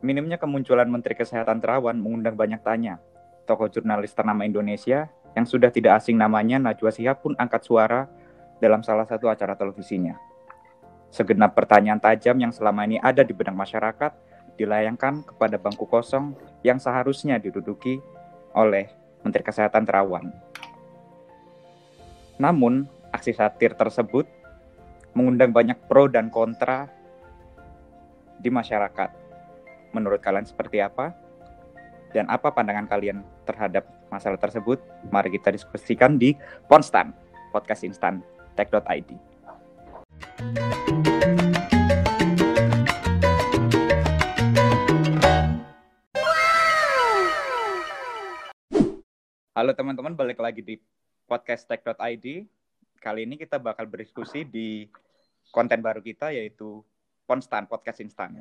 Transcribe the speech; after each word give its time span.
Minimnya 0.00 0.40
kemunculan 0.40 0.88
Menteri 0.88 1.12
Kesehatan 1.12 1.60
Terawan 1.60 2.00
mengundang 2.00 2.32
banyak 2.32 2.64
tanya. 2.64 2.96
Tokoh 3.44 3.68
jurnalis 3.68 4.16
ternama 4.16 4.48
Indonesia 4.48 5.12
yang 5.36 5.44
sudah 5.44 5.68
tidak 5.68 6.00
asing 6.00 6.16
namanya 6.16 6.56
Najwa 6.56 6.88
Shihab 6.88 7.20
pun 7.20 7.36
angkat 7.36 7.68
suara 7.68 8.08
dalam 8.64 8.80
salah 8.80 9.04
satu 9.04 9.28
acara 9.28 9.52
televisinya. 9.52 10.16
Segenap 11.12 11.52
pertanyaan 11.52 12.00
tajam 12.00 12.38
yang 12.40 12.48
selama 12.48 12.88
ini 12.88 12.96
ada 12.96 13.20
di 13.20 13.36
benak 13.36 13.52
masyarakat 13.52 14.12
dilayangkan 14.56 15.20
kepada 15.26 15.60
bangku 15.60 15.84
kosong 15.84 16.32
yang 16.64 16.80
seharusnya 16.80 17.36
diduduki 17.36 18.00
oleh 18.56 18.88
Menteri 19.20 19.44
Kesehatan 19.44 19.84
Terawan. 19.84 20.32
Namun, 22.40 22.88
aksi 23.12 23.36
satir 23.36 23.76
tersebut 23.76 24.24
mengundang 25.12 25.52
banyak 25.52 25.76
pro 25.84 26.08
dan 26.08 26.32
kontra 26.32 26.88
di 28.40 28.48
masyarakat. 28.48 29.19
Menurut 29.90 30.22
kalian 30.22 30.46
seperti 30.46 30.78
apa? 30.78 31.10
Dan 32.14 32.30
apa 32.30 32.54
pandangan 32.54 32.86
kalian 32.86 33.26
terhadap 33.42 33.90
masalah 34.06 34.38
tersebut? 34.38 34.78
Mari 35.10 35.34
kita 35.34 35.50
diskusikan 35.50 36.14
di 36.14 36.34
Ponstan, 36.70 37.10
podcast 37.50 37.82
instan 37.82 38.22
tech.id. 38.54 39.10
Halo 49.58 49.74
teman-teman, 49.74 50.14
balik 50.14 50.38
lagi 50.38 50.62
di 50.62 50.78
podcast 51.26 51.66
tech.id. 51.66 52.46
Kali 53.02 53.20
ini 53.26 53.34
kita 53.34 53.58
bakal 53.58 53.90
berdiskusi 53.90 54.46
di 54.46 54.86
konten 55.50 55.82
baru 55.82 55.98
kita 55.98 56.30
yaitu 56.30 56.78
Ponstan, 57.26 57.66
podcast 57.66 58.02
instan. 58.02 58.38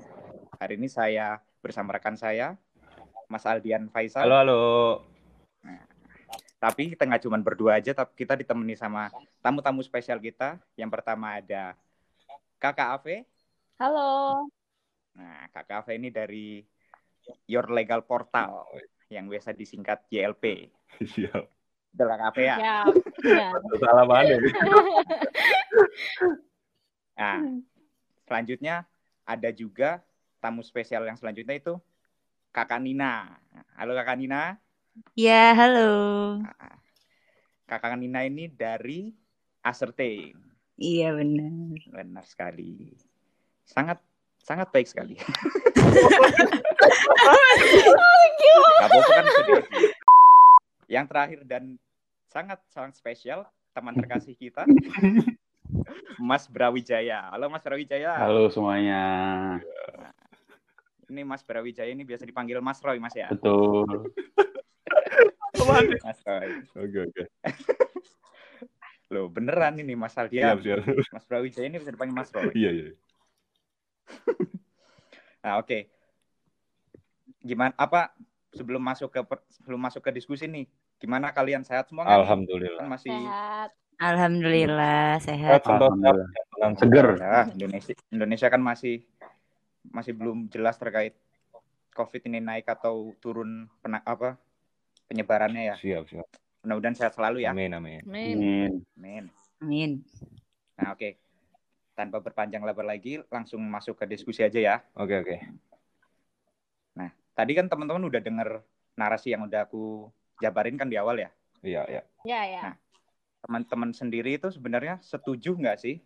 Hari 0.58 0.78
ini 0.78 0.90
saya 0.90 1.38
bersama 1.59 1.95
rekan 1.95 2.16
saya, 2.16 2.55
Mas 3.27 3.44
Aldian 3.44 3.91
Faisal. 3.91 4.26
Halo, 4.26 4.36
halo. 4.41 4.62
Nah, 5.64 5.84
tapi 6.59 6.95
kita 6.95 7.03
nggak 7.03 7.23
cuma 7.28 7.38
berdua 7.39 7.80
aja, 7.80 7.92
tapi 7.92 8.16
kita 8.16 8.39
ditemani 8.39 8.75
sama 8.80 9.11
tamu-tamu 9.44 9.84
spesial 9.84 10.19
kita. 10.19 10.59
Yang 10.80 10.92
pertama 10.95 11.39
ada 11.39 11.75
Kakak 12.59 13.00
Ave. 13.00 13.28
Halo. 13.80 14.44
Nah, 15.16 15.47
Kakak 15.52 15.84
Ave 15.84 16.00
ini 16.00 16.09
dari 16.11 16.64
Your 17.47 17.67
Legal 17.72 18.03
Portal 18.08 18.67
yang 19.12 19.28
biasa 19.28 19.52
disingkat 19.52 20.08
YLP. 20.12 20.72
Siap. 21.16 21.44
Udah 21.95 22.06
Kakak 22.16 22.28
Ave 22.34 22.44
ya? 22.44 22.56
Ya. 22.56 22.78
ya. 23.23 23.50
Salah 23.84 24.06
mana? 24.08 24.36
Nah, 27.19 27.59
selanjutnya 28.23 28.88
ada 29.28 29.52
juga 29.52 30.00
tamu 30.40 30.64
spesial 30.64 31.04
yang 31.06 31.20
selanjutnya 31.20 31.59
itu 31.59 31.76
Kakak 32.50 32.82
Nina. 32.82 33.38
Halo 33.78 33.94
Kakak 33.94 34.18
Nina. 34.18 34.58
Ya, 35.14 35.54
halo. 35.54 35.92
Nah, 36.42 36.76
Kakak 37.70 38.00
Nina 38.00 38.26
ini 38.26 38.50
dari 38.50 39.14
Asertain. 39.62 40.34
Iya 40.80 41.14
benar. 41.14 41.78
Benar 41.92 42.26
sekali. 42.26 42.96
Sangat 43.68 44.02
sangat 44.40 44.72
baik 44.73 44.88
sekali. 44.90 45.20
Apa-apa 48.80 49.12
kan 49.12 49.26
sedih. 49.28 49.64
Yang 50.90 51.06
terakhir 51.12 51.40
dan 51.46 51.78
sangat 52.26 52.59
sangat 52.72 52.98
spesial 52.98 53.46
teman 53.76 53.94
terkasih 53.94 54.34
kita 54.34 54.66
Mas 56.30 56.50
Brawijaya. 56.50 57.30
Halo 57.30 57.52
Mas 57.52 57.62
Brawijaya. 57.62 58.18
Halo 58.18 58.50
semuanya. 58.50 59.03
Ini 61.10 61.26
Mas 61.26 61.42
Brawijaya 61.42 61.90
ini 61.90 62.06
biasa 62.06 62.24
dipanggil 62.24 62.62
Mas 62.62 62.78
Roy 62.86 63.02
Mas 63.02 63.18
ya. 63.18 63.34
Betul. 63.34 64.14
Mas 66.06 66.20
Roy. 66.22 66.48
Oke, 66.78 66.98
oke. 67.10 67.24
Loh 69.09 69.25
beneran 69.25 69.74
ini 69.81 69.98
Mas 69.98 70.14
Aldian. 70.14 70.53
Siap, 70.53 70.62
siap. 70.62 70.78
Mas 71.09 71.25
Brawijaya 71.25 71.66
ini 71.66 71.81
bisa 71.81 71.90
dipanggil 71.90 72.14
Mas 72.14 72.30
Roy. 72.30 72.53
Iya, 72.53 72.72
iya. 72.72 72.90
Nah, 75.40 75.56
oke. 75.64 75.88
Gimana 77.40 77.72
apa 77.80 78.12
sebelum 78.52 78.84
masuk 78.84 79.08
ke 79.08 79.24
sebelum 79.56 79.80
masuk 79.80 80.03
ke 80.03 80.12
diskusi 80.12 80.52
nih? 80.52 80.68
Gimana 81.00 81.31
kalian 81.31 81.64
sehat 81.64 81.88
semua 81.88 82.03
kan? 82.03 82.12
Kan 82.12 82.22
Alhamdulillah. 82.28 82.86
masih 82.86 83.08
Sehat. 83.16 83.69
Alhamdulillah 84.00 85.19
Sehat, 85.19 85.59
Alhamdulillah. 85.64 86.28
dengan 86.56 86.72
seger. 86.75 87.08
ya, 87.19 87.48
Indonesia 87.56 87.94
Indonesia 88.12 88.48
kan 88.52 88.62
masih 88.64 89.03
masih 89.89 90.13
belum 90.16 90.50
jelas 90.50 90.77
terkait 90.77 91.17
COVID 91.94 92.22
ini 92.29 92.39
naik 92.39 92.69
atau 92.69 93.13
turun 93.19 93.67
pena, 93.83 94.00
apa 94.05 94.39
penyebarannya 95.09 95.73
ya. 95.73 95.75
Siap, 95.75 96.03
siap. 96.07 96.27
Mudah-mudahan 96.63 96.95
sehat 96.95 97.13
selalu 97.17 97.44
ya. 97.44 97.51
Amin, 97.51 97.73
amin. 97.73 98.01
Amin. 98.05 98.38
Amin. 98.95 99.23
Amin. 99.59 99.91
Nah, 100.79 100.95
oke. 100.95 101.17
Tanpa 101.97 102.23
berpanjang 102.23 102.63
lebar 102.63 102.88
lagi, 102.88 103.19
langsung 103.27 103.59
masuk 103.59 104.00
ke 104.00 104.05
diskusi 104.07 104.39
aja 104.45 104.59
ya. 104.59 104.75
Oke, 104.95 105.19
oke. 105.19 105.35
Tadi 107.39 107.56
kan 107.56 107.71
teman-teman 107.71 108.03
udah 108.11 108.19
denger 108.19 108.59
narasi 109.00 109.31
yang 109.31 109.47
udah 109.47 109.63
aku 109.63 110.11
jabarin 110.44 110.75
kan 110.75 110.91
di 110.91 111.00
awal 111.00 111.23
ya. 111.23 111.31
Iya, 111.63 111.88
iya. 111.88 112.03
Ya, 112.27 112.41
ya. 112.44 112.61
Nah. 112.67 112.75
Teman-teman 113.39 113.95
sendiri 113.95 114.35
itu 114.35 114.51
sebenarnya 114.51 115.00
setuju 115.00 115.56
nggak 115.56 115.79
sih 115.79 116.03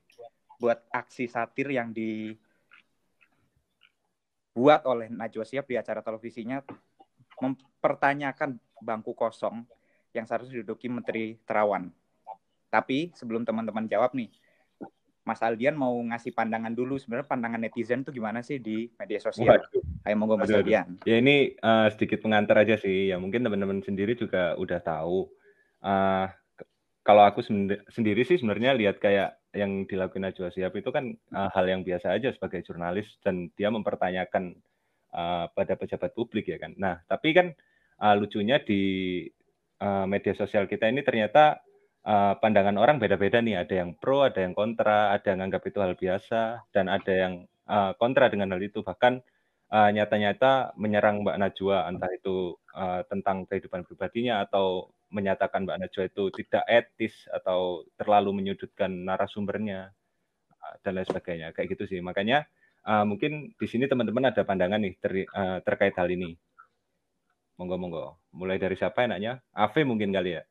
buat 0.61 0.85
aksi 0.93 1.25
satir 1.25 1.73
yang 1.73 1.89
dibuat 4.53 4.85
oleh 4.85 5.09
Najwa 5.09 5.41
Shihab 5.41 5.65
di 5.65 5.81
acara 5.81 6.05
televisinya 6.05 6.61
mempertanyakan 7.41 8.61
bangku 8.77 9.17
kosong 9.17 9.65
yang 10.13 10.29
seharusnya 10.29 10.61
diduduki 10.61 10.93
Menteri 10.93 11.41
Terawan. 11.41 11.89
Tapi 12.69 13.09
sebelum 13.17 13.41
teman-teman 13.49 13.89
jawab 13.89 14.13
nih, 14.13 14.29
Mas 15.25 15.41
Aldian 15.41 15.73
mau 15.73 15.97
ngasih 15.97 16.37
pandangan 16.37 16.69
dulu 16.69 17.01
sebenarnya 17.01 17.25
pandangan 17.25 17.65
netizen 17.65 18.05
tuh 18.05 18.13
gimana 18.13 18.45
sih 18.45 18.61
di 18.61 18.93
media 18.93 19.17
sosial? 19.17 19.57
Waduh. 19.57 19.81
Ayo 20.05 20.15
monggo 20.21 20.37
Mas 20.37 20.53
Aduh, 20.53 20.61
aduh. 20.61 20.69
Aldian. 20.69 20.87
Ya 21.01 21.15
ini 21.17 21.57
eh, 21.57 21.87
sedikit 21.89 22.21
pengantar 22.21 22.61
aja 22.61 22.77
sih. 22.77 23.09
Ya 23.09 23.17
mungkin 23.17 23.41
teman-teman 23.41 23.81
sendiri 23.81 24.13
juga 24.13 24.53
udah 24.61 24.77
tahu. 24.85 25.33
Eh, 25.81 26.27
k- 26.29 26.69
kalau 27.01 27.25
aku 27.25 27.41
sendi- 27.41 27.81
sendiri 27.89 28.21
sih 28.21 28.37
sebenarnya 28.37 28.77
lihat 28.77 29.01
kayak 29.01 29.33
yang 29.53 29.85
dilakukan 29.85 30.25
Najwa 30.25 30.49
Shihab 30.49 30.73
itu 30.73 30.89
kan 30.89 31.13
eh, 31.13 31.49
hal 31.53 31.65
yang 31.69 31.81
biasa 31.85 32.13
aja 32.17 32.33
sebagai 32.33 32.65
jurnalis 32.65 33.07
dan 33.21 33.53
dia 33.53 33.69
mempertanyakan 33.69 34.57
eh, 35.13 35.45
pada 35.53 35.73
pejabat 35.77 36.11
publik 36.17 36.49
ya 36.49 36.57
kan. 36.57 36.73
Nah 36.77 36.99
tapi 37.05 37.31
kan 37.37 37.53
eh, 38.01 38.15
lucunya 38.17 38.57
di 38.61 38.81
eh, 39.79 40.05
media 40.09 40.33
sosial 40.33 40.65
kita 40.65 40.89
ini 40.89 41.05
ternyata 41.05 41.61
eh, 42.05 42.33
pandangan 42.41 42.75
orang 42.81 42.97
beda-beda 42.97 43.39
nih. 43.45 43.61
Ada 43.63 43.73
yang 43.85 43.91
pro, 43.97 44.25
ada 44.25 44.41
yang 44.41 44.53
kontra, 44.57 45.13
ada 45.13 45.27
yang 45.29 45.41
anggap 45.45 45.63
itu 45.69 45.79
hal 45.79 45.93
biasa 45.97 46.41
dan 46.73 46.89
ada 46.89 47.13
yang 47.13 47.33
eh, 47.69 47.91
kontra 48.01 48.27
dengan 48.33 48.57
hal 48.57 48.61
itu. 48.65 48.81
Bahkan 48.81 49.13
eh, 49.73 49.89
nyata-nyata 49.95 50.73
menyerang 50.81 51.21
Mbak 51.21 51.37
Najwa 51.41 51.77
entah 51.89 52.11
itu 52.13 52.57
eh, 52.73 53.01
tentang 53.09 53.45
kehidupan 53.49 53.85
pribadinya 53.85 54.41
atau 54.45 54.89
menyatakan 55.13 55.63
Mbak 55.63 55.77
Najwa 55.77 56.03
itu 56.09 56.23
tidak 56.41 56.63
etis 56.65 57.13
atau 57.29 57.85
terlalu 57.93 58.41
menyudutkan 58.41 58.89
narasumbernya 58.89 59.93
eh, 60.49 60.75
dan 60.81 60.97
lain 60.97 61.07
sebagainya. 61.07 61.47
Kayak 61.53 61.77
gitu 61.77 61.83
sih. 61.93 61.99
Makanya 62.01 62.49
eh, 62.83 63.05
mungkin 63.05 63.53
di 63.53 63.67
sini 63.69 63.85
teman-teman 63.85 64.33
ada 64.33 64.41
pandangan 64.41 64.81
nih 64.81 64.93
ter- 64.97 65.29
eh, 65.29 65.57
terkait 65.61 65.93
hal 65.93 66.09
ini. 66.09 66.33
Monggo 67.61 67.77
monggo. 67.77 68.05
Mulai 68.33 68.57
dari 68.57 68.73
siapa 68.73 69.05
enaknya? 69.05 69.37
Ave 69.53 69.85
mungkin 69.85 70.09
kali 70.09 70.41
ya? 70.41 70.43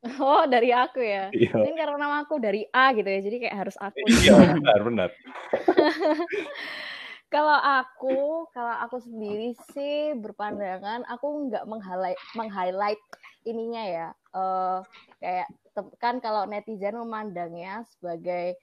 Oh, 0.24 0.48
dari 0.48 0.72
aku 0.72 1.04
ya. 1.04 1.28
iya. 1.36 1.52
Mungkin 1.52 1.76
karena 1.76 2.00
nama 2.00 2.24
aku 2.24 2.40
dari 2.40 2.64
A 2.72 2.96
gitu 2.96 3.04
ya, 3.04 3.20
jadi 3.20 3.36
kayak 3.44 3.56
harus 3.60 3.76
aku. 3.76 4.00
iya 4.24 4.32
benar 4.56 4.78
benar 4.80 5.10
Kalau 7.30 7.54
aku, 7.62 8.50
kalau 8.50 8.74
aku 8.82 8.98
sendiri 8.98 9.54
sih 9.70 10.18
berpandangan 10.18 11.06
aku 11.06 11.46
nggak 11.46 11.62
meng-highlight, 11.62 12.18
meng-highlight 12.34 12.98
ininya 13.46 13.84
ya. 13.86 14.08
Eh 14.34 14.78
kayak 15.22 15.48
kan 16.02 16.18
kalau 16.18 16.42
netizen 16.50 16.98
memandangnya 16.98 17.86
sebagai 17.86 18.58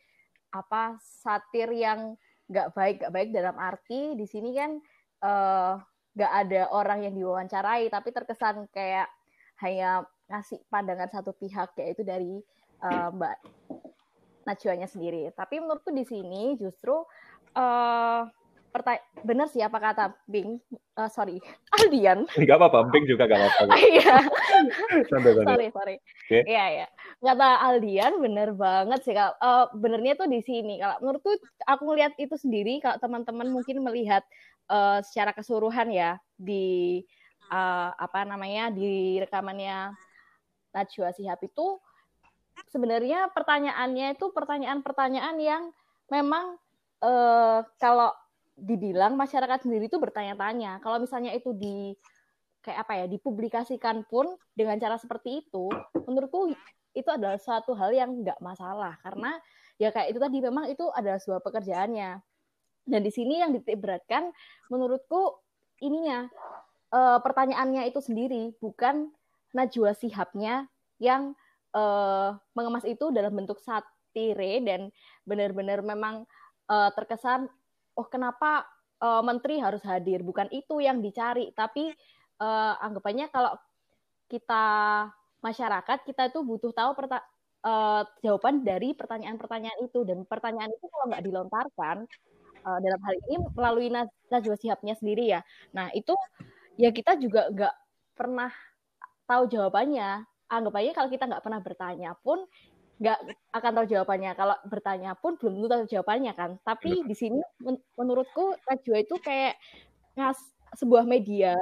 apa 0.51 0.99
satir 0.99 1.71
yang 1.71 2.19
nggak 2.51 2.75
baik, 2.75 2.95
nggak 2.99 3.13
baik 3.15 3.29
dalam 3.31 3.55
arti 3.55 4.19
di 4.19 4.27
sini 4.27 4.51
kan 4.51 4.75
eh 5.23 5.73
nggak 6.19 6.33
ada 6.43 6.61
orang 6.75 7.07
yang 7.07 7.15
diwawancarai, 7.15 7.87
tapi 7.87 8.11
terkesan 8.11 8.67
kayak 8.75 9.07
hanya 9.63 10.03
ngasih 10.27 10.59
pandangan 10.67 11.07
satu 11.07 11.31
pihak 11.31 11.71
yaitu 11.79 12.03
dari 12.03 12.43
eh, 12.83 13.09
Mbak 13.15 13.37
Najwanya 14.43 14.91
sendiri. 14.91 15.31
Tapi 15.31 15.63
menurutku 15.63 15.95
di 15.95 16.03
sini 16.03 16.59
justru 16.59 16.99
eh 17.55 18.27
perta- 18.69 19.03
benar 19.23 19.47
sih 19.47 19.63
apa 19.63 19.77
kata 19.79 20.03
Bing, 20.25 20.59
Eh, 20.97 21.09
sorry. 21.13 21.37
Aldian. 21.77 22.25
nggak 22.25 22.57
apa-apa 22.57 22.89
Bing 22.89 23.05
juga 23.05 23.29
nggak 23.29 23.37
apa-apa. 23.37 23.73
Iya, 23.93 24.15
sorry 25.45 25.67
sorry. 25.69 25.95
Iya 26.29 26.65
ya. 26.83 26.87
kata 27.21 27.49
Aldian 27.69 28.13
bener 28.17 28.53
banget 28.57 29.01
sih 29.05 29.13
kalau 29.13 29.33
uh, 29.37 29.65
benernya 29.77 30.17
tuh 30.17 30.25
di 30.25 30.41
sini 30.41 30.81
kalau 30.81 30.97
menurutku 31.01 31.31
aku 31.65 31.81
ngelihat 31.89 32.13
itu 32.17 32.33
sendiri 32.37 32.81
kalau 32.81 32.97
teman-teman 32.97 33.49
mungkin 33.49 33.81
melihat 33.81 34.21
uh, 34.69 35.01
secara 35.01 35.33
keseluruhan 35.33 35.89
ya 35.89 36.17
di 36.33 37.01
uh, 37.49 37.89
apa 37.93 38.25
namanya 38.25 38.69
di 38.73 39.17
rekamannya 39.17 39.93
Najwa 40.73 41.09
Sihab 41.13 41.41
itu 41.41 41.77
sebenarnya 42.69 43.29
pertanyaannya 43.33 44.17
itu 44.17 44.29
pertanyaan-pertanyaan 44.33 45.37
yang 45.37 45.63
memang 46.09 46.57
uh, 47.01 47.61
kalau 47.77 48.13
dibilang 48.57 49.13
masyarakat 49.13 49.69
sendiri 49.69 49.85
itu 49.85 50.01
bertanya-tanya. 50.01 50.81
Kalau 50.81 50.97
misalnya 50.97 51.31
itu 51.37 51.53
di 51.53 51.93
kayak 52.65 52.83
apa 52.83 52.93
ya 52.99 53.05
dipublikasikan 53.07 54.03
pun 54.09 54.27
dengan 54.51 54.75
cara 54.81 54.99
seperti 54.99 55.45
itu 55.45 55.71
menurutku 56.03 56.51
itu 56.97 57.09
adalah 57.13 57.37
suatu 57.37 57.77
hal 57.77 57.93
yang 57.93 58.25
nggak 58.25 58.41
masalah. 58.41 58.97
Karena 59.05 59.37
ya 59.77 59.93
kayak 59.93 60.09
itu 60.09 60.19
tadi 60.19 60.37
memang 60.41 60.65
itu 60.73 60.89
adalah 60.89 61.21
sebuah 61.21 61.45
pekerjaannya. 61.45 62.17
Dan 62.87 63.01
di 63.05 63.11
sini 63.13 63.37
yang 63.37 63.53
ditiberatkan 63.53 64.33
menurutku 64.73 65.37
ininya 65.85 66.25
e, 66.89 66.99
pertanyaannya 67.21 67.85
itu 67.85 68.01
sendiri 68.01 68.57
bukan 68.57 69.13
Najwa 69.53 69.93
Sihabnya 69.93 70.65
yang 70.97 71.37
e, 71.75 71.83
mengemas 72.57 72.87
itu 72.89 73.13
dalam 73.13 73.35
bentuk 73.35 73.61
satire 73.61 74.63
dan 74.65 74.89
benar-benar 75.27 75.83
memang 75.83 76.25
e, 76.65 76.75
terkesan 76.95 77.51
oh 77.97 78.07
kenapa 78.07 78.63
e, 79.01 79.07
menteri 79.25 79.57
harus 79.57 79.81
hadir 79.83 80.21
bukan 80.21 80.47
itu 80.53 80.79
yang 80.79 81.01
dicari 81.01 81.49
tapi 81.57 81.89
e, 82.37 82.47
anggapannya 82.81 83.27
kalau 83.33 83.57
kita 84.29 84.65
masyarakat 85.41 85.99
kita 86.05 86.29
itu 86.29 86.39
butuh 86.43 86.73
tahu 86.73 86.91
uh, 87.63 88.03
jawaban 88.21 88.61
dari 88.61 88.93
pertanyaan-pertanyaan 88.93 89.79
itu 89.85 90.03
dan 90.05 90.27
pertanyaan 90.27 90.71
itu 90.73 90.85
kalau 90.89 91.05
nggak 91.09 91.23
dilontarkan 91.25 91.97
uh, 92.67 92.79
dalam 92.83 93.01
hal 93.01 93.15
ini 93.27 93.35
melalui 93.55 93.87
Najwa 94.31 94.55
Sihabnya 94.59 94.93
sendiri 94.99 95.33
ya. 95.37 95.41
Nah 95.73 95.89
itu 95.95 96.13
ya 96.77 96.89
kita 96.93 97.17
juga 97.17 97.49
nggak 97.49 97.75
pernah 98.13 98.51
tahu 99.25 99.43
jawabannya. 99.49 100.25
Anggap 100.47 100.73
aja 100.79 100.91
kalau 100.95 101.09
kita 101.11 101.27
nggak 101.27 101.43
pernah 101.43 101.59
bertanya 101.59 102.11
pun 102.23 102.39
nggak 102.97 103.19
akan 103.53 103.71
tahu 103.77 103.85
jawabannya. 103.93 104.31
Kalau 104.33 104.55
bertanya 104.65 105.11
pun 105.17 105.37
belum 105.37 105.53
tentu 105.61 105.67
tahu 105.69 105.83
jawabannya 105.97 106.33
kan. 106.33 106.51
Tapi 106.65 107.05
di 107.05 107.15
sini 107.17 107.39
men 107.61 107.77
menurutku 107.97 108.57
Najwa 108.65 108.97
itu 109.01 109.15
kayak 109.21 109.55
ngas 110.17 110.39
sebuah 110.75 111.05
media 111.05 111.55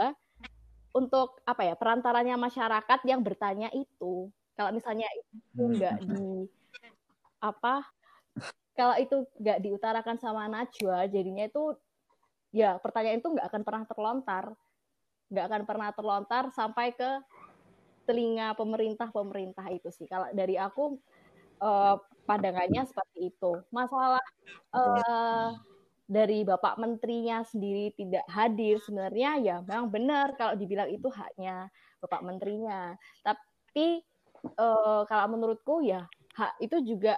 untuk 0.96 1.44
apa 1.44 1.68
ya 1.68 1.76
perantaranya 1.76 2.40
masyarakat 2.40 3.00
yang 3.04 3.20
bertanya 3.20 3.68
itu 3.76 4.32
kalau 4.56 4.72
misalnya 4.72 5.12
itu 5.20 5.64
hmm. 5.68 5.76
di 5.76 6.24
apa 7.44 7.84
kalau 8.72 8.96
itu 8.96 9.28
nggak 9.36 9.60
diutarakan 9.60 10.16
sama 10.16 10.48
Najwa 10.48 11.04
jadinya 11.12 11.44
itu 11.44 11.76
ya 12.56 12.80
pertanyaan 12.80 13.20
itu 13.20 13.28
nggak 13.28 13.48
akan 13.52 13.64
pernah 13.68 13.84
terlontar 13.84 14.46
nggak 15.28 15.46
akan 15.52 15.64
pernah 15.68 15.90
terlontar 15.92 16.44
sampai 16.56 16.96
ke 16.96 17.12
telinga 18.08 18.56
pemerintah 18.56 19.12
pemerintah 19.12 19.68
itu 19.68 19.92
sih 19.92 20.08
kalau 20.08 20.32
dari 20.32 20.56
aku 20.56 20.96
eh, 21.62 21.96
pandangannya 22.26 22.84
seperti 22.88 23.32
itu. 23.32 23.52
Masalah 23.72 24.24
eh, 24.74 25.50
dari 26.06 26.46
Bapak 26.46 26.78
Menterinya 26.78 27.42
sendiri 27.42 27.90
tidak 27.98 28.26
hadir 28.30 28.78
sebenarnya 28.78 29.32
ya 29.42 29.56
memang 29.66 29.90
benar 29.90 30.38
kalau 30.38 30.54
dibilang 30.54 30.90
itu 30.90 31.10
haknya 31.10 31.74
Bapak 31.98 32.22
Menterinya. 32.22 32.94
Tapi 33.26 34.06
uh, 34.54 35.02
kalau 35.10 35.26
menurutku 35.34 35.82
ya 35.82 36.06
hak 36.38 36.62
itu 36.62 36.78
juga 36.86 37.18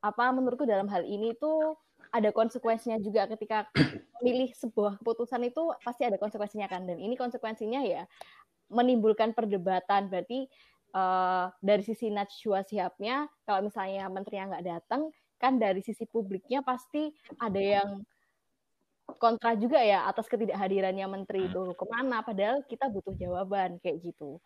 apa 0.00 0.32
menurutku 0.32 0.64
dalam 0.64 0.88
hal 0.88 1.04
ini 1.04 1.36
itu 1.36 1.76
ada 2.08 2.32
konsekuensinya 2.32 2.96
juga 3.04 3.28
ketika 3.28 3.68
memilih 4.18 4.48
sebuah 4.56 4.96
keputusan 5.04 5.44
itu 5.44 5.62
pasti 5.84 6.08
ada 6.08 6.16
konsekuensinya 6.16 6.72
kan. 6.72 6.88
Dan 6.88 6.96
ini 6.96 7.20
konsekuensinya 7.20 7.84
ya 7.84 8.08
menimbulkan 8.72 9.36
perdebatan. 9.36 10.08
Berarti 10.08 10.48
uh, 10.94 11.50
dari 11.62 11.82
sisi 11.82 12.10
Najwa 12.10 12.62
Sihabnya 12.66 13.26
kalau 13.46 13.66
misalnya 13.66 14.06
menterinya 14.10 14.56
nggak 14.56 14.66
datang 14.66 15.02
kan 15.40 15.56
dari 15.56 15.80
sisi 15.80 16.04
publiknya 16.04 16.60
pasti 16.60 17.08
ada 17.40 17.56
yang 17.56 18.04
kontra 19.16 19.56
juga 19.58 19.80
ya 19.82 20.06
atas 20.06 20.30
ketidakhadirannya 20.30 21.06
menteri 21.10 21.50
itu. 21.50 21.74
Ke 21.74 21.84
mana? 21.88 22.22
Padahal 22.22 22.62
kita 22.68 22.86
butuh 22.92 23.16
jawaban 23.18 23.80
kayak 23.82 24.04
gitu. 24.04 24.38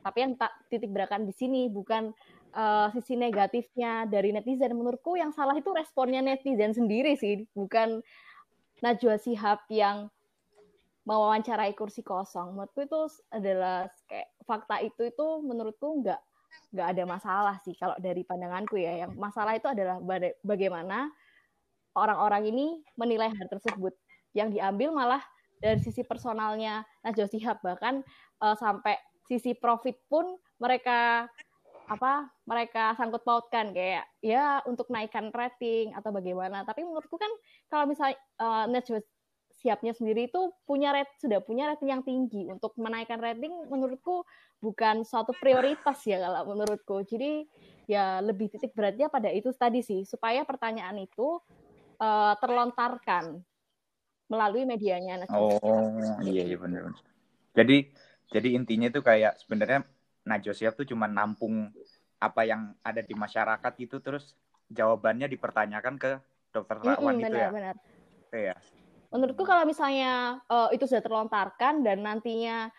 Tapi 0.00 0.18
yang 0.22 0.32
tak 0.38 0.54
titik 0.70 0.94
berakan 0.94 1.26
di 1.26 1.34
sini 1.34 1.66
bukan 1.66 2.14
uh, 2.54 2.88
sisi 2.94 3.18
negatifnya 3.18 4.06
dari 4.06 4.30
netizen. 4.30 4.72
Menurutku 4.72 5.18
yang 5.18 5.34
salah 5.34 5.58
itu 5.58 5.68
responnya 5.74 6.22
netizen 6.22 6.72
sendiri 6.72 7.18
sih 7.18 7.44
bukan 7.52 8.00
Najwa 8.80 9.16
Sihab 9.16 9.64
yang 9.72 10.12
mewawancarai 11.06 11.72
kursi 11.78 12.02
kosong 12.02 12.58
menurutku 12.58 12.82
itu 12.82 13.00
adalah 13.30 13.86
kayak 14.10 14.28
fakta 14.42 14.82
itu 14.82 15.06
itu 15.06 15.26
menurutku 15.46 16.02
nggak 16.02 16.20
nggak 16.74 16.88
ada 16.92 17.04
masalah 17.06 17.56
sih 17.62 17.74
kalau 17.78 17.94
dari 18.02 18.26
pandanganku 18.26 18.76
ya. 18.76 19.06
Yang 19.06 19.12
masalah 19.16 19.54
itu 19.54 19.70
adalah 19.70 20.02
bagaimana 20.42 21.08
orang-orang 21.94 22.50
ini 22.50 22.66
menilai 22.98 23.30
hal 23.30 23.46
tersebut. 23.48 23.94
Yang 24.34 24.60
diambil 24.60 24.92
malah 24.92 25.22
dari 25.62 25.80
sisi 25.80 26.04
personalnya 26.04 26.84
Najwa 27.00 27.26
Shihab 27.30 27.58
bahkan 27.64 28.04
uh, 28.44 28.56
sampai 28.58 29.00
sisi 29.24 29.56
profit 29.56 29.96
pun 30.10 30.36
mereka 30.60 31.30
apa 31.86 32.26
mereka 32.50 32.98
sangkut 32.98 33.22
pautkan 33.22 33.70
kayak 33.70 34.04
ya 34.18 34.58
untuk 34.66 34.90
naikkan 34.90 35.30
rating 35.30 35.94
atau 35.94 36.10
bagaimana 36.10 36.66
tapi 36.66 36.82
menurutku 36.82 37.14
kan 37.14 37.30
kalau 37.70 37.86
misalnya 37.86 38.18
uh, 38.42 38.66
Najwa 38.66 39.00
siapnya 39.66 39.90
sendiri 39.90 40.30
itu 40.30 40.54
punya 40.62 40.94
rate 40.94 41.10
sudah 41.18 41.42
punya 41.42 41.66
rating 41.74 41.90
yang 41.90 42.02
tinggi. 42.06 42.46
Untuk 42.46 42.78
menaikkan 42.78 43.18
rating 43.18 43.66
menurutku 43.66 44.22
bukan 44.62 45.02
suatu 45.02 45.34
prioritas 45.34 45.98
ya 46.06 46.22
kalau 46.22 46.54
menurutku. 46.54 47.02
Jadi 47.02 47.50
ya 47.90 48.22
lebih 48.22 48.54
titik 48.54 48.70
beratnya 48.78 49.10
pada 49.10 49.34
itu 49.34 49.50
tadi 49.58 49.82
sih. 49.82 50.06
Supaya 50.06 50.46
pertanyaan 50.46 51.02
itu 51.02 51.42
uh, 51.98 52.34
terlontarkan 52.38 53.42
melalui 54.26 54.66
medianya 54.66 55.22
oh 55.30 55.98
iya 56.26 56.42
iya 56.42 56.58
benar 56.58 56.90
jadi 57.54 57.86
jadi 58.30 58.48
intinya 58.58 58.90
itu 58.90 59.00
kayak 59.00 59.38
sebenarnya 59.38 59.86
Najwa 60.26 60.54
Siap 60.58 60.74
tuh 60.74 60.86
cuma 60.90 61.06
nampung 61.06 61.70
apa 62.18 62.42
yang 62.42 62.74
ada 62.82 62.98
di 62.98 63.14
masyarakat 63.14 63.72
itu 63.78 64.02
terus 64.02 64.34
jawabannya 64.66 65.30
dipertanyakan 65.30 65.94
ke 65.94 66.18
dokter 66.50 66.82
Rawan 66.82 66.98
mm 66.98 67.06
-hmm, 67.06 67.22
itu 67.22 67.26
benar, 67.30 67.38
ya? 67.38 67.50
benar. 67.54 67.74
Oke 68.26 68.38
ya 68.50 68.56
menurutku 69.10 69.46
kalau 69.46 69.62
misalnya 69.64 70.42
uh, 70.50 70.68
itu 70.74 70.84
sudah 70.88 71.02
terlontarkan 71.02 71.86
dan 71.86 72.02
nantinya 72.02 72.70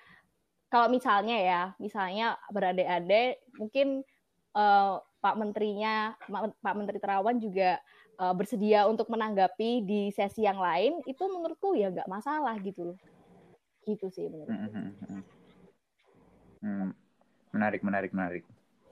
kalau 0.68 0.92
misalnya 0.92 1.38
ya, 1.40 1.62
misalnya 1.80 2.36
berade-ade 2.52 3.40
mungkin 3.56 4.04
uh, 4.52 5.00
Pak 5.24 5.36
Menterinya, 5.40 6.12
Pak 6.60 6.76
Menteri 6.76 7.00
Terawan 7.00 7.40
juga 7.40 7.80
uh, 8.20 8.36
bersedia 8.36 8.84
untuk 8.84 9.08
menanggapi 9.08 9.88
di 9.88 10.12
sesi 10.12 10.44
yang 10.44 10.60
lain, 10.60 11.00
itu 11.08 11.24
menurutku 11.24 11.72
ya 11.80 11.88
nggak 11.88 12.12
masalah 12.12 12.60
gitu 12.60 12.92
loh. 12.92 12.98
Gitu 13.88 14.12
sih 14.12 14.28
menurutku. 14.28 14.60
Hmm, 14.60 14.72
hmm, 14.76 14.92
hmm, 15.08 15.24
hmm. 16.60 16.90
Menarik, 17.56 17.82
menarik, 17.88 18.12
menarik. 18.12 18.44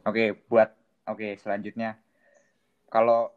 Oke, 0.07 0.39
buat 0.47 0.71
oke 1.11 1.35
selanjutnya 1.43 1.99
kalau 2.87 3.34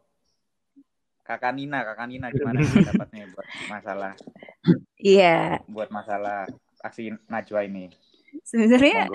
Kakak 1.29 1.53
Nina, 1.53 1.85
Kakak 1.85 2.09
Nina 2.09 2.33
gimana 2.33 2.57
pendapatnya 2.57 3.29
buat 3.29 3.47
masalah? 3.69 4.11
Iya. 4.97 5.61
Yeah. 5.61 5.69
Buat 5.69 5.93
masalah 5.93 6.49
aksi 6.81 7.13
Najwa 7.29 7.69
ini. 7.69 7.93
Sebenarnya 8.41 9.13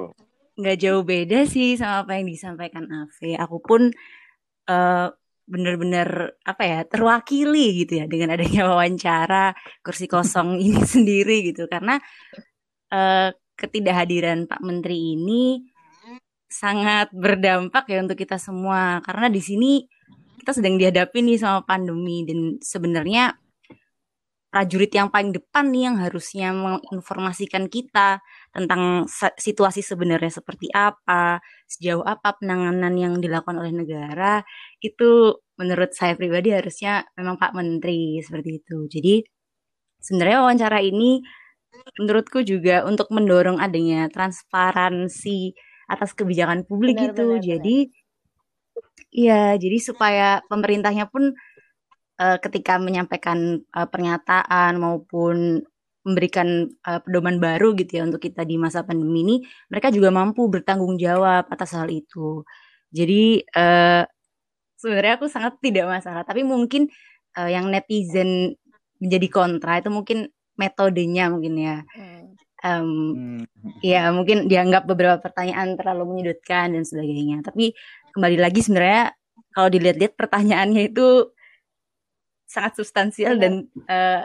nggak 0.54 0.78
jauh 0.78 1.02
beda 1.02 1.42
sih 1.50 1.74
sama 1.74 2.06
apa 2.06 2.14
yang 2.14 2.30
disampaikan 2.30 2.86
Ave. 2.86 3.34
Aku 3.34 3.58
pun 3.58 3.90
uh, 4.70 5.08
benar-benar 5.44 6.38
apa 6.46 6.62
ya 6.62 6.78
terwakili 6.86 7.84
gitu 7.84 8.00
ya 8.00 8.06
dengan 8.06 8.38
adanya 8.38 8.62
wawancara 8.70 9.52
kursi 9.82 10.06
kosong 10.06 10.56
ini 10.64 10.86
sendiri 10.86 11.50
gitu 11.50 11.66
karena 11.66 11.98
uh, 12.94 13.28
ketidakhadiran 13.58 14.46
Pak 14.46 14.62
Menteri 14.62 15.18
ini 15.18 15.66
sangat 16.46 17.10
berdampak 17.10 17.90
ya 17.90 17.98
untuk 18.06 18.14
kita 18.14 18.38
semua 18.38 19.02
karena 19.02 19.26
di 19.26 19.42
sini 19.42 19.82
kita 20.44 20.60
sedang 20.60 20.76
dihadapi 20.76 21.24
nih 21.24 21.40
sama 21.40 21.64
pandemi 21.64 22.28
dan 22.28 22.60
sebenarnya 22.60 23.32
prajurit 24.52 24.92
yang 24.92 25.08
paling 25.08 25.32
depan 25.32 25.72
nih 25.72 25.82
yang 25.88 25.96
harusnya 25.98 26.52
menginformasikan 26.52 27.66
kita 27.66 28.20
tentang 28.52 29.08
situasi 29.40 29.82
sebenarnya 29.82 30.30
seperti 30.30 30.70
apa, 30.70 31.42
sejauh 31.66 32.04
apa 32.04 32.36
penanganan 32.36 32.94
yang 32.94 33.18
dilakukan 33.18 33.56
oleh 33.58 33.72
negara, 33.72 34.46
itu 34.84 35.40
menurut 35.58 35.90
saya 35.96 36.14
pribadi 36.14 36.54
harusnya 36.54 37.08
memang 37.18 37.34
Pak 37.40 37.50
Menteri 37.50 38.22
seperti 38.22 38.62
itu. 38.62 38.76
Jadi 38.86 39.14
sebenarnya 39.98 40.46
wawancara 40.46 40.78
ini 40.84 41.18
menurutku 41.98 42.46
juga 42.46 42.86
untuk 42.86 43.10
mendorong 43.10 43.58
adanya 43.58 44.06
transparansi 44.12 45.56
atas 45.90 46.14
kebijakan 46.14 46.62
publik 46.62 46.94
benar, 47.00 47.10
itu. 47.10 47.26
Benar, 47.26 47.42
Jadi 47.42 47.76
benar 47.90 48.03
Iya, 49.14 49.54
jadi 49.54 49.78
supaya 49.78 50.42
pemerintahnya 50.50 51.06
pun 51.06 51.34
uh, 52.18 52.38
ketika 52.42 52.82
menyampaikan 52.82 53.62
uh, 53.70 53.86
pernyataan 53.86 54.74
maupun 54.78 55.62
memberikan 56.04 56.68
uh, 56.84 57.00
pedoman 57.00 57.40
baru 57.40 57.72
gitu 57.78 57.96
ya 57.98 58.02
untuk 58.04 58.20
kita 58.20 58.44
di 58.44 58.60
masa 58.60 58.84
pandemi 58.84 59.24
ini, 59.24 59.36
mereka 59.72 59.88
juga 59.88 60.12
mampu 60.12 60.50
bertanggung 60.50 61.00
jawab 61.00 61.48
atas 61.48 61.72
hal 61.72 61.88
itu. 61.88 62.44
Jadi 62.92 63.40
uh, 63.56 64.04
sebenarnya 64.76 65.16
aku 65.16 65.26
sangat 65.32 65.56
tidak 65.64 65.88
masalah, 65.88 66.22
tapi 66.26 66.44
mungkin 66.44 66.90
uh, 67.40 67.48
yang 67.48 67.72
netizen 67.72 68.52
menjadi 69.00 69.28
kontra 69.32 69.80
itu 69.80 69.88
mungkin 69.88 70.28
metodenya 70.60 71.32
mungkin 71.32 71.54
ya. 71.56 71.76
Hmm. 71.96 72.24
Um, 72.64 72.88
hmm. 73.12 73.44
Ya 73.84 74.08
mungkin 74.12 74.48
dianggap 74.48 74.88
beberapa 74.88 75.20
pertanyaan 75.20 75.76
terlalu 75.76 76.16
menyudutkan 76.16 76.72
dan 76.72 76.84
sebagainya. 76.84 77.44
Tapi 77.44 77.72
kembali 78.14 78.38
lagi 78.38 78.62
sebenarnya 78.62 79.12
kalau 79.50 79.68
dilihat-lihat 79.70 80.14
pertanyaannya 80.14 80.94
itu 80.94 81.34
sangat 82.46 82.78
substansial 82.78 83.34
iya. 83.34 83.42
dan 83.42 83.52
uh, 83.90 84.22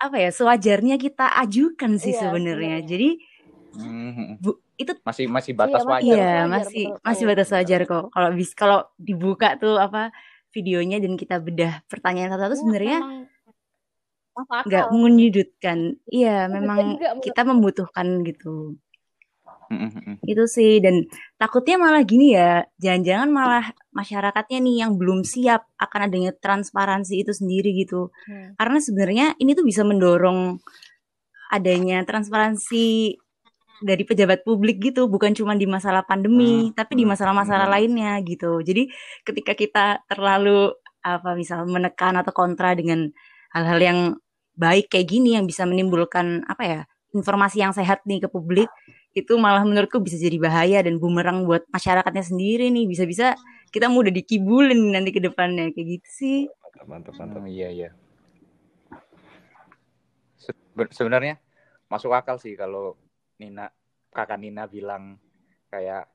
apa 0.00 0.16
ya 0.16 0.30
sewajarnya 0.32 0.96
kita 0.96 1.28
ajukan 1.44 1.96
sih 1.96 2.12
iya, 2.12 2.20
sebenarnya. 2.28 2.78
Jadi 2.84 3.08
hmm. 3.76 4.40
bu, 4.40 4.60
itu 4.76 4.92
masih 5.04 5.26
masih 5.28 5.52
batas 5.56 5.84
iya, 5.84 5.88
wajar. 5.88 6.04
Iya, 6.16 6.36
masih 6.48 6.84
betul, 6.88 7.04
masih 7.04 7.24
batas 7.28 7.48
wajar 7.52 7.80
kok. 7.84 8.04
Kalau 8.12 8.28
bis 8.32 8.50
kalau 8.56 8.78
dibuka 8.96 9.56
tuh 9.60 9.76
apa 9.76 10.12
videonya 10.52 11.00
dan 11.00 11.16
kita 11.16 11.36
bedah 11.40 11.84
pertanyaan 11.88 12.32
satu-satu 12.32 12.56
sebenarnya 12.64 12.98
nggak 14.40 14.86
menyudutkan. 14.92 16.00
Iya, 16.08 16.48
memang 16.48 16.96
kita 17.20 17.44
membutuhkan 17.44 18.24
gitu. 18.24 18.80
Itu 20.26 20.44
sih 20.50 20.82
dan 20.82 21.06
takutnya 21.38 21.78
malah 21.78 22.02
gini 22.02 22.34
ya, 22.34 22.66
jangan-jangan 22.82 23.28
malah 23.30 23.64
masyarakatnya 23.94 24.58
nih 24.58 24.76
yang 24.82 24.98
belum 24.98 25.22
siap 25.22 25.70
akan 25.78 26.10
adanya 26.10 26.34
transparansi 26.34 27.22
itu 27.22 27.30
sendiri 27.30 27.70
gitu. 27.78 28.10
Hmm. 28.26 28.58
Karena 28.58 28.78
sebenarnya 28.82 29.26
ini 29.38 29.54
tuh 29.54 29.62
bisa 29.62 29.86
mendorong 29.86 30.58
adanya 31.54 32.02
transparansi 32.02 33.18
dari 33.80 34.02
pejabat 34.04 34.44
publik 34.44 34.76
gitu, 34.82 35.08
bukan 35.08 35.32
cuma 35.32 35.56
di 35.56 35.64
masalah 35.64 36.04
pandemi, 36.04 36.68
hmm. 36.68 36.76
tapi 36.76 36.98
di 36.98 37.08
masalah-masalah 37.08 37.70
hmm. 37.70 37.74
lainnya 37.74 38.12
gitu. 38.26 38.60
Jadi 38.60 38.90
ketika 39.24 39.54
kita 39.54 39.86
terlalu 40.10 40.74
apa 41.00 41.32
misal 41.32 41.64
menekan 41.64 42.18
atau 42.20 42.34
kontra 42.34 42.76
dengan 42.76 43.08
hal-hal 43.56 43.80
yang 43.80 43.98
baik 44.52 44.92
kayak 44.92 45.08
gini 45.08 45.38
yang 45.38 45.48
bisa 45.48 45.64
menimbulkan 45.64 46.44
apa 46.44 46.62
ya 46.62 46.80
informasi 47.16 47.64
yang 47.64 47.72
sehat 47.72 48.04
nih 48.04 48.20
ke 48.20 48.28
publik 48.28 48.68
itu 49.10 49.34
malah 49.34 49.66
menurutku 49.66 49.98
bisa 49.98 50.14
jadi 50.14 50.38
bahaya 50.38 50.78
dan 50.86 51.02
bumerang 51.02 51.42
buat 51.42 51.66
masyarakatnya 51.74 52.22
sendiri 52.22 52.70
nih 52.70 52.86
bisa-bisa 52.86 53.34
kita 53.74 53.90
mudah 53.90 54.14
dikibulin 54.14 54.94
nanti 54.94 55.10
ke 55.10 55.18
depannya 55.18 55.74
kayak 55.74 55.98
gitu 55.98 56.08
sih 56.08 56.38
mantap 56.62 56.86
mantap 56.86 57.14
mantap 57.18 57.42
hmm, 57.42 57.50
iya 57.50 57.68
iya 57.70 57.90
Se 60.38 60.54
sebenarnya 60.94 61.42
masuk 61.90 62.14
akal 62.14 62.38
sih 62.38 62.54
kalau 62.54 62.94
Nina 63.42 63.74
kakak 64.14 64.38
Nina 64.38 64.70
bilang 64.70 65.18
kayak 65.74 66.06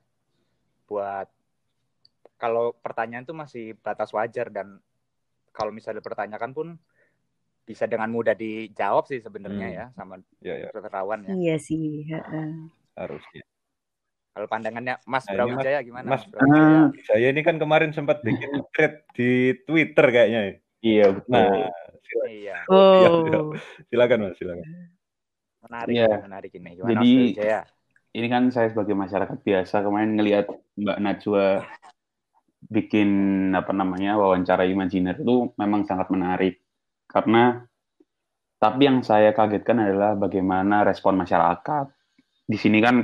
buat 0.88 1.28
kalau 2.40 2.76
pertanyaan 2.80 3.24
itu 3.24 3.36
masih 3.36 3.66
batas 3.80 4.12
wajar 4.12 4.48
dan 4.48 4.80
kalau 5.52 5.72
misalnya 5.72 6.00
dipertanyakan 6.00 6.52
pun 6.52 6.68
bisa 7.66 7.88
dengan 7.90 8.12
mudah 8.12 8.36
dijawab 8.38 9.08
sih 9.10 9.18
sebenarnya 9.18 9.68
hmm. 9.68 9.76
ya 9.76 9.86
sama 9.98 10.14
ya, 10.38 10.54
ya. 10.54 10.68
ya. 11.26 11.34
Iya 11.34 11.56
sih. 11.58 12.06
Harusnya. 12.96 13.44
Kalau 14.36 14.48
pandangannya 14.52 15.00
Mas 15.08 15.24
nah, 15.28 15.32
Brawijaya 15.32 15.80
gimana? 15.80 16.08
Mas, 16.12 16.24
Brawijaya? 16.28 16.92
saya 17.08 17.26
ini 17.32 17.40
kan 17.40 17.56
kemarin 17.56 17.92
sempat 17.96 18.20
bikin 18.20 18.64
thread 18.72 19.04
di 19.16 19.56
Twitter 19.64 20.06
kayaknya. 20.12 20.40
Ya. 20.40 20.54
Iya 20.84 21.06
betul. 21.16 21.32
Nah, 21.32 21.72
silakan. 22.04 22.28
Iya. 22.32 22.56
Oh. 22.68 23.00
Ya, 23.04 23.38
silakan 23.88 24.18
Mas, 24.28 24.34
silakan. 24.36 24.66
Menarik, 25.66 25.94
ya. 25.96 26.08
menarik 26.20 26.52
ini. 26.52 26.70
Gimana 26.76 26.90
Jadi 26.92 27.12
ini 28.16 28.26
kan 28.32 28.48
saya 28.48 28.68
sebagai 28.72 28.96
masyarakat 28.96 29.38
biasa 29.40 29.84
kemarin 29.84 30.16
ngelihat 30.16 30.46
Mbak 30.76 30.98
Najwa 31.00 31.64
bikin 32.66 33.10
apa 33.52 33.72
namanya 33.76 34.16
wawancara 34.16 34.64
imajiner 34.64 35.20
itu 35.20 35.52
memang 35.54 35.84
sangat 35.86 36.10
menarik 36.10 36.64
karena 37.06 37.62
tapi 38.56 38.88
yang 38.88 39.04
saya 39.04 39.36
kagetkan 39.36 39.76
adalah 39.84 40.16
bagaimana 40.16 40.80
respon 40.80 41.20
masyarakat. 41.20 41.92
Di 42.46 42.54
sini 42.54 42.78
kan 42.78 43.02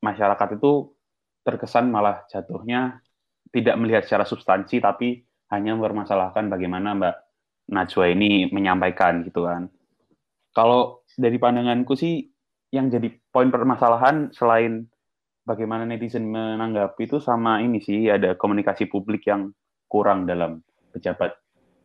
masyarakat 0.00 0.48
itu 0.56 0.94
terkesan 1.42 1.90
malah 1.90 2.24
jatuhnya 2.30 3.02
tidak 3.50 3.76
melihat 3.78 4.02
secara 4.06 4.24
substansi 4.24 4.78
tapi 4.78 5.22
hanya 5.52 5.76
mempermasalahkan 5.76 6.48
bagaimana 6.48 6.94
Mbak 6.96 7.16
Najwa 7.74 8.04
ini 8.10 8.48
menyampaikan 8.50 9.26
gitu 9.26 9.44
kan. 9.46 9.68
Kalau 10.54 11.02
dari 11.18 11.38
pandanganku 11.38 11.98
sih 11.98 12.26
yang 12.74 12.90
jadi 12.90 13.10
poin 13.30 13.50
permasalahan 13.54 14.34
selain 14.34 14.86
bagaimana 15.46 15.86
netizen 15.86 16.26
menanggapi 16.26 17.06
itu 17.06 17.22
sama 17.22 17.62
ini 17.62 17.78
sih 17.78 18.10
ada 18.10 18.34
komunikasi 18.34 18.90
publik 18.90 19.30
yang 19.30 19.52
kurang 19.86 20.26
dalam 20.26 20.64
pejabat 20.90 21.38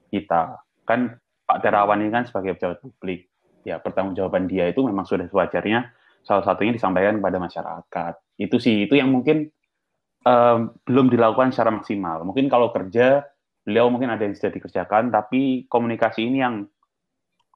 kita. 0.10 0.58
Kan 0.88 1.22
Pak 1.46 1.62
Terawan 1.62 2.02
ini 2.02 2.10
kan 2.10 2.26
sebagai 2.26 2.58
pejabat 2.58 2.82
publik, 2.82 3.30
ya 3.66 3.78
pertanggungjawaban 3.78 4.50
dia 4.50 4.70
itu 4.70 4.82
memang 4.82 5.06
sudah 5.06 5.30
sewajarnya 5.30 5.90
salah 6.24 6.44
satunya 6.46 6.76
disampaikan 6.76 7.18
kepada 7.20 7.38
masyarakat. 7.42 8.14
Itu 8.40 8.58
sih 8.62 8.88
itu 8.88 8.96
yang 8.96 9.12
mungkin 9.12 9.50
um, 10.24 10.76
belum 10.84 11.12
dilakukan 11.12 11.52
secara 11.52 11.74
maksimal. 11.74 12.24
Mungkin 12.28 12.48
kalau 12.52 12.72
kerja 12.72 13.24
beliau 13.64 13.92
mungkin 13.92 14.10
ada 14.10 14.26
yang 14.26 14.34
sudah 14.34 14.54
dikerjakan, 14.56 15.14
tapi 15.14 15.70
komunikasi 15.70 16.26
ini 16.26 16.42
yang 16.42 16.66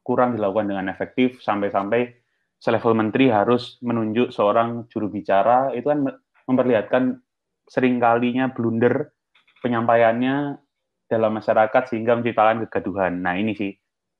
kurang 0.03 0.35
dilakukan 0.35 0.67
dengan 0.67 0.91
efektif 0.91 1.39
sampai-sampai 1.39 2.11
selevel 2.59 2.95
menteri 2.95 3.31
harus 3.31 3.79
menunjuk 3.83 4.31
seorang 4.31 4.87
juru 4.87 5.11
bicara 5.11 5.71
itu 5.75 5.87
kan 5.87 6.07
memperlihatkan 6.47 7.19
seringkalinya 7.67 8.51
blunder 8.51 9.15
penyampaiannya 9.63 10.59
dalam 11.07 11.39
masyarakat 11.39 11.83
sehingga 11.87 12.19
menciptakan 12.19 12.67
kegaduhan. 12.67 13.23
Nah 13.23 13.39
ini 13.39 13.55
sih 13.55 13.71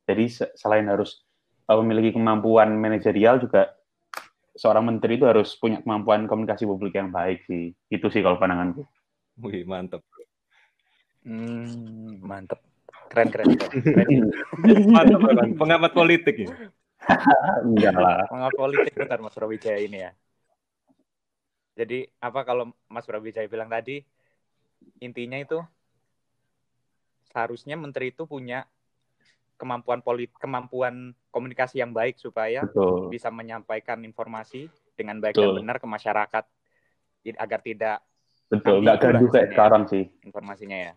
jadi 0.08 0.28
selain 0.56 0.88
harus 0.88 1.24
uh, 1.68 1.80
memiliki 1.80 2.16
kemampuan 2.16 2.76
manajerial 2.80 3.40
juga 3.40 3.72
seorang 4.54 4.86
menteri 4.86 5.18
itu 5.18 5.26
harus 5.26 5.58
punya 5.58 5.82
kemampuan 5.82 6.30
komunikasi 6.30 6.70
publik 6.70 6.94
yang 6.94 7.10
baik 7.10 7.42
sih. 7.50 7.74
Itu 7.90 8.10
sih 8.14 8.22
kalau 8.22 8.38
pandanganku. 8.38 8.86
Wih, 9.42 9.66
mantap. 9.66 10.06
Hmm, 11.26 12.22
mantap. 12.22 12.62
Keren, 13.10 13.30
keren. 13.34 13.46
keren. 13.58 13.82
keren. 13.82 14.90
mantap, 14.90 15.20
kan? 15.22 15.50
Pengamat 15.58 15.92
politik 15.94 16.36
ya? 16.46 16.50
Enggak 17.68 17.96
lah. 17.98 18.26
Pengamat 18.30 18.56
politik 18.56 18.94
bentar 18.96 19.20
Mas 19.20 19.36
Brawijaya 19.36 19.80
ini 19.82 19.98
ya. 20.06 20.12
Jadi 21.74 22.06
apa 22.22 22.46
kalau 22.46 22.70
Mas 22.86 23.10
Brawijaya 23.10 23.50
bilang 23.50 23.70
tadi, 23.70 24.06
intinya 25.02 25.42
itu 25.42 25.58
seharusnya 27.34 27.74
menteri 27.74 28.14
itu 28.14 28.30
punya 28.30 28.70
kemampuan 29.58 30.02
polit 30.04 30.34
kemampuan 30.38 31.14
komunikasi 31.30 31.80
yang 31.80 31.94
baik 31.94 32.20
supaya 32.20 32.66
Betul. 32.68 33.10
bisa 33.14 33.30
menyampaikan 33.30 34.02
informasi 34.04 34.68
dengan 34.98 35.22
baik 35.22 35.38
Betul. 35.38 35.56
dan 35.56 35.64
benar 35.64 35.78
ke 35.80 35.88
masyarakat 35.88 36.46
agar 37.40 37.60
tidak 37.64 37.98
Betul, 38.52 38.86
nggak 38.86 38.98
gaduh 39.02 39.30
kayak 39.34 39.50
sekarang 39.56 39.84
sih 39.90 40.04
informasinya 40.22 40.78
ya. 40.78 40.94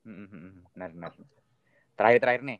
Hmm, 0.00 0.26
hmm, 0.26 0.28
hmm, 0.32 0.52
benar 0.74 0.90
benar. 0.96 1.12
Terakhir 1.98 2.20
terakhir 2.24 2.42
nih, 2.46 2.58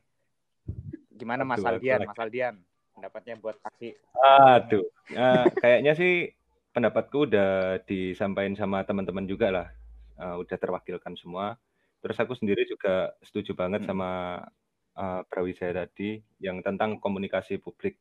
gimana 1.15 1.43
Mas 1.47 1.65
Aldian? 1.65 2.05
Mas 2.05 2.21
Aldian, 2.21 2.55
pendapatnya 2.93 3.35
buat 3.41 3.57
aksi? 3.65 3.97
Aduh, 4.21 4.85
ya, 5.09 5.49
kayaknya 5.57 5.93
sih 5.97 6.29
pendapatku 6.77 7.31
udah 7.31 7.81
disampaikan 7.89 8.55
sama 8.55 8.85
teman-teman 8.85 9.25
juga 9.25 9.49
lah, 9.49 9.69
uh, 10.21 10.37
udah 10.37 10.57
terwakilkan 10.61 11.17
semua. 11.17 11.57
Terus 12.01 12.17
aku 12.17 12.33
sendiri 12.37 12.65
juga 12.65 13.13
setuju 13.21 13.53
banget 13.53 13.85
hmm. 13.85 13.89
sama 13.89 14.11
uh, 14.97 15.21
Brawijaya 15.29 15.85
tadi 15.85 16.21
yang 16.41 16.65
tentang 16.65 16.97
komunikasi 16.97 17.61
publik 17.61 18.01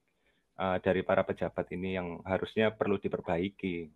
uh, 0.60 0.80
dari 0.80 1.04
para 1.04 1.28
pejabat 1.28 1.68
ini 1.76 2.00
yang 2.00 2.24
harusnya 2.24 2.72
perlu 2.72 2.96
diperbaiki. 2.98 3.92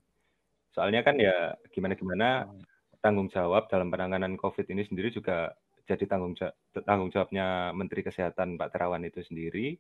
Soalnya 0.75 1.01
kan 1.07 1.15
ya 1.19 1.55
gimana-gimana 1.71 2.47
hmm. 2.47 2.99
tanggung 2.99 3.31
jawab 3.31 3.71
dalam 3.71 3.87
penanganan 3.87 4.35
COVID 4.35 4.67
ini 4.71 4.83
sendiri 4.83 5.11
juga 5.11 5.55
jadi 5.83 6.07
tanggung 6.07 6.35
jawab 6.35 6.55
tanggung 6.87 7.11
jawabnya 7.11 7.75
Menteri 7.75 8.07
Kesehatan 8.07 8.55
Pak 8.55 8.71
Terawan 8.71 9.03
itu 9.03 9.19
sendiri 9.19 9.75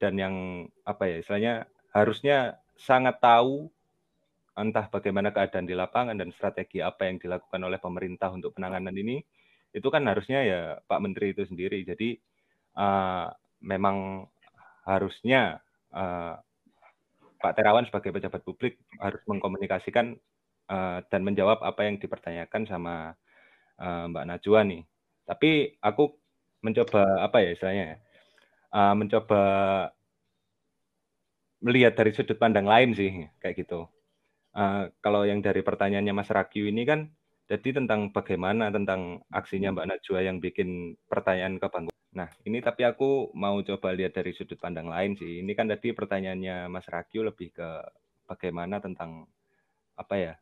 dan 0.00 0.16
yang 0.16 0.34
apa 0.88 1.06
ya 1.06 1.16
istilahnya 1.20 1.68
harusnya 1.92 2.56
sangat 2.74 3.20
tahu 3.20 3.68
entah 4.52 4.88
bagaimana 4.88 5.32
keadaan 5.32 5.64
di 5.64 5.72
lapangan 5.76 6.16
dan 6.16 6.32
strategi 6.32 6.84
apa 6.84 7.08
yang 7.08 7.16
dilakukan 7.16 7.60
oleh 7.62 7.80
pemerintah 7.80 8.28
untuk 8.32 8.52
penanganan 8.56 8.92
ini 8.92 9.24
itu 9.72 9.88
kan 9.88 10.04
harusnya 10.04 10.40
ya 10.44 10.60
Pak 10.84 11.00
Menteri 11.00 11.32
itu 11.32 11.42
sendiri. 11.48 11.82
Jadi 11.82 12.20
uh, 12.76 13.32
memang 13.64 14.28
harusnya 14.84 15.60
uh, 15.92 16.36
Pak 17.42 17.58
Terawan 17.58 17.88
sebagai 17.88 18.14
pejabat 18.14 18.42
publik 18.46 18.78
harus 19.02 19.18
mengkomunikasikan 19.26 20.14
uh, 20.70 20.98
dan 21.10 21.20
menjawab 21.26 21.58
apa 21.64 21.88
yang 21.88 21.98
dipertanyakan 21.98 22.68
sama 22.68 23.18
uh, 23.82 24.04
Mbak 24.12 24.24
Najwa 24.28 24.60
nih. 24.62 24.82
Tapi 25.26 25.50
aku 25.82 26.14
mencoba 26.62 27.26
apa 27.26 27.42
ya 27.42 27.50
istilahnya 27.50 27.84
ya, 27.84 27.96
uh, 28.70 28.94
mencoba 28.94 29.42
melihat 31.62 31.94
dari 31.94 32.10
sudut 32.14 32.38
pandang 32.38 32.66
lain 32.66 32.94
sih 32.94 33.26
kayak 33.42 33.66
gitu. 33.66 33.86
Uh, 34.52 34.92
kalau 35.00 35.24
yang 35.24 35.40
dari 35.40 35.64
pertanyaannya 35.64 36.12
Mas 36.12 36.28
Rakyu 36.28 36.68
ini 36.68 36.82
kan 36.84 37.08
jadi 37.50 37.68
tentang 37.82 38.14
bagaimana 38.14 38.70
tentang 38.70 39.22
aksinya 39.30 39.74
Mbak 39.74 39.86
Najwa 39.88 40.20
yang 40.22 40.38
bikin 40.38 40.94
pertanyaan 41.10 41.58
ke 41.58 41.66
Bang. 41.68 41.90
Nah, 42.12 42.28
ini 42.44 42.60
tapi 42.60 42.84
aku 42.84 43.32
mau 43.32 43.56
coba 43.64 43.96
lihat 43.96 44.14
dari 44.14 44.36
sudut 44.36 44.60
pandang 44.60 44.86
lain 44.86 45.16
sih. 45.16 45.40
Ini 45.40 45.52
kan 45.56 45.66
tadi 45.66 45.96
pertanyaannya 45.96 46.68
Mas 46.68 46.86
Rakyu 46.86 47.24
lebih 47.24 47.56
ke 47.56 47.68
bagaimana 48.28 48.78
tentang 48.78 49.26
apa 49.96 50.14
ya 50.16 50.34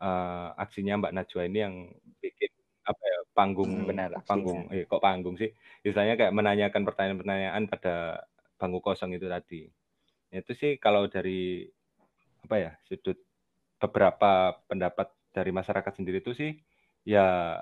uh, 0.00 0.56
aksinya 0.56 1.00
Mbak 1.00 1.14
Najwa 1.14 1.42
ini 1.44 1.58
yang 1.60 1.74
bikin 2.20 2.50
apa 2.84 3.00
ya 3.00 3.18
panggung 3.32 3.72
hmm, 3.72 3.88
benar 3.88 4.10
panggung 4.28 4.68
eh, 4.68 4.84
kok 4.84 5.00
panggung 5.00 5.40
sih 5.40 5.48
istilahnya 5.80 6.20
kayak 6.20 6.36
menanyakan 6.36 6.84
pertanyaan-pertanyaan 6.84 7.64
pada 7.68 8.24
bangku 8.60 8.80
kosong 8.84 9.16
itu 9.16 9.24
tadi 9.24 9.64
itu 10.28 10.52
sih 10.52 10.76
kalau 10.76 11.08
dari 11.08 11.64
apa 12.44 12.56
ya 12.60 12.72
sudut 12.84 13.16
beberapa 13.80 14.60
pendapat 14.68 15.08
dari 15.34 15.50
masyarakat 15.50 15.92
sendiri 15.98 16.22
itu 16.22 16.32
sih 16.32 16.54
ya 17.02 17.58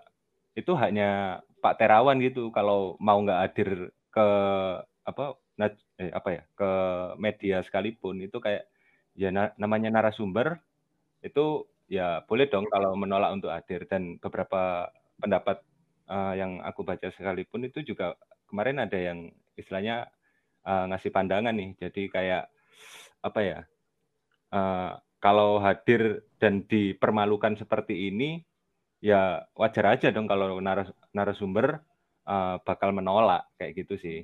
itu 0.52 0.72
hanya 0.76 1.40
Pak 1.64 1.80
Terawan 1.80 2.20
gitu. 2.20 2.52
Kalau 2.52 3.00
mau 3.00 3.18
nggak 3.24 3.40
hadir 3.48 3.68
ke 4.12 4.26
apa 5.02 5.24
eh, 5.98 6.12
apa 6.12 6.28
ya 6.30 6.42
ke 6.54 6.70
media 7.18 7.56
sekalipun 7.64 8.20
itu 8.22 8.38
kayak 8.38 8.68
ya 9.16 9.28
na 9.32 9.52
namanya 9.56 9.92
narasumber 9.92 10.60
itu 11.24 11.66
ya 11.88 12.24
boleh 12.24 12.46
dong 12.52 12.68
kalau 12.68 12.92
menolak 12.98 13.32
untuk 13.32 13.50
hadir. 13.54 13.88
Dan 13.88 14.20
beberapa 14.20 14.92
pendapat 15.16 15.62
uh, 16.10 16.34
yang 16.36 16.60
aku 16.66 16.82
baca 16.84 17.08
sekalipun 17.14 17.66
itu 17.68 17.80
juga 17.86 18.18
kemarin 18.50 18.82
ada 18.82 18.98
yang 18.98 19.30
istilahnya 19.56 20.10
uh, 20.66 20.84
ngasih 20.92 21.14
pandangan 21.14 21.54
nih. 21.54 21.72
Jadi 21.78 22.02
kayak 22.10 22.50
apa 23.22 23.40
ya 23.40 23.58
uh, 24.50 24.98
kalau 25.22 25.62
hadir 25.62 26.26
dan 26.42 26.66
dipermalukan 26.66 27.54
seperti 27.54 28.10
ini 28.10 28.42
ya 28.98 29.46
wajar 29.54 29.94
aja 29.94 30.10
dong 30.10 30.26
kalau 30.26 30.58
naras 30.58 30.90
narasumber 31.14 31.78
uh, 32.26 32.58
bakal 32.66 32.90
menolak 32.90 33.46
kayak 33.54 33.86
gitu 33.86 33.94
sih 34.02 34.18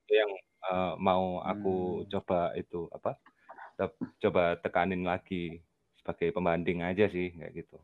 itu 0.00 0.12
yang 0.12 0.32
uh, 0.72 0.96
mau 0.96 1.44
aku 1.44 2.02
hmm. 2.02 2.08
coba 2.08 2.56
itu 2.56 2.88
apa 2.88 3.20
coba 4.20 4.56
tekanin 4.64 5.04
lagi 5.04 5.60
sebagai 6.00 6.32
pembanding 6.32 6.80
aja 6.80 7.04
sih 7.12 7.32
kayak 7.36 7.64
gitu 7.64 7.76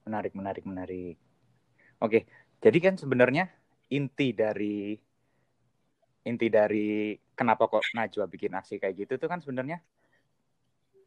Menarik, 0.00 0.32
menarik, 0.34 0.64
menarik. 0.64 1.16
Oke, 2.00 2.24
jadi 2.58 2.78
kan 2.80 2.94
sebenarnya 2.96 3.52
inti 3.92 4.32
dari 4.32 4.96
inti 6.24 6.46
dari 6.50 7.16
kenapa 7.36 7.68
kok 7.68 7.84
Najwa 7.96 8.28
bikin 8.28 8.52
aksi 8.52 8.76
kayak 8.80 9.06
gitu 9.06 9.12
itu 9.16 9.26
kan 9.28 9.40
sebenarnya 9.40 9.80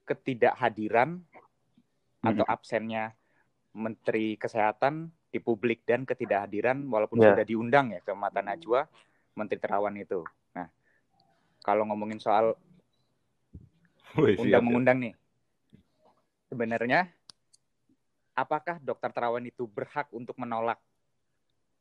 ketidakhadiran 0.04 1.20
hmm. 1.20 2.28
atau 2.28 2.46
absennya 2.48 3.16
Menteri 3.74 4.38
Kesehatan 4.38 5.10
di 5.34 5.42
publik 5.42 5.82
dan 5.90 6.06
ketidakhadiran 6.06 6.86
walaupun 6.86 7.18
yeah. 7.18 7.34
sudah 7.34 7.46
diundang 7.48 7.90
ya 7.90 8.00
ke 8.06 8.14
mata 8.14 8.46
Najwa 8.46 8.86
Menteri 9.34 9.58
Terawan 9.58 9.98
itu. 9.98 10.22
Nah, 10.54 10.70
kalau 11.66 11.90
ngomongin 11.90 12.22
soal 12.22 12.54
undang 14.14 14.62
mengundang 14.62 14.98
nih, 15.02 15.14
sebenarnya 16.54 17.10
apakah 18.38 18.78
dokter 18.78 19.10
terawan 19.10 19.42
itu 19.42 19.66
berhak 19.66 20.06
untuk 20.14 20.38
menolak? 20.38 20.78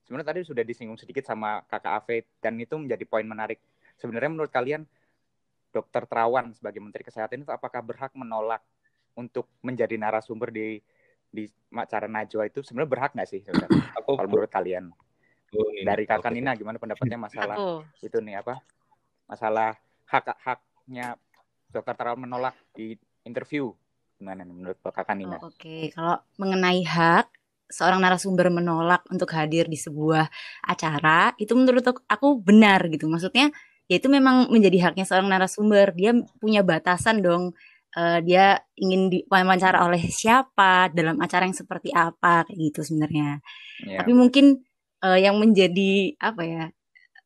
Sebenarnya 0.08 0.32
tadi 0.32 0.40
sudah 0.48 0.64
disinggung 0.64 0.96
sedikit 0.96 1.28
sama 1.28 1.60
kakak 1.68 1.92
Ave 1.92 2.16
dan 2.40 2.56
itu 2.56 2.74
menjadi 2.80 3.04
poin 3.04 3.28
menarik. 3.28 3.60
Sebenarnya 4.00 4.32
menurut 4.32 4.48
kalian 4.48 4.88
dokter 5.72 6.04
terawan 6.04 6.52
sebagai 6.52 6.78
Menteri 6.78 7.02
Kesehatan 7.02 7.42
itu 7.42 7.50
apakah 7.50 7.80
berhak 7.80 8.12
menolak 8.12 8.60
untuk 9.16 9.48
menjadi 9.64 9.96
narasumber 9.96 10.52
di 10.52 10.78
di 11.32 11.48
acara 11.72 12.04
Najwa 12.04 12.44
itu 12.44 12.60
sebenarnya 12.60 12.90
berhak 12.92 13.10
nggak 13.16 13.28
sih 13.28 13.40
Aku 14.04 14.14
kalau 14.20 14.28
menurut 14.28 14.52
kalian? 14.52 14.92
Dari 15.84 16.04
kakak 16.04 16.32
Nina 16.32 16.56
gimana 16.56 16.80
pendapatnya 16.80 17.18
masalah 17.20 17.56
aku. 17.56 17.84
itu 18.04 18.20
nih 18.20 18.40
apa? 18.40 18.60
Masalah 19.28 19.76
hak 20.08 20.36
haknya 20.44 21.16
dokter 21.72 21.96
terawan 21.96 22.20
menolak 22.20 22.56
di 22.76 22.96
interview 23.24 23.72
Gimana 24.22 24.46
menurut 24.46 24.78
Kakak 24.78 25.18
Nina? 25.18 25.42
Oh, 25.42 25.50
Oke, 25.50 25.58
okay. 25.58 25.82
kalau 25.90 26.22
mengenai 26.38 26.86
hak 26.86 27.26
seorang 27.66 27.98
narasumber 27.98 28.54
menolak 28.54 29.02
untuk 29.10 29.26
hadir 29.34 29.66
di 29.66 29.74
sebuah 29.74 30.30
acara, 30.62 31.34
itu 31.42 31.50
menurut 31.58 31.82
aku 32.06 32.38
benar 32.38 32.86
gitu. 32.86 33.10
Maksudnya 33.10 33.50
ya 33.90 33.96
itu 33.98 34.08
memang 34.10 34.50
menjadi 34.50 34.90
haknya 34.90 35.04
seorang 35.06 35.30
narasumber. 35.30 35.94
Dia 35.94 36.14
punya 36.38 36.62
batasan 36.66 37.22
dong. 37.22 37.54
Uh, 37.92 38.24
dia 38.24 38.56
ingin 38.80 39.12
diwawancara 39.12 39.84
oleh 39.84 40.00
siapa 40.08 40.88
dalam 40.96 41.20
acara 41.20 41.44
yang 41.44 41.52
seperti 41.52 41.92
apa 41.92 42.48
kayak 42.48 42.58
gitu 42.72 42.80
sebenarnya. 42.80 43.44
Yeah. 43.84 44.00
Tapi 44.00 44.12
mungkin 44.16 44.64
uh, 45.04 45.18
yang 45.20 45.36
menjadi 45.36 46.16
apa 46.16 46.42
ya 46.46 46.64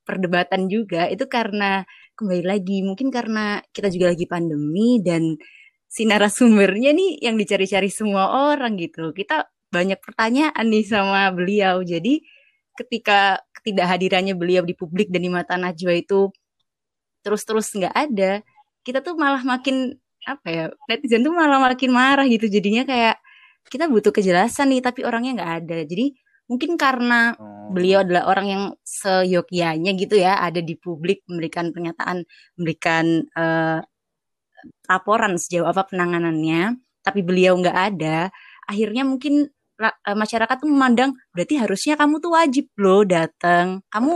perdebatan 0.02 0.66
juga 0.66 1.06
itu 1.06 1.26
karena 1.30 1.86
kembali 2.18 2.44
lagi 2.46 2.82
mungkin 2.82 3.14
karena 3.14 3.62
kita 3.70 3.92
juga 3.94 4.10
lagi 4.10 4.26
pandemi 4.26 4.98
dan 5.04 5.38
si 5.86 6.02
narasumbernya 6.02 6.90
nih 6.96 7.22
yang 7.22 7.38
dicari-cari 7.38 7.86
semua 7.92 8.50
orang 8.50 8.74
gitu. 8.80 9.14
Kita 9.14 9.46
banyak 9.70 10.00
pertanyaan 10.02 10.66
nih 10.66 10.84
sama 10.86 11.30
beliau. 11.30 11.84
Jadi 11.84 12.24
ketika 12.76 13.40
ketidakhadirannya 13.60 14.34
beliau 14.34 14.62
di 14.62 14.74
publik 14.76 15.10
dan 15.12 15.24
di 15.24 15.30
mata 15.32 15.56
Najwa 15.56 15.94
itu 15.96 16.30
terus-terus 17.26 17.74
nggak 17.74 17.90
ada, 17.90 18.46
kita 18.86 19.02
tuh 19.02 19.18
malah 19.18 19.42
makin 19.42 19.98
apa 20.22 20.46
ya 20.46 20.64
netizen 20.86 21.26
tuh 21.26 21.34
malah 21.34 21.58
makin 21.58 21.90
marah 21.90 22.26
gitu. 22.30 22.46
Jadinya 22.46 22.86
kayak 22.86 23.18
kita 23.66 23.90
butuh 23.90 24.14
kejelasan 24.14 24.70
nih, 24.70 24.82
tapi 24.86 25.02
orangnya 25.02 25.42
nggak 25.42 25.52
ada. 25.66 25.78
Jadi 25.82 26.14
mungkin 26.46 26.78
karena 26.78 27.34
oh. 27.34 27.74
beliau 27.74 28.06
adalah 28.06 28.30
orang 28.30 28.46
yang 28.46 28.64
seyogyanya 28.86 29.90
gitu 29.98 30.14
ya, 30.14 30.38
ada 30.38 30.62
di 30.62 30.78
publik 30.78 31.26
memberikan 31.26 31.74
pernyataan, 31.74 32.22
memberikan 32.54 33.26
uh, 33.34 33.82
laporan 34.86 35.34
sejauh 35.34 35.66
apa 35.66 35.82
penanganannya, 35.90 36.78
tapi 37.02 37.20
beliau 37.26 37.58
nggak 37.58 37.78
ada, 37.94 38.30
akhirnya 38.66 39.02
mungkin 39.06 39.46
eh, 39.82 40.16
masyarakat 40.16 40.56
tuh 40.58 40.70
memandang 40.70 41.14
berarti 41.34 41.54
harusnya 41.58 41.94
kamu 41.98 42.18
tuh 42.22 42.32
wajib 42.34 42.66
loh 42.78 43.02
datang. 43.06 43.82
Kamu 43.90 44.14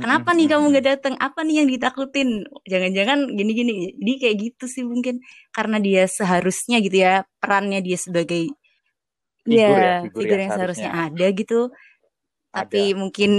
kenapa 0.00 0.34
nih 0.34 0.46
kamu 0.50 0.64
nggak 0.72 0.86
datang? 0.86 1.14
Apa 1.18 1.44
nih 1.44 1.62
yang 1.62 1.68
ditakutin? 1.68 2.46
Jangan-jangan 2.64 3.30
gini-gini. 3.34 3.94
Jadi 3.98 4.12
kayak 4.18 4.36
gitu 4.40 4.64
sih 4.70 4.84
mungkin 4.86 5.20
karena 5.52 5.76
dia 5.78 6.06
seharusnya 6.06 6.78
gitu 6.80 7.02
ya 7.02 7.26
perannya 7.38 7.84
dia 7.84 7.98
sebagai 8.00 8.50
figur 9.44 9.58
ya, 9.58 9.68
ya 9.68 9.94
figur, 10.06 10.20
figur 10.22 10.38
yang, 10.38 10.42
yang 10.48 10.52
seharusnya 10.56 10.90
ada 10.92 11.26
gitu. 11.34 11.60
Ada. 11.68 12.64
Tapi 12.64 12.82
mungkin 12.96 13.30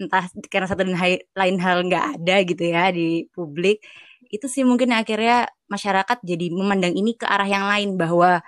entah 0.00 0.24
karena 0.50 0.66
satu 0.66 0.82
dan 0.82 0.98
lain 1.36 1.56
hal 1.62 1.78
nggak 1.86 2.04
ada 2.18 2.36
gitu 2.42 2.64
ya 2.64 2.90
di 2.90 3.28
publik 3.30 3.84
itu 4.32 4.48
sih 4.48 4.64
mungkin 4.64 4.96
akhirnya 4.96 5.46
masyarakat 5.68 6.24
jadi 6.24 6.46
memandang 6.48 6.96
ini 6.96 7.12
ke 7.14 7.28
arah 7.28 7.44
yang 7.44 7.68
lain 7.68 8.00
bahwa 8.00 8.40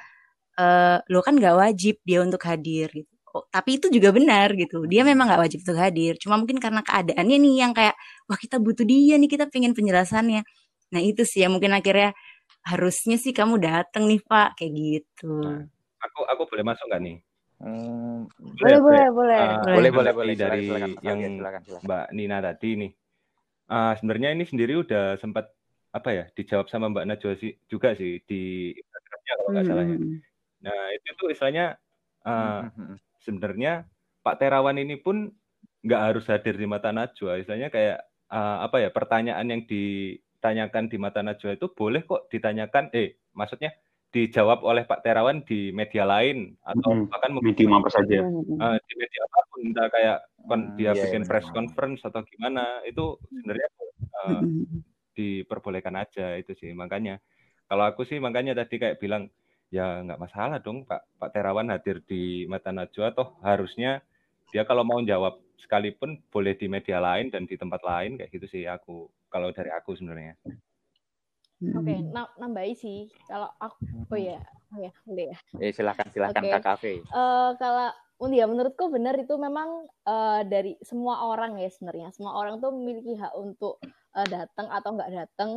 uh, 0.56 0.96
lo 1.12 1.20
kan 1.20 1.36
nggak 1.36 1.56
wajib 1.60 2.00
dia 2.08 2.24
untuk 2.24 2.40
hadir 2.48 2.88
gitu. 2.90 3.13
Oh, 3.34 3.42
tapi 3.50 3.82
itu 3.82 3.90
juga 3.90 4.14
benar 4.14 4.54
gitu. 4.54 4.86
Dia 4.86 5.02
memang 5.02 5.26
nggak 5.26 5.42
wajib 5.42 5.58
untuk 5.66 5.74
hadir. 5.74 6.14
Cuma 6.22 6.38
mungkin 6.38 6.62
karena 6.62 6.86
keadaannya 6.86 7.36
nih 7.42 7.54
yang 7.66 7.72
kayak 7.74 7.98
wah 8.30 8.38
kita 8.38 8.62
butuh 8.62 8.86
dia 8.86 9.18
nih 9.18 9.26
kita 9.26 9.50
pengen 9.50 9.74
penjelasannya. 9.74 10.46
Nah 10.94 11.00
itu 11.02 11.26
sih 11.26 11.42
yang 11.42 11.50
mungkin 11.50 11.74
akhirnya 11.74 12.14
harusnya 12.62 13.18
sih 13.18 13.34
kamu 13.34 13.58
datang 13.58 14.06
nih 14.06 14.22
Pak 14.22 14.62
kayak 14.62 14.72
gitu. 14.78 15.34
Nah, 15.42 15.66
aku 15.98 16.22
aku 16.30 16.42
boleh 16.46 16.62
masuk 16.62 16.86
nggak 16.86 17.02
nih? 17.02 17.16
Hmm, 17.58 18.30
boleh, 18.60 18.78
boleh, 18.78 19.06
boleh, 19.10 19.40
uh, 19.40 19.74
boleh, 19.78 19.90
boleh, 19.90 20.12
boleh. 20.14 20.34
Dari 20.38 20.68
silakan, 20.68 20.90
silakan, 20.94 21.02
yang 21.02 21.34
silakan, 21.34 21.60
silakan. 21.66 21.86
Mbak 21.86 22.04
Nina 22.14 22.38
tadi 22.38 22.70
nih, 22.76 22.90
uh, 23.66 23.92
sebenarnya 23.98 24.28
ini 24.30 24.44
sendiri 24.46 24.72
udah 24.78 25.18
sempat 25.18 25.50
apa 25.94 26.08
ya 26.10 26.24
dijawab 26.34 26.66
sama 26.70 26.90
Mbak 26.90 27.06
Najwa 27.06 27.34
sih 27.38 27.54
juga 27.66 27.98
sih 27.98 28.22
di 28.26 28.74
Instagramnya 28.74 29.32
kalau 29.38 29.50
nggak 29.50 29.66
salah 29.66 29.84
ya. 29.86 29.96
Hmm. 29.98 30.16
Nah 30.62 30.80
itu 30.94 31.08
tuh 31.18 31.28
istilahnya 31.34 31.66
uh, 32.22 32.70
sebenarnya 33.24 33.88
Pak 34.20 34.38
Terawan 34.40 34.76
ini 34.76 35.00
pun 35.00 35.32
nggak 35.84 36.00
harus 36.00 36.24
hadir 36.28 36.56
di 36.56 36.68
mata 36.68 36.92
Najwa. 36.92 37.40
Istilahnya 37.40 37.68
kayak 37.72 37.98
uh, 38.32 38.64
apa 38.64 38.84
ya 38.84 38.88
pertanyaan 38.92 39.46
yang 39.48 39.62
ditanyakan 39.64 40.88
di 40.88 40.96
mata 41.00 41.20
Najwa 41.20 41.56
itu 41.56 41.66
boleh 41.72 42.04
kok 42.04 42.28
ditanyakan. 42.28 42.92
Eh 42.92 43.20
maksudnya 43.32 43.72
dijawab 44.14 44.62
oleh 44.62 44.86
Pak 44.86 45.02
Terawan 45.02 45.42
di 45.42 45.74
media 45.74 46.06
lain 46.06 46.54
atau 46.62 46.94
hmm, 46.94 47.10
bahkan 47.10 47.34
mungkin 47.34 47.66
apa 47.74 47.90
saja 47.90 48.22
uh, 48.22 48.78
di 48.78 48.92
media 48.94 49.20
apa 49.26 49.38
pun 49.50 49.60
entah 49.66 49.88
kayak 49.90 50.18
hmm, 50.46 50.78
dia 50.78 50.94
yeah, 50.94 51.02
bikin 51.02 51.22
yeah, 51.26 51.30
press 51.34 51.48
conference 51.50 52.00
atau 52.06 52.22
gimana 52.22 52.78
itu 52.86 53.18
sebenarnya 53.26 53.68
uh, 54.22 54.42
diperbolehkan 55.18 55.98
aja 55.98 56.38
itu 56.38 56.54
sih. 56.54 56.70
Makanya 56.70 57.18
kalau 57.66 57.90
aku 57.90 58.06
sih 58.06 58.22
makanya 58.22 58.54
tadi 58.54 58.78
kayak 58.78 59.02
bilang 59.02 59.26
ya 59.74 60.06
nggak 60.06 60.22
masalah 60.22 60.62
dong 60.62 60.86
Pak 60.86 61.18
Pak 61.18 61.34
Terawan 61.34 61.66
hadir 61.74 61.98
di 62.06 62.46
Mata 62.46 62.70
Najwa 62.70 63.10
toh 63.10 63.34
harusnya 63.42 63.98
dia 64.54 64.62
kalau 64.62 64.86
mau 64.86 65.02
jawab 65.02 65.42
sekalipun 65.58 66.22
boleh 66.30 66.54
di 66.54 66.70
media 66.70 67.02
lain 67.02 67.34
dan 67.34 67.42
di 67.42 67.58
tempat 67.58 67.82
lain 67.82 68.14
kayak 68.14 68.30
gitu 68.30 68.46
sih 68.46 68.62
aku 68.70 69.10
kalau 69.26 69.50
dari 69.50 69.74
aku 69.74 69.98
sebenarnya. 69.98 70.38
Oke, 71.74 71.90
okay, 71.90 71.98
nambahi 72.38 72.74
sih 72.78 73.10
kalau 73.26 73.50
aku 73.58 73.82
oh 74.14 74.18
ya, 74.20 74.38
oh 74.70 74.78
ya, 74.78 74.92
boleh 75.02 75.34
ya. 75.34 75.38
Eh 75.58 75.74
silakan 75.74 76.06
silakan 76.14 76.42
okay. 76.44 76.52
Kak 76.54 76.62
Kafe. 76.62 76.92
Uh, 77.10 77.50
kalau 77.58 77.90
ya 78.30 78.46
menurutku 78.46 78.94
benar 78.94 79.18
itu 79.18 79.34
memang 79.34 79.90
uh, 80.06 80.46
dari 80.46 80.78
semua 80.86 81.26
orang 81.26 81.58
ya 81.58 81.66
sebenarnya 81.66 82.14
semua 82.14 82.38
orang 82.38 82.62
tuh 82.62 82.70
memiliki 82.70 83.18
hak 83.18 83.34
untuk 83.34 83.82
uh, 84.14 84.26
datang 84.30 84.70
atau 84.70 84.90
nggak 84.94 85.12
datang 85.12 85.50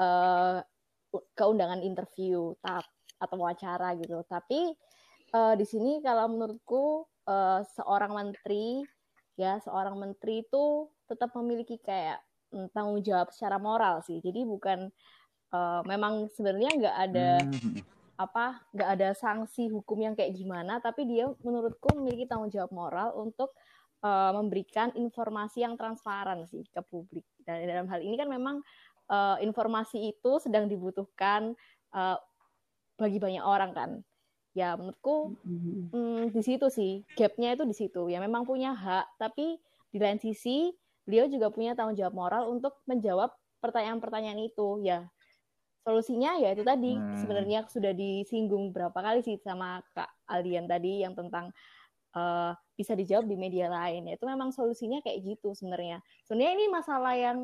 uh, 0.00 0.64
ke 1.12 1.44
undangan 1.44 1.82
interview 1.84 2.54
tap 2.64 2.86
atau 3.20 3.36
wawancara 3.36 3.94
gitu. 4.00 4.24
Tapi 4.24 4.72
uh, 5.36 5.54
di 5.54 5.66
sini 5.68 6.00
kalau 6.00 6.32
menurutku 6.32 7.04
uh, 7.28 7.60
seorang 7.76 8.16
menteri 8.16 8.82
ya 9.38 9.56
seorang 9.62 9.96
menteri 9.96 10.44
itu 10.44 10.88
tetap 11.08 11.32
memiliki 11.36 11.80
kayak 11.80 12.20
mm, 12.52 12.72
tanggung 12.76 13.00
jawab 13.04 13.30
secara 13.32 13.56
moral 13.60 14.00
sih. 14.04 14.20
Jadi 14.20 14.44
bukan 14.44 14.88
uh, 15.54 15.80
memang 15.86 16.28
sebenarnya 16.32 16.70
nggak 16.76 16.96
ada 17.10 17.28
hmm. 17.44 17.80
apa 18.20 18.60
nggak 18.76 18.90
ada 19.00 19.08
sanksi 19.16 19.72
hukum 19.72 19.96
yang 20.04 20.12
kayak 20.12 20.36
gimana 20.36 20.76
tapi 20.76 21.08
dia 21.08 21.24
menurutku 21.40 21.88
memiliki 21.96 22.28
tanggung 22.28 22.52
jawab 22.52 22.68
moral 22.68 23.16
untuk 23.16 23.56
uh, 24.04 24.32
memberikan 24.36 24.92
informasi 24.92 25.64
yang 25.64 25.76
transparan 25.80 26.44
sih 26.48 26.64
ke 26.68 26.80
publik. 26.84 27.24
Dan 27.44 27.64
dalam 27.64 27.88
hal 27.88 28.00
ini 28.04 28.16
kan 28.20 28.28
memang 28.28 28.60
uh, 29.08 29.36
informasi 29.40 30.12
itu 30.16 30.36
sedang 30.40 30.68
dibutuhkan 30.68 31.56
uh, 31.96 32.16
bagi 33.00 33.16
banyak 33.16 33.40
orang 33.40 33.72
kan. 33.72 33.90
Ya 34.52 34.74
menurutku 34.74 35.38
mm-hmm. 35.46 35.94
mm, 35.94 36.22
di 36.36 36.42
situ 36.42 36.66
sih 36.68 37.06
gapnya 37.16 37.56
itu 37.56 37.64
di 37.64 37.74
situ. 37.74 38.12
Ya 38.12 38.20
memang 38.20 38.44
punya 38.44 38.76
hak 38.76 39.16
tapi 39.16 39.56
di 39.90 39.98
lain 39.98 40.20
sisi 40.20 40.70
beliau 41.08 41.26
juga 41.26 41.48
punya 41.50 41.72
tanggung 41.74 41.96
jawab 41.96 42.14
moral 42.14 42.52
untuk 42.52 42.78
menjawab 42.84 43.32
pertanyaan-pertanyaan 43.64 44.40
itu 44.44 44.84
ya. 44.84 45.08
Solusinya 45.80 46.36
ya 46.36 46.52
itu 46.52 46.60
tadi. 46.60 46.92
Hmm. 46.92 47.16
sebenarnya 47.16 47.64
sudah 47.72 47.96
disinggung 47.96 48.70
berapa 48.70 48.94
kali 48.94 49.24
sih 49.24 49.40
sama 49.40 49.80
Kak 49.96 50.28
Aldian 50.28 50.68
tadi 50.68 51.00
yang 51.00 51.16
tentang 51.16 51.50
uh, 52.14 52.52
bisa 52.76 52.92
dijawab 52.98 53.26
di 53.26 53.36
media 53.38 53.70
lain. 53.70 54.10
Ya 54.10 54.14
itu 54.18 54.26
memang 54.26 54.52
solusinya 54.52 55.00
kayak 55.00 55.24
gitu 55.24 55.56
sebenarnya. 55.56 56.02
Sebenarnya 56.26 56.52
ini 56.58 56.66
masalah 56.68 57.14
yang 57.16 57.38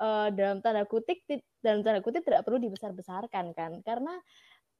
uh, 0.00 0.28
dalam 0.32 0.62
tanda 0.62 0.86
kutip 0.86 1.22
dalam 1.62 1.82
tanda 1.82 2.00
kutip 2.00 2.22
tidak 2.22 2.46
perlu 2.46 2.58
dibesar-besarkan 2.62 3.52
kan. 3.54 3.72
Karena 3.82 4.14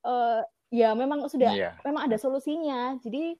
uh, 0.04 0.40
ya 0.68 0.92
memang 0.92 1.24
sudah 1.26 1.52
yeah. 1.56 1.74
memang 1.82 2.06
ada 2.10 2.20
solusinya 2.20 2.98
jadi 3.00 3.34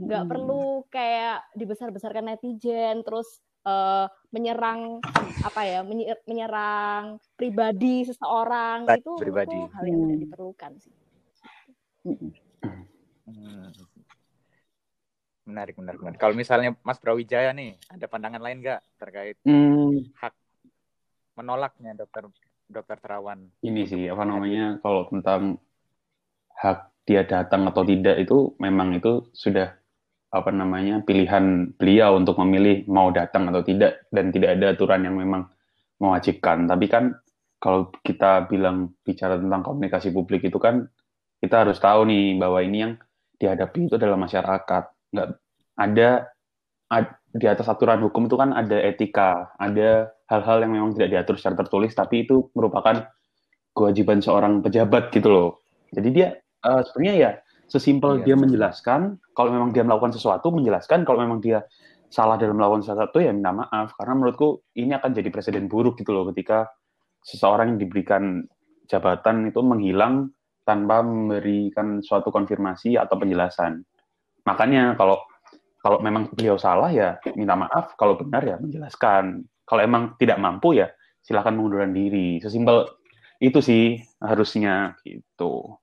nggak 0.00 0.22
hmm. 0.26 0.30
perlu 0.30 0.64
kayak 0.88 1.44
dibesar-besarkan 1.54 2.32
netizen 2.32 3.04
terus 3.04 3.44
uh, 3.68 4.08
menyerang 4.32 5.02
apa 5.44 5.60
ya 5.66 5.80
menyerang 6.24 7.20
pribadi 7.36 8.08
seseorang 8.08 8.88
Bad, 8.88 9.00
itu, 9.02 9.12
pribadi. 9.20 9.56
itu 9.56 9.68
hal 9.76 9.84
yang 9.84 9.98
tidak 10.00 10.16
hmm. 10.16 10.24
diperlukan 10.24 10.72
sih. 10.80 10.94
Hmm. 12.00 12.30
Menarik, 15.44 15.74
menarik, 15.76 16.00
menarik. 16.00 16.18
Kalau 16.22 16.34
misalnya 16.38 16.78
Mas 16.86 17.02
Brawijaya 17.02 17.50
nih, 17.50 17.74
ada 17.90 18.06
pandangan 18.06 18.40
lain 18.40 18.62
nggak 18.62 18.80
terkait 18.96 19.36
hmm. 19.44 20.14
hak 20.16 20.34
menolaknya 21.34 21.92
dokter 21.98 22.30
dokter 22.70 22.96
Terawan? 23.02 23.50
Ini 23.60 23.82
sih 23.84 24.06
apa 24.06 24.22
namanya 24.22 24.78
kalau 24.80 25.10
tentang 25.10 25.58
hak 26.60 26.92
dia 27.08 27.24
datang 27.24 27.66
atau 27.66 27.82
tidak 27.82 28.20
itu 28.20 28.54
memang 28.60 28.94
itu 28.94 29.26
sudah 29.32 29.72
apa 30.30 30.50
namanya 30.54 31.02
pilihan 31.02 31.74
beliau 31.74 32.14
untuk 32.14 32.38
memilih 32.38 32.86
mau 32.86 33.10
datang 33.10 33.50
atau 33.50 33.66
tidak 33.66 34.06
dan 34.14 34.30
tidak 34.30 34.60
ada 34.60 34.76
aturan 34.76 35.02
yang 35.02 35.18
memang 35.18 35.50
mewajibkan. 35.98 36.70
Tapi 36.70 36.86
kan 36.86 37.18
kalau 37.58 37.90
kita 38.06 38.46
bilang 38.46 38.94
bicara 39.02 39.36
tentang 39.36 39.66
komunikasi 39.66 40.14
publik 40.14 40.46
itu 40.46 40.56
kan 40.62 40.86
kita 41.42 41.66
harus 41.66 41.82
tahu 41.82 42.06
nih 42.06 42.38
bahwa 42.38 42.62
ini 42.62 42.78
yang 42.86 42.92
dihadapi 43.42 43.90
itu 43.90 43.98
adalah 43.98 44.20
masyarakat. 44.20 44.84
Nggak 45.10 45.28
ada 45.80 46.08
ad, 46.92 47.06
di 47.34 47.46
atas 47.50 47.66
aturan 47.66 48.00
hukum 48.06 48.30
itu 48.30 48.36
kan 48.38 48.54
ada 48.54 48.78
etika, 48.80 49.50
ada 49.58 50.14
hal-hal 50.30 50.62
yang 50.62 50.72
memang 50.78 50.90
tidak 50.94 51.10
diatur 51.10 51.34
secara 51.40 51.66
tertulis, 51.66 51.92
tapi 51.96 52.28
itu 52.28 52.48
merupakan 52.54 53.08
kewajiban 53.74 54.22
seorang 54.22 54.62
pejabat 54.62 55.10
gitu 55.10 55.28
loh. 55.30 55.50
Jadi 55.90 56.08
dia 56.14 56.28
uh, 56.64 56.82
sebenarnya 56.84 57.16
ya 57.16 57.32
Sesimpel 57.70 58.26
iya, 58.26 58.34
dia 58.34 58.36
menjelaskan, 58.36 59.00
kalau 59.30 59.54
memang 59.54 59.70
dia 59.70 59.86
melakukan 59.86 60.10
sesuatu, 60.10 60.50
menjelaskan. 60.50 61.06
Kalau 61.06 61.22
memang 61.22 61.38
dia 61.38 61.62
salah 62.10 62.34
dalam 62.34 62.58
melakukan 62.58 62.82
sesuatu, 62.82 63.22
ya 63.22 63.30
minta 63.30 63.54
maaf. 63.54 63.94
Karena 63.94 64.18
menurutku 64.18 64.66
ini 64.74 64.90
akan 64.98 65.14
jadi 65.14 65.30
presiden 65.30 65.70
buruk 65.70 65.94
gitu 66.02 66.10
loh 66.10 66.26
ketika 66.34 66.66
seseorang 67.22 67.78
yang 67.78 67.80
diberikan 67.86 68.42
jabatan 68.90 69.54
itu 69.54 69.62
menghilang 69.62 70.34
tanpa 70.66 70.98
memberikan 71.06 72.02
suatu 72.02 72.34
konfirmasi 72.34 72.98
atau 72.98 73.14
penjelasan. 73.14 73.86
Makanya 74.50 74.98
kalau 74.98 75.22
kalau 75.78 76.02
memang 76.02 76.26
beliau 76.34 76.58
salah 76.58 76.90
ya 76.90 77.22
minta 77.38 77.54
maaf, 77.54 77.94
kalau 77.94 78.18
benar 78.18 78.42
ya 78.42 78.58
menjelaskan. 78.58 79.46
Kalau 79.62 79.80
emang 79.86 80.18
tidak 80.18 80.42
mampu 80.42 80.74
ya 80.74 80.90
silahkan 81.22 81.54
mengundurkan 81.54 81.94
diri. 81.94 82.42
Sesimpel 82.42 82.90
itu 83.38 83.62
sih 83.62 84.02
harusnya 84.18 84.98
gitu. 85.06 85.78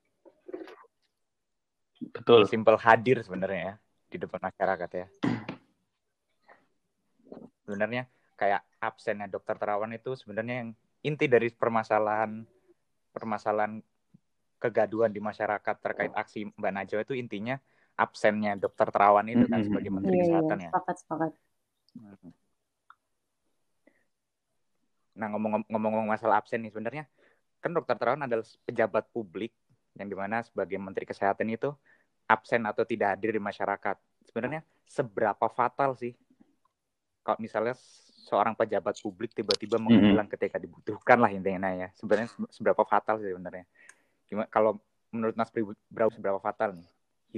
Betul. 2.01 2.45
Simpel 2.45 2.77
hadir 2.77 3.21
sebenarnya 3.25 3.61
ya 3.61 3.73
di 4.07 4.17
depan 4.21 4.39
masyarakat 4.39 4.89
ya. 4.93 5.07
Sebenarnya 7.67 8.07
kayak 8.37 8.61
absennya 8.79 9.27
dokter 9.27 9.57
terawan 9.57 9.91
itu 9.91 10.13
sebenarnya 10.13 10.55
yang 10.63 10.69
inti 11.01 11.25
dari 11.25 11.49
permasalahan 11.49 12.45
permasalahan 13.09 13.81
kegaduhan 14.61 15.09
di 15.09 15.21
masyarakat 15.21 15.75
terkait 15.81 16.13
aksi 16.13 16.49
Mbak 16.53 16.71
Najwa 16.73 17.01
itu 17.01 17.13
intinya 17.17 17.57
absennya 17.97 18.53
dokter 18.57 18.93
terawan 18.93 19.25
itu 19.25 19.45
kan 19.49 19.65
sebagai 19.65 19.89
menteri 19.89 20.15
iya, 20.17 20.21
iya, 20.21 20.29
kesehatan 20.29 20.57
ya. 20.61 20.69
Sepakat, 20.69 20.95
sepakat. 21.01 21.31
Nah 25.17 25.27
ngomong-ngomong 25.33 26.05
masalah 26.05 26.37
absen 26.37 26.61
nih 26.61 26.69
sebenarnya 26.69 27.09
kan 27.57 27.73
dokter 27.73 27.97
terawan 27.97 28.21
adalah 28.21 28.45
pejabat 28.69 29.09
publik 29.09 29.49
yang 29.97 30.09
di 30.09 30.17
mana 30.17 30.45
sebagai 30.45 30.77
menteri 30.77 31.03
kesehatan 31.03 31.49
itu 31.49 31.73
absen 32.27 32.63
atau 32.67 32.83
tidak 32.83 33.17
hadir 33.17 33.35
di 33.35 33.41
masyarakat. 33.41 33.95
Sebenarnya 34.29 34.61
seberapa 34.87 35.47
fatal 35.51 35.97
sih 35.97 36.13
kalau 37.23 37.39
misalnya 37.43 37.75
seorang 38.27 38.55
pejabat 38.55 38.99
publik 38.99 39.35
tiba-tiba 39.35 39.79
menghilang 39.79 40.27
mm 40.27 40.31
-hmm. 40.31 40.33
ketika 40.35 40.57
dibutuhkan 40.59 41.17
lah 41.19 41.31
intinya 41.31 41.71
ya. 41.71 41.89
Sebenarnya 41.95 42.31
seberapa 42.51 42.83
fatal 42.83 43.19
sih 43.19 43.31
sebenarnya. 43.31 43.65
Gimana 44.27 44.47
kalau 44.51 44.79
menurut 45.11 45.35
Mas 45.35 45.51
Brau 45.87 46.11
seberapa 46.11 46.39
fatal 46.39 46.75
nih? 46.75 46.87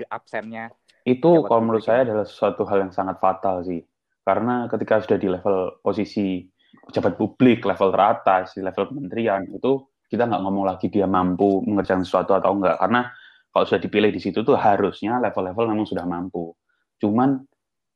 Absennya 0.09 0.71
itu 1.03 1.43
kalau 1.43 1.61
menurut 1.65 1.83
saya 1.83 2.05
adalah 2.05 2.23
sesuatu 2.23 2.63
hal 2.69 2.87
yang 2.87 2.93
sangat 2.93 3.17
fatal 3.17 3.65
sih. 3.65 3.81
Karena 4.21 4.69
ketika 4.69 5.01
sudah 5.01 5.17
di 5.17 5.27
level 5.31 5.81
posisi 5.81 6.45
pejabat 6.85 7.17
publik 7.17 7.65
level 7.65 7.89
teratas 7.89 8.53
di 8.53 8.61
level 8.61 8.93
kementerian 8.93 9.41
itu 9.49 9.81
kita 10.09 10.25
nggak 10.25 10.41
ngomong 10.41 10.65
lagi 10.65 10.89
dia 10.89 11.05
mampu 11.05 11.61
mengerjakan 11.63 12.01
sesuatu 12.01 12.33
atau 12.33 12.57
enggak 12.57 12.81
karena 12.81 13.13
kalau 13.49 13.65
sudah 13.65 13.81
dipilih 13.81 14.09
di 14.13 14.21
situ 14.21 14.45
tuh 14.45 14.57
harusnya 14.57 15.17
level-level 15.21 15.73
memang 15.73 15.87
sudah 15.89 16.05
mampu. 16.05 16.53
Cuman 17.01 17.41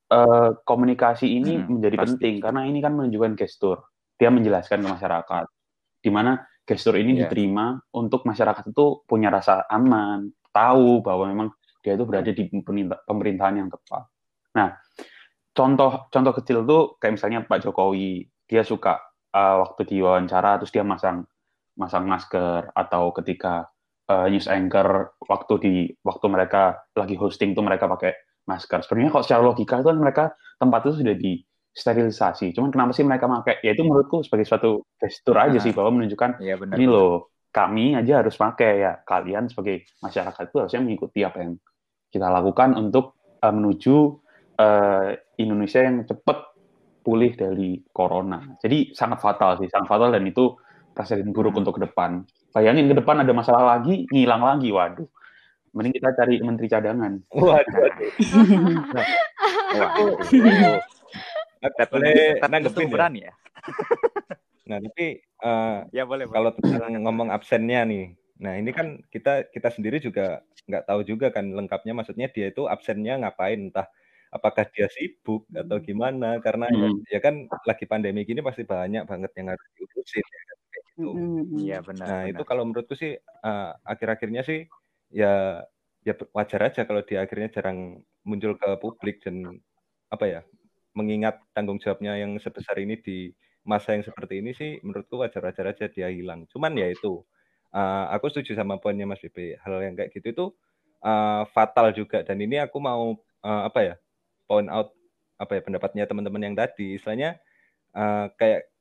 eh, 0.10 0.49
komunikasi 0.65 1.30
ini 1.30 1.62
hmm, 1.62 1.69
menjadi 1.78 1.95
pasti. 1.97 2.06
penting 2.17 2.34
karena 2.41 2.62
ini 2.65 2.80
kan 2.82 2.93
menunjukkan 2.97 3.34
gestur. 3.38 3.86
Dia 4.17 4.34
menjelaskan 4.34 4.82
ke 4.82 4.88
masyarakat. 4.89 5.45
Di 6.04 6.10
mana 6.10 6.41
gestur 6.65 6.97
ini 6.97 7.17
yeah. 7.17 7.30
diterima 7.30 7.78
untuk 7.93 8.26
masyarakat 8.26 8.73
itu 8.73 9.06
punya 9.06 9.30
rasa 9.30 9.65
aman 9.69 10.32
tahu 10.49 11.02
bahwa 11.06 11.26
memang 11.30 11.47
dia 11.84 11.99
itu 11.99 12.06
berada 12.08 12.32
di 12.32 12.49
pemerintahan 13.06 13.60
yang 13.62 13.69
tepat. 13.69 14.10
Nah 14.58 14.73
contoh 15.54 16.10
contoh 16.10 16.34
kecil 16.34 16.65
tuh 16.65 16.97
kayak 16.97 17.19
misalnya 17.19 17.39
Pak 17.45 17.62
Jokowi. 17.62 18.26
Dia 18.43 18.62
suka 18.62 18.99
uh, 19.34 19.65
waktu 19.65 19.82
diwawancara 19.88 20.62
terus 20.62 20.71
dia 20.73 20.86
masang 20.86 21.26
masang 21.73 22.05
masker 22.05 22.69
atau 22.73 23.09
ketika 23.15 23.69
uh, 24.09 24.27
news 24.29 24.45
anchor 24.49 25.17
waktu 25.25 25.53
di 25.62 25.73
waktu 26.05 26.25
mereka 26.29 26.83
lagi 26.93 27.15
hosting 27.17 27.57
tuh 27.57 27.65
mereka 27.65 27.89
pakai 27.89 28.13
masker. 28.45 28.83
Sebenarnya 28.83 29.12
kalau 29.12 29.23
secara 29.25 29.41
logika 29.43 29.79
itu 29.79 29.88
kan 29.89 29.99
mereka 29.99 30.23
tempat 30.59 30.79
itu 30.88 30.93
sudah 31.03 31.15
di 31.15 31.33
sterilisasi. 31.73 32.53
Cuman 32.53 32.69
kenapa 32.69 32.91
sih 32.93 33.01
mereka 33.01 33.25
pakai? 33.25 33.63
Ya 33.65 33.73
itu 33.73 33.81
menurutku 33.81 34.21
sebagai 34.21 34.45
suatu 34.45 34.86
gestur 35.01 35.36
aja 35.39 35.57
nah, 35.57 35.63
sih 35.63 35.73
bahwa 35.73 35.99
menunjukkan 36.01 36.43
ya 36.43 36.55
benar, 36.59 36.77
ini 36.77 36.86
loh 36.86 37.33
kami 37.49 37.97
aja 37.97 38.21
harus 38.21 38.38
pakai 38.38 38.71
ya. 38.86 38.93
Kalian 39.01 39.49
sebagai 39.49 39.89
masyarakat 40.03 40.43
itu 40.53 40.57
harusnya 40.62 40.81
mengikuti 40.86 41.19
apa 41.25 41.38
yang 41.41 41.51
kita 42.13 42.27
lakukan 42.29 42.77
untuk 42.77 43.17
uh, 43.41 43.53
menuju 43.53 43.95
uh, 44.62 45.17
Indonesia 45.41 45.81
yang 45.81 46.05
cepat 46.05 46.53
pulih 47.03 47.33
dari 47.36 47.81
corona. 47.91 48.55
Jadi 48.62 48.95
sangat 48.95 49.19
fatal 49.19 49.59
sih, 49.59 49.67
sangat 49.67 49.89
fatal 49.89 50.13
dan 50.13 50.23
itu 50.23 50.55
presiden 50.93 51.34
buruk 51.34 51.53
hmm. 51.58 51.62
untuk 51.65 51.82
ke 51.82 51.82
depan. 51.89 52.23
Bayangin 52.53 52.88
ke 52.89 52.95
depan 53.01 53.21
ada 53.25 53.34
masalah 53.34 53.77
lagi, 53.77 54.06
ngilang 54.13 54.45
lagi, 54.45 54.69
waduh. 54.69 55.10
Mending 55.73 55.97
kita 55.97 56.13
cari 56.13 56.38
menteri 56.39 56.67
cadangan. 56.69 57.13
Waduh. 57.34 57.82
Nah, 58.93 59.06
Waduh. 59.73 60.77
Boleh 61.89 62.38
nanggepin 62.45 62.88
ya? 62.88 62.93
berani 62.93 63.19
ya? 63.25 63.34
Nah, 64.63 64.79
tapi 64.79 65.19
eh, 65.19 65.77
Ya 65.91 66.08
boleh. 66.08 66.23
kalau 66.32 66.56
tentang 66.56 66.95
ngomong 67.03 67.27
absennya 67.36 67.84
nih, 67.84 68.15
nah 68.39 68.56
ini 68.56 68.71
kan 68.71 68.95
kita 69.12 69.51
kita 69.51 69.67
sendiri 69.67 69.99
juga 69.99 70.39
nggak 70.71 70.88
tahu 70.88 71.03
juga 71.03 71.36
kan 71.36 71.51
lengkapnya 71.51 71.91
maksudnya 71.91 72.32
dia 72.32 72.47
itu 72.47 72.63
absennya 72.71 73.19
ngapain 73.19 73.60
entah 73.67 73.91
apakah 74.32 74.63
dia 74.71 74.88
sibuk 74.88 75.43
atau 75.51 75.77
gimana 75.84 76.39
karena 76.39 76.71
ya, 76.71 76.79
Hmm. 76.79 76.99
ya 77.12 77.19
kan 77.19 77.36
lagi 77.67 77.84
pandemi 77.91 78.23
gini 78.23 78.39
pasti 78.39 78.63
banyak 78.63 79.03
banget 79.03 79.32
yang 79.36 79.51
harus 79.51 79.67
diurusin 79.75 80.23
ya 80.23 80.41
kan 80.47 80.58
gitu. 80.97 81.60
Iya 81.60 81.82
benar. 81.82 82.06
Nah, 82.06 82.21
benar. 82.25 82.32
itu 82.32 82.43
kalau 82.45 82.63
menurutku 82.69 82.93
sih 82.93 83.17
eh, 83.19 83.71
akhir-akhirnya 83.86 84.41
sih 84.45 84.69
ya 85.13 85.63
ya 86.03 86.13
wajar 86.36 86.62
aja 86.67 86.84
kalau 86.84 87.01
dia 87.06 87.23
akhirnya 87.23 87.49
jarang 87.53 88.03
muncul 88.27 88.60
ke 88.60 88.69
publik 88.79 89.23
dan 89.23 89.60
apa 90.12 90.25
ya 90.27 90.41
mengingat 90.93 91.41
tanggung 91.56 91.79
jawabnya 91.82 92.19
yang 92.19 92.38
sebesar 92.38 92.77
ini 92.77 92.99
di 92.99 93.34
masa 93.63 93.95
yang 93.95 94.03
seperti 94.03 94.43
ini 94.43 94.51
sih 94.53 94.77
menurutku 94.84 95.17
wajar-wajar 95.17 95.73
aja 95.73 95.86
dia 95.89 96.12
hilang. 96.12 96.45
Cuman 96.51 96.75
ya 96.77 96.91
itu 96.91 97.23
eh, 97.73 98.06
aku 98.13 98.29
setuju 98.29 98.60
sama 98.60 98.77
poinnya 98.77 99.08
Mas 99.08 99.23
Bibi. 99.23 99.58
Hal 99.58 99.82
yang 99.82 99.95
kayak 99.97 100.12
gitu 100.13 100.27
itu 100.29 100.45
eh, 101.03 101.43
fatal 101.51 101.89
juga 101.95 102.21
dan 102.21 102.38
ini 102.38 102.60
aku 102.62 102.77
mau 102.77 103.17
eh, 103.43 103.62
apa 103.69 103.79
ya 103.82 103.95
point 104.45 104.69
out 104.69 104.91
apa 105.39 105.60
ya 105.60 105.62
pendapatnya 105.65 106.03
teman-teman 106.06 106.41
yang 106.51 106.56
tadi 106.56 106.99
istilahnya 106.99 107.39
eh, 107.95 108.25
kayak 108.38 108.72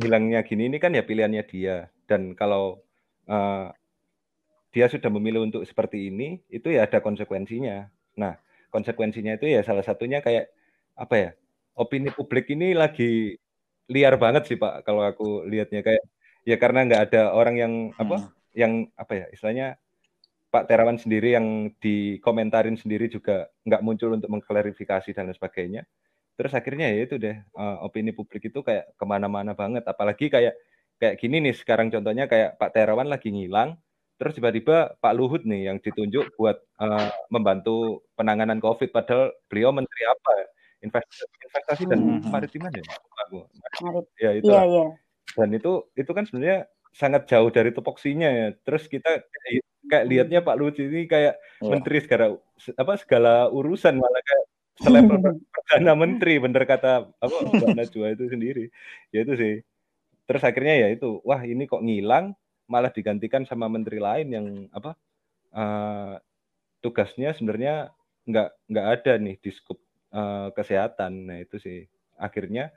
hilangnya 0.00 0.40
gini 0.46 0.68
ini 0.72 0.78
kan 0.80 0.94
ya 0.94 1.02
pilihannya 1.04 1.44
dia 1.46 1.88
dan 2.08 2.32
kalau 2.36 2.80
eh, 3.28 3.66
dia 4.72 4.86
sudah 4.88 5.12
memilih 5.12 5.44
untuk 5.44 5.62
seperti 5.68 6.08
ini 6.08 6.40
itu 6.48 6.72
ya 6.72 6.88
ada 6.88 7.04
konsekuensinya 7.04 7.88
nah 8.16 8.36
konsekuensinya 8.72 9.36
itu 9.36 9.52
ya 9.52 9.60
salah 9.64 9.84
satunya 9.84 10.24
kayak 10.24 10.48
apa 10.96 11.14
ya 11.16 11.30
opini 11.76 12.12
publik 12.12 12.48
ini 12.52 12.72
lagi 12.76 13.36
liar 13.88 14.16
banget 14.16 14.48
sih 14.48 14.56
pak 14.56 14.84
kalau 14.84 15.04
aku 15.04 15.44
lihatnya 15.44 15.84
kayak 15.84 16.04
ya 16.48 16.56
karena 16.56 16.88
nggak 16.88 17.02
ada 17.12 17.22
orang 17.36 17.56
yang 17.56 17.72
apa 17.96 18.16
Hmm. 18.18 18.28
yang 18.52 18.72
apa 19.00 19.12
ya 19.16 19.26
istilahnya 19.32 19.80
Pak 20.52 20.68
Terawan 20.68 21.00
sendiri 21.00 21.32
yang 21.32 21.72
dikomentarin 21.80 22.76
sendiri 22.76 23.08
juga 23.08 23.48
nggak 23.64 23.80
muncul 23.80 24.12
untuk 24.12 24.28
mengklarifikasi 24.28 25.16
dan 25.16 25.32
lain 25.32 25.36
sebagainya. 25.40 25.82
Terus 26.38 26.52
akhirnya 26.56 26.86
ya 26.88 27.04
itu 27.04 27.16
deh 27.20 27.36
eh, 27.36 27.76
opini 27.84 28.10
publik 28.16 28.48
itu 28.48 28.60
kayak 28.64 28.96
ke 28.96 29.04
mana-mana 29.04 29.52
banget. 29.52 29.84
Apalagi 29.84 30.32
kayak 30.32 30.54
kayak 31.00 31.18
gini 31.18 31.42
nih 31.44 31.54
sekarang 31.56 31.90
contohnya 31.90 32.30
kayak 32.30 32.56
Pak 32.62 32.70
Terawan 32.72 33.10
lagi 33.10 33.28
ngilang, 33.34 33.74
terus 34.16 34.38
tiba-tiba 34.38 34.94
Pak 35.02 35.12
Luhut 35.18 35.42
nih 35.42 35.68
yang 35.72 35.78
ditunjuk 35.82 36.32
buat 36.38 36.62
eh, 36.80 37.08
membantu 37.28 38.06
penanganan 38.14 38.62
COVID, 38.62 38.94
padahal 38.94 39.34
beliau 39.50 39.74
menteri 39.74 40.02
apa? 40.06 40.32
Investasi, 40.82 41.22
investasi 41.46 41.82
dan 41.86 41.98
Hmm. 42.02 42.26
maritiman 42.26 42.74
ya. 42.74 42.82
Ya 44.18 44.30
itu 44.34 44.50
Iya, 44.50 44.62
iya. 44.66 44.84
dan 45.38 45.48
itu 45.54 45.86
itu 45.94 46.10
kan 46.10 46.26
sebenarnya 46.26 46.66
sangat 46.92 47.30
jauh 47.30 47.48
dari 47.54 47.70
tupoksinya 47.70 48.26
ya. 48.28 48.46
Terus 48.66 48.90
kita 48.90 49.22
kayak, 49.22 49.62
kayak 49.88 50.04
lihatnya 50.10 50.40
Pak 50.42 50.56
Luhut 50.58 50.76
ini 50.82 51.06
kayak 51.06 51.38
Iya. 51.62 51.70
menteri 51.70 51.98
segala 52.02 52.34
apa 52.78 52.92
segala 52.98 53.46
urusan 53.50 53.94
malah 53.94 54.22
kayak 54.26 54.44
selevel 54.80 55.18
perdana 55.54 55.92
menteri 55.92 56.40
bener 56.40 56.64
kata 56.64 57.12
apa 57.20 57.36
Mbak 57.44 57.72
Najwa 57.76 58.06
itu 58.14 58.24
sendiri. 58.32 58.64
Ya 59.12 59.24
itu 59.24 59.34
sih. 59.36 59.54
Terus 60.24 60.42
akhirnya 60.46 60.86
ya 60.86 60.88
itu 60.94 61.20
wah 61.26 61.42
ini 61.44 61.68
kok 61.68 61.82
ngilang 61.84 62.32
malah 62.70 62.88
digantikan 62.88 63.44
sama 63.44 63.68
menteri 63.68 64.00
lain 64.00 64.28
yang 64.32 64.46
apa 64.72 64.96
eh, 65.52 66.14
tugasnya 66.80 67.36
sebenarnya 67.36 67.92
nggak 68.24 68.48
nggak 68.70 68.86
ada 69.00 69.12
nih 69.18 69.36
di 69.42 69.50
skup 69.52 69.78
eh, 70.14 70.48
kesehatan. 70.56 71.12
Nah 71.28 71.38
itu 71.42 71.60
sih. 71.60 71.84
Akhirnya 72.16 72.72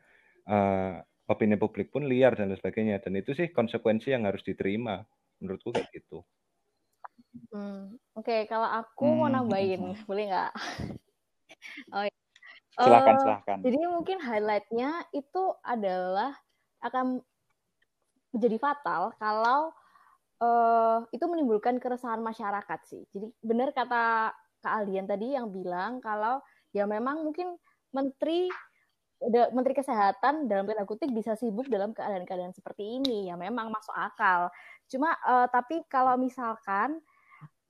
eh, 0.49 0.99
opini 1.25 1.55
publik 1.55 1.93
pun 1.93 2.05
liar 2.05 2.35
dan 2.35 2.51
sebagainya. 2.53 2.99
Dan 2.99 3.17
itu 3.17 3.31
sih 3.31 3.49
konsekuensi 3.53 4.11
yang 4.11 4.27
harus 4.27 4.43
diterima. 4.43 5.05
Menurutku 5.39 5.71
kayak 5.71 5.89
gitu. 5.93 6.23
Hmm, 7.51 7.99
Oke, 8.15 8.47
kalau 8.47 8.67
aku 8.67 9.03
mau 9.05 9.27
Hmm. 9.27 9.43
nambahin, 9.43 9.95
boleh 10.07 10.25
nggak? 10.31 10.51
Oh, 11.93 12.03
iya. 12.05 12.15
Silahkan 12.75 13.15
Eh, 13.15 13.21
silahkan. 13.23 13.57
Jadi 13.63 13.77
mungkin 13.87 14.17
highlightnya 14.19 14.89
itu 15.15 15.43
adalah 15.63 16.35
akan 16.83 17.23
menjadi 18.35 18.57
fatal 18.59 19.15
kalau 19.15 19.71
eh, 20.43 20.97
itu 21.15 21.25
menimbulkan 21.25 21.79
keresahan 21.79 22.19
masyarakat 22.19 22.79
sih. 22.83 23.03
Jadi 23.15 23.31
benar 23.39 23.71
kata 23.71 24.35
Kak 24.59 24.73
Aldian 24.83 25.07
tadi 25.07 25.37
yang 25.37 25.53
bilang 25.55 26.03
kalau 26.03 26.43
ya 26.75 26.83
memang 26.83 27.23
mungkin 27.23 27.55
menteri 27.95 28.51
menteri 29.31 29.73
kesehatan 29.73 30.51
dalam 30.51 30.67
tanda 30.67 30.83
kutip 30.83 31.07
bisa 31.15 31.39
sibuk 31.39 31.71
dalam 31.71 31.95
keadaan-keadaan 31.95 32.51
seperti 32.51 32.99
ini 32.99 33.31
ya 33.31 33.39
memang 33.39 33.71
masuk 33.71 33.95
akal. 33.95 34.51
Cuma 34.91 35.15
eh, 35.15 35.47
tapi 35.47 35.87
kalau 35.87 36.19
misalkan 36.19 36.99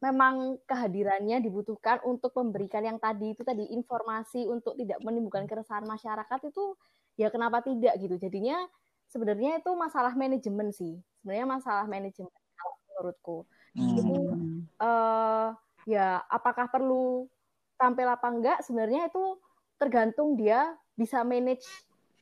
memang 0.04 0.60
kehadirannya 0.68 1.40
dibutuhkan 1.40 2.04
untuk 2.04 2.36
memberikan 2.36 2.84
yang 2.84 3.00
tadi 3.00 3.32
itu 3.32 3.42
tadi 3.48 3.72
informasi 3.72 4.44
untuk 4.46 4.76
tidak 4.76 5.00
menimbulkan 5.02 5.48
keresahan 5.48 5.88
masyarakat 5.88 6.40
itu 6.52 6.76
ya 7.16 7.32
kenapa 7.32 7.64
tidak 7.64 7.96
gitu. 8.00 8.20
Jadinya 8.20 8.60
sebenarnya 9.08 9.64
itu 9.64 9.72
masalah 9.74 10.14
manajemen 10.14 10.70
sih. 10.76 11.00
Sebenarnya 11.24 11.48
masalah 11.48 11.86
manajemen 11.88 12.32
kalau 12.60 12.76
menurutku. 12.92 13.38
Jadi 13.76 14.16
Hmm. 14.16 14.64
eh 14.80 15.48
ya 15.86 16.24
apakah 16.32 16.72
perlu 16.72 17.28
tampil 17.76 18.08
apa 18.08 18.28
enggak 18.32 18.60
sebenarnya 18.64 19.12
itu 19.12 19.36
tergantung 19.76 20.40
dia 20.40 20.74
bisa 20.96 21.22
manage 21.28 21.68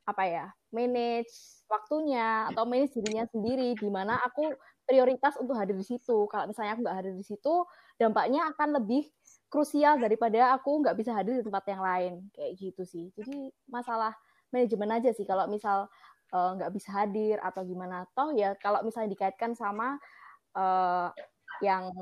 apa 0.03 0.23
ya 0.25 0.45
manage 0.73 1.63
waktunya 1.69 2.49
atau 2.51 2.65
manage 2.65 2.97
dirinya 2.97 3.23
sendiri 3.29 3.77
di 3.77 3.87
mana 3.87 4.19
aku 4.25 4.51
prioritas 4.83 5.35
untuk 5.39 5.55
hadir 5.55 5.75
di 5.77 5.85
situ. 5.85 6.27
Kalau 6.27 6.45
misalnya 6.49 6.75
aku 6.75 6.81
nggak 6.83 6.97
hadir 6.99 7.13
di 7.15 7.25
situ 7.25 7.53
dampaknya 7.95 8.49
akan 8.53 8.69
lebih 8.83 9.07
krusial 9.47 10.01
daripada 10.01 10.53
aku 10.57 10.81
nggak 10.83 10.95
bisa 10.97 11.11
hadir 11.15 11.39
di 11.39 11.43
tempat 11.45 11.63
yang 11.69 11.81
lain. 11.83 12.13
Kayak 12.35 12.51
gitu 12.59 12.83
sih. 12.83 13.05
Jadi 13.15 13.51
masalah 13.69 14.13
manajemen 14.51 14.89
aja 14.99 15.09
sih. 15.15 15.23
Kalau 15.25 15.47
misal 15.47 15.87
eh, 16.33 16.49
nggak 16.59 16.71
bisa 16.75 16.89
hadir 16.93 17.37
atau 17.41 17.61
gimana. 17.63 18.05
Toh 18.17 18.33
ya 18.35 18.53
kalau 18.59 18.81
misalnya 18.83 19.13
dikaitkan 19.13 19.53
sama 19.55 19.97
eh, 20.57 21.07
yang 21.61 21.93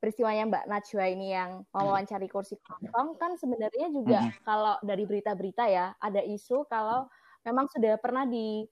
peristiwanya 0.00 0.44
Mbak 0.52 0.64
Najwa 0.68 1.04
ini 1.08 1.26
yang 1.32 1.50
mewawancari 1.72 2.28
kursi 2.28 2.60
kosong 2.60 3.16
kan 3.16 3.34
sebenarnya 3.40 3.88
juga 3.90 4.20
Mhm. 4.28 4.44
kalau 4.44 4.74
dari 4.84 5.04
berita-berita 5.08 5.64
ya 5.72 5.96
ada 5.98 6.20
isu 6.20 6.68
kalau 6.68 7.08
memang 7.42 7.66
sudah 7.72 7.96
pernah 7.98 8.28
di 8.28 8.66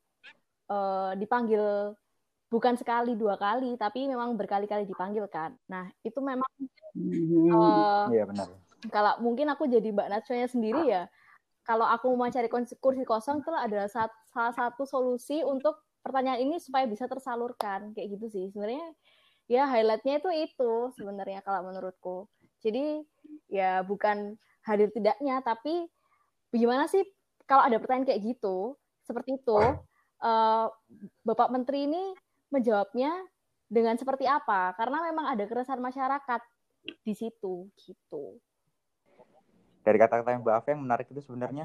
eh, 0.64 1.12
dipanggil 1.20 1.92
bukan 2.55 2.79
sekali 2.79 3.19
dua 3.19 3.35
kali 3.35 3.75
tapi 3.75 4.07
memang 4.07 4.38
berkali-kali 4.38 4.87
dipanggil 4.87 5.27
kan. 5.27 5.59
Nah 5.67 5.90
itu 6.07 6.23
memang 6.23 6.47
Mhm. 6.95 7.51
eh, 7.51 8.14
Iya 8.14 8.25
benar. 8.31 8.47
kalau 8.95 9.19
mungkin 9.19 9.51
aku 9.51 9.67
jadi 9.67 9.90
Mbak 9.90 10.07
Najwa 10.07 10.47
sendiri 10.47 10.83
ya 10.87 11.11
kalau 11.67 11.83
aku 11.83 12.14
mau 12.14 12.31
mencari 12.31 12.47
kursi 12.79 13.03
kosong 13.03 13.43
itu 13.43 13.51
adalah 13.51 13.90
salah 13.90 14.55
satu 14.55 14.87
solusi 14.87 15.43
untuk 15.43 15.75
pertanyaan 16.05 16.45
ini 16.47 16.57
supaya 16.62 16.87
bisa 16.87 17.09
tersalurkan 17.11 17.90
kayak 17.97 18.14
gitu 18.14 18.27
sih 18.31 18.45
sebenarnya 18.53 18.87
ya 19.49 19.64
highlightnya 19.67 20.21
itu 20.21 20.31
itu 20.31 20.73
sebenarnya 20.95 21.40
kalau 21.40 21.67
menurutku 21.73 22.29
jadi 22.61 23.03
ya 23.49 23.81
bukan 23.83 24.37
hadir 24.69 24.93
tidaknya 24.93 25.40
tapi 25.40 25.88
gimana 26.53 26.87
sih 26.87 27.03
kalau 27.49 27.64
ada 27.64 27.81
pertanyaan 27.81 28.07
kayak 28.12 28.23
gitu 28.23 28.77
seperti 29.03 29.40
itu 29.40 29.59
eh, 30.23 30.67
Bapak 31.25 31.49
Menteri 31.51 31.88
ini 31.88 32.12
menjawabnya 32.55 33.12
dengan 33.77 33.95
seperti 34.01 34.25
apa 34.38 34.61
karena 34.79 34.99
memang 35.11 35.27
ada 35.35 35.45
keresahan 35.51 35.83
masyarakat 35.83 36.40
di 37.07 37.14
situ 37.17 37.55
gitu 37.81 38.25
Dari 39.85 39.97
kata-kata 40.01 40.33
yang 40.35 40.43
Mbak 40.45 40.57
Ave 40.59 40.69
yang 40.75 40.83
menarik 40.87 41.07
itu 41.12 41.21
sebenarnya 41.21 41.64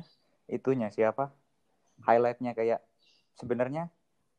itunya 0.52 0.88
siapa? 0.91 1.32
Highlightnya 2.08 2.52
kayak 2.60 2.80
sebenarnya 3.39 3.88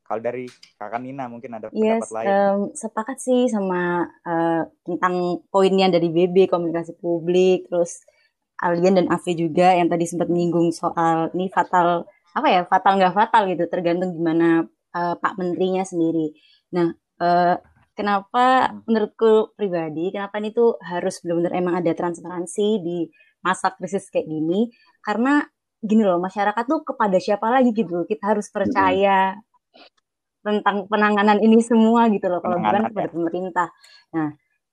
kalau 0.07 0.21
dari 0.21 0.45
kakak 0.79 1.01
Nina 1.01 1.25
mungkin 1.31 1.51
ada 1.57 1.69
pendapat 1.73 2.09
Yes, 2.09 2.13
lain. 2.13 2.27
em, 2.27 2.59
sepakat 2.75 3.17
sih 3.25 3.41
sama 3.47 4.03
eh, 4.27 4.61
tentang 4.87 5.15
poinnya 5.51 5.87
dari 5.95 6.07
BB 6.15 6.37
komunikasi 6.51 6.91
publik, 6.99 7.71
terus 7.71 8.03
Alien 8.59 8.93
dan 8.99 9.07
Ave 9.15 9.31
juga 9.43 9.67
yang 9.79 9.87
tadi 9.91 10.05
sempat 10.11 10.27
menyinggung 10.31 10.69
soal 10.75 11.31
ini 11.35 11.47
fatal 11.55 11.87
apa 12.37 12.47
ya 12.55 12.61
fatal 12.71 12.93
nggak 12.99 13.15
fatal 13.19 13.41
gitu, 13.51 13.63
tergantung 13.71 14.11
gimana 14.17 14.67
eh, 14.95 15.15
Pak 15.17 15.33
Menterinya 15.39 15.83
sendiri. 15.83 16.35
Nah, 16.75 16.91
eh, 17.21 17.55
kenapa 17.97 18.75
menurutku 18.87 19.55
pribadi, 19.55 20.11
kenapa 20.15 20.39
ini 20.39 20.51
tuh 20.55 20.79
harus 20.81 21.19
benar-benar 21.23 21.53
emang 21.55 21.75
ada 21.79 21.91
transparansi 21.93 22.67
di 22.81 22.97
masa 23.43 23.73
krisis 23.75 24.07
kayak 24.13 24.27
gini? 24.27 24.71
Karena 25.03 25.43
gini 25.81 26.03
loh, 26.05 26.21
masyarakat 26.21 26.63
tuh 26.69 26.81
kepada 26.85 27.17
siapa 27.17 27.47
lagi 27.49 27.73
gitu, 27.73 28.05
kita 28.05 28.35
harus 28.37 28.47
percaya 28.53 29.35
tentang 30.41 30.89
penanganan 30.89 31.37
ini 31.41 31.61
semua 31.61 32.09
gitu 32.09 32.25
loh 32.25 32.41
kalau 32.41 32.57
bukan 32.57 32.89
kepada 32.89 33.09
ya. 33.09 33.13
pemerintah. 33.13 33.67
Nah, 34.13 34.29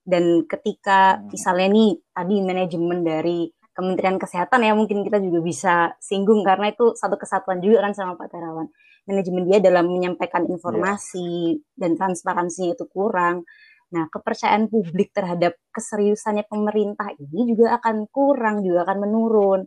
Dan 0.08 0.48
ketika 0.48 1.20
misalnya 1.28 1.68
nih 1.68 1.90
tadi 2.16 2.40
manajemen 2.40 3.04
dari 3.04 3.52
Kementerian 3.76 4.16
Kesehatan 4.16 4.64
ya 4.64 4.72
mungkin 4.72 5.04
kita 5.04 5.20
juga 5.20 5.38
bisa 5.44 5.74
singgung 6.00 6.40
karena 6.42 6.72
itu 6.72 6.96
satu 6.96 7.20
kesatuan 7.20 7.60
juga 7.60 7.84
kan 7.84 7.92
sama 7.92 8.16
Pak 8.16 8.32
Terawan. 8.32 8.72
Manajemen 9.08 9.48
dia 9.48 9.58
dalam 9.64 9.88
menyampaikan 9.88 10.44
informasi 10.44 11.56
yeah. 11.56 11.80
dan 11.80 11.96
transparansinya 11.96 12.76
itu 12.76 12.84
kurang. 12.92 13.48
Nah, 13.88 14.04
kepercayaan 14.12 14.68
publik 14.68 15.16
terhadap 15.16 15.56
keseriusannya 15.72 16.44
pemerintah 16.44 17.08
ini 17.16 17.56
juga 17.56 17.80
akan 17.80 18.04
kurang, 18.12 18.60
juga 18.60 18.84
akan 18.84 18.98
menurun. 19.08 19.60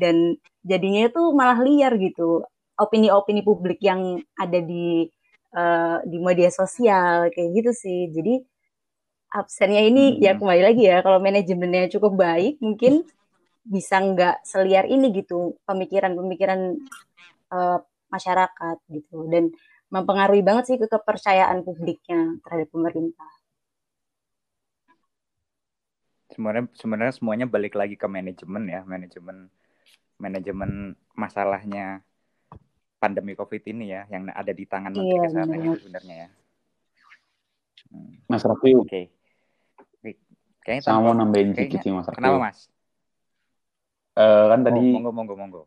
Dan 0.00 0.40
jadinya 0.64 1.12
itu 1.12 1.22
malah 1.36 1.60
liar 1.60 1.92
gitu. 2.00 2.40
Opini-opini 2.80 3.44
publik 3.44 3.84
yang 3.84 4.16
ada 4.40 4.58
di 4.64 5.04
uh, 5.52 6.00
di 6.08 6.16
media 6.16 6.48
sosial 6.48 7.28
kayak 7.28 7.50
gitu 7.52 7.70
sih. 7.76 8.08
Jadi 8.08 8.40
absennya 9.36 9.82
ini 9.84 10.16
ya 10.22 10.32
hmm. 10.32 10.38
ya 10.38 10.40
kembali 10.40 10.62
lagi 10.62 10.82
ya 10.86 10.96
kalau 11.04 11.18
manajemennya 11.20 11.92
cukup 11.92 12.16
baik 12.16 12.56
mungkin 12.62 13.04
bisa 13.66 13.98
nggak 13.98 14.46
seliar 14.46 14.86
ini 14.86 15.10
gitu 15.10 15.58
pemikiran-pemikiran 15.66 16.78
uh, 17.50 17.78
masyarakat 18.10 18.76
gitu 18.90 19.26
dan 19.30 19.50
mempengaruhi 19.90 20.42
banget 20.42 20.74
sih 20.74 20.76
ke 20.78 20.90
kepercayaan 20.90 21.62
publiknya 21.62 22.38
terhadap 22.42 22.68
pemerintah. 22.70 23.30
Sebenarnya 26.34 26.66
sebenarnya 26.74 27.14
semuanya 27.14 27.46
balik 27.46 27.78
lagi 27.78 27.94
ke 27.94 28.06
manajemen 28.10 28.66
ya, 28.66 28.82
manajemen 28.82 29.48
manajemen 30.16 30.96
masalahnya 31.14 32.02
pandemi 32.96 33.36
Covid 33.36 33.62
ini 33.68 33.92
ya 33.92 34.08
yang 34.10 34.26
ada 34.32 34.50
di 34.50 34.64
tangan 34.64 34.90
Menteri 34.90 35.14
iya, 35.14 35.24
Kesehatan 35.28 35.58
itu 35.62 35.78
sebenarnya 35.86 36.16
ya. 36.16 36.28
Hmm. 37.92 38.12
Mas 38.26 38.42
Rafi. 38.42 38.72
Oke. 38.74 38.88
Okay. 38.90 39.04
Kayaknya 40.66 40.82
sama 40.82 40.98
mau 41.06 41.14
nambahin 41.14 41.54
sedikit 41.54 41.78
sih 41.86 41.94
Mas 41.94 42.10
Rafi. 42.10 42.18
Kenapa 42.18 42.38
Mas? 42.42 42.58
Uh, 44.16 44.48
kan 44.48 44.60
tadi 44.64 44.80
oh, 44.80 44.92
monggo 44.98 45.12
monggo 45.12 45.34
monggo. 45.38 45.62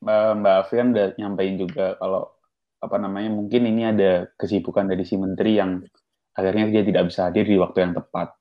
Mbak 0.00 0.54
Afi 0.66 0.74
kan 0.80 0.88
udah 0.96 1.08
nyampein 1.20 1.60
juga 1.60 1.94
kalau 2.00 2.32
apa 2.80 2.96
namanya 2.96 3.28
mungkin 3.28 3.68
ini 3.68 3.82
ada 3.92 4.32
kesibukan 4.40 4.88
dari 4.88 5.04
si 5.04 5.20
menteri 5.20 5.60
yang 5.60 5.84
akhirnya 6.32 6.72
dia 6.72 6.82
tidak 6.86 7.12
bisa 7.12 7.28
hadir 7.28 7.44
di 7.44 7.60
waktu 7.60 7.78
yang 7.84 7.92
tepat. 7.92 8.32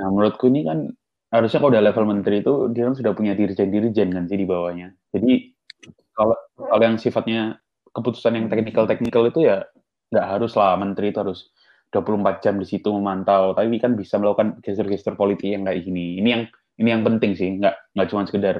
Nah 0.00 0.08
menurutku 0.08 0.48
ini 0.48 0.64
kan 0.64 0.78
harusnya 1.28 1.58
kalau 1.60 1.72
udah 1.76 1.84
level 1.84 2.04
menteri 2.08 2.40
itu 2.40 2.72
dia 2.72 2.88
kan 2.88 2.94
sudah 2.96 3.12
punya 3.12 3.36
dirjen-dirjen 3.36 4.08
kan 4.08 4.24
sih 4.24 4.38
di 4.40 4.46
bawahnya. 4.48 4.96
Jadi 5.12 5.52
kalau 6.16 6.36
kalau 6.56 6.82
yang 6.82 6.96
sifatnya 6.96 7.60
keputusan 7.92 8.40
yang 8.40 8.46
teknikal-teknikal 8.48 9.28
itu 9.28 9.44
ya 9.44 9.68
nggak 10.12 10.26
harus 10.26 10.56
lah 10.56 10.78
menteri 10.80 11.12
itu 11.12 11.20
harus 11.20 11.52
24 11.92 12.44
jam 12.44 12.54
di 12.60 12.66
situ 12.66 12.88
memantau, 12.92 13.54
tapi 13.56 13.78
kan 13.78 13.94
bisa 13.94 14.18
melakukan 14.20 14.58
gestur-gestur 14.64 15.14
politik 15.16 15.54
yang 15.54 15.64
kayak 15.64 15.84
gini. 15.86 16.18
Ini 16.20 16.28
yang 16.28 16.42
ini 16.80 16.88
yang 16.92 17.02
penting 17.04 17.32
sih 17.36 17.48
nggak 17.60 17.96
nggak 17.96 18.08
cuma 18.12 18.22
sekedar 18.28 18.56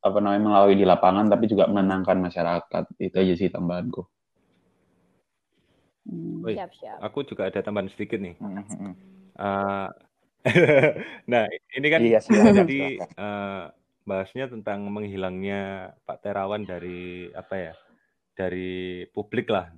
apa 0.00 0.18
namanya 0.18 0.42
melalui 0.48 0.76
di 0.80 0.88
lapangan 0.88 1.28
tapi 1.28 1.44
juga 1.48 1.68
menenangkan 1.68 2.16
masyarakat. 2.20 2.84
Itu 2.96 3.16
aja 3.20 3.34
sih 3.36 3.52
tambahanku. 3.52 4.02
Hmm. 6.10 6.42
siap, 6.48 6.72
siap. 6.74 6.96
aku 7.04 7.28
juga 7.28 7.52
ada 7.52 7.60
tambahan 7.60 7.92
sedikit 7.92 8.18
nih. 8.18 8.34
Uh, 9.36 9.86
nah 11.30 11.44
ini 11.76 11.86
kan 11.92 12.00
iya, 12.00 12.18
jadi 12.24 12.96
uh, 13.20 13.68
bahasnya 14.08 14.48
tentang 14.48 14.88
menghilangnya 14.88 15.92
Pak 16.08 16.24
Terawan 16.24 16.64
dari 16.64 17.28
apa 17.36 17.54
ya 17.54 17.74
dari 18.32 19.04
publik 19.12 19.52
lah. 19.52 19.68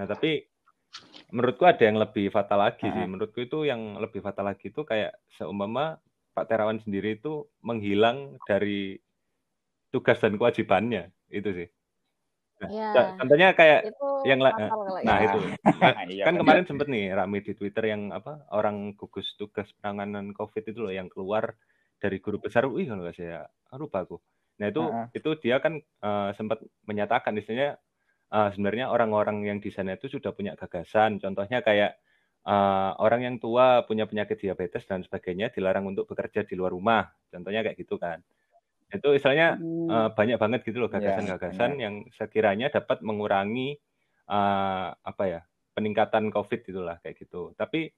Nah 0.00 0.08
tapi 0.08 0.40
menurutku 1.28 1.68
ada 1.68 1.84
yang 1.84 2.00
lebih 2.00 2.32
fatal 2.32 2.64
lagi 2.64 2.88
sih. 2.88 3.04
Menurutku 3.04 3.44
itu 3.44 3.68
yang 3.68 4.00
lebih 4.00 4.24
fatal 4.24 4.48
lagi 4.48 4.72
itu 4.72 4.82
kayak 4.88 5.12
seumpama 5.36 6.00
Pak 6.32 6.48
Terawan 6.48 6.80
sendiri 6.80 7.20
itu 7.20 7.44
menghilang 7.60 8.40
dari 8.48 8.96
tugas 9.92 10.18
dan 10.18 10.40
kewajibannya 10.40 11.12
itu 11.28 11.50
sih. 11.52 11.68
Nah, 12.62 12.70
ya, 12.70 12.90
contohnya 13.18 13.48
kayak 13.58 13.90
itu 13.90 14.08
yang 14.22 14.38
nah, 14.38 14.54
nah 15.02 15.18
ya. 15.18 15.26
itu 15.26 15.38
nah, 15.82 15.94
iya, 16.06 16.24
kan 16.30 16.34
kemarin 16.38 16.62
sempet 16.62 16.86
nih 16.86 17.10
rame 17.10 17.42
di 17.42 17.58
Twitter 17.58 17.90
yang 17.90 18.14
apa 18.14 18.46
orang 18.54 18.94
gugus 18.94 19.34
tugas 19.34 19.66
penanganan 19.82 20.30
COVID 20.30 20.62
itu 20.70 20.78
loh 20.78 20.94
yang 20.94 21.10
keluar 21.10 21.58
dari 21.98 22.22
guru 22.22 22.38
besar 22.38 22.70
UI 22.70 22.86
kalau 22.86 23.02
nggak 23.02 23.18
saya 23.18 23.50
lupa 23.74 24.06
aku. 24.06 24.22
Nah 24.62 24.70
itu 24.70 24.82
uh 24.82 24.90
-huh. 24.90 25.06
itu 25.10 25.30
dia 25.42 25.58
kan 25.58 25.82
uh, 26.06 26.30
sempat 26.38 26.62
menyatakan 26.86 27.34
istilahnya 27.34 27.82
uh, 28.30 28.48
sebenarnya 28.54 28.94
orang-orang 28.94 29.42
yang 29.42 29.58
di 29.58 29.74
sana 29.74 29.98
itu 29.98 30.06
sudah 30.06 30.30
punya 30.30 30.54
gagasan. 30.54 31.18
Contohnya 31.18 31.66
kayak 31.66 31.98
uh, 32.46 32.94
orang 32.98 33.26
yang 33.26 33.36
tua 33.42 33.82
punya 33.84 34.08
penyakit 34.08 34.38
diabetes 34.38 34.86
dan 34.88 35.02
sebagainya 35.02 35.50
dilarang 35.50 35.90
untuk 35.90 36.06
bekerja 36.06 36.46
di 36.46 36.54
luar 36.54 36.72
rumah. 36.72 37.10
Contohnya 37.28 37.66
kayak 37.66 37.78
gitu 37.78 37.98
kan. 37.98 38.22
Itu 38.92 39.16
istilahnya 39.16 39.56
hmm. 39.56 39.88
uh, 39.88 40.08
banyak 40.12 40.36
banget 40.36 40.60
gitu 40.68 40.84
loh 40.84 40.90
iya, 40.92 41.00
gagasan-gagasan 41.00 41.70
yeah, 41.76 41.82
yang 41.88 41.94
sekiranya 42.12 42.68
dapat 42.68 43.00
mengurangi 43.00 43.80
uh, 44.28 44.92
apa 44.92 45.24
ya 45.24 45.40
peningkatan 45.72 46.28
COVID 46.28 46.60
itulah 46.68 46.96
kayak 47.00 47.16
gitu. 47.16 47.56
Tapi 47.56 47.88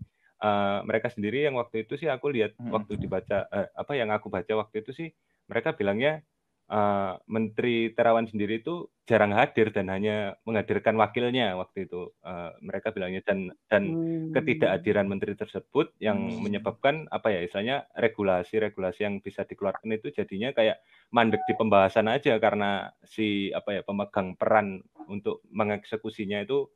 uh, 0.40 0.86
mereka 0.86 1.10
sendiri 1.10 1.44
yang 1.44 1.58
waktu 1.58 1.84
itu 1.84 1.98
sih 1.98 2.06
aku 2.06 2.30
lihat 2.30 2.54
hmm. 2.56 2.70
waktu 2.70 2.96
dibaca 2.96 3.50
uh, 3.50 3.68
apa 3.74 3.92
yang 3.98 4.14
aku 4.14 4.30
baca 4.30 4.52
waktu 4.54 4.86
itu 4.86 4.94
sih 4.94 5.08
mereka 5.50 5.74
bilangnya 5.74 6.22
uh, 6.70 7.20
Menteri 7.28 7.92
Terawan 7.92 8.28
sendiri 8.28 8.60
itu 8.60 8.88
jarang 9.04 9.36
hadir 9.36 9.68
dan 9.68 9.92
hanya 9.92 10.40
menghadirkan 10.48 10.96
wakilnya 10.96 11.52
waktu 11.60 11.84
itu 11.84 12.08
uh, 12.24 12.56
mereka 12.64 12.88
bilangnya 12.88 13.20
dan 13.20 13.52
dan 13.68 13.82
hmm. 13.92 14.32
ketidakhadiran 14.32 15.04
menteri 15.04 15.36
tersebut 15.36 15.92
yang 16.00 16.16
hmm. 16.24 16.40
menyebabkan 16.40 17.04
apa 17.12 17.28
ya 17.28 17.44
misalnya 17.44 17.76
regulasi-regulasi 18.00 19.04
yang 19.04 19.20
bisa 19.20 19.44
dikeluarkan 19.44 19.92
itu 19.92 20.08
jadinya 20.08 20.56
kayak 20.56 20.80
mandek 21.12 21.44
di 21.44 21.52
pembahasan 21.52 22.08
aja 22.08 22.40
karena 22.40 22.96
si 23.04 23.52
apa 23.52 23.76
ya 23.76 23.82
pemegang 23.84 24.40
peran 24.40 24.80
untuk 25.04 25.44
mengeksekusinya 25.52 26.40
itu 26.40 26.72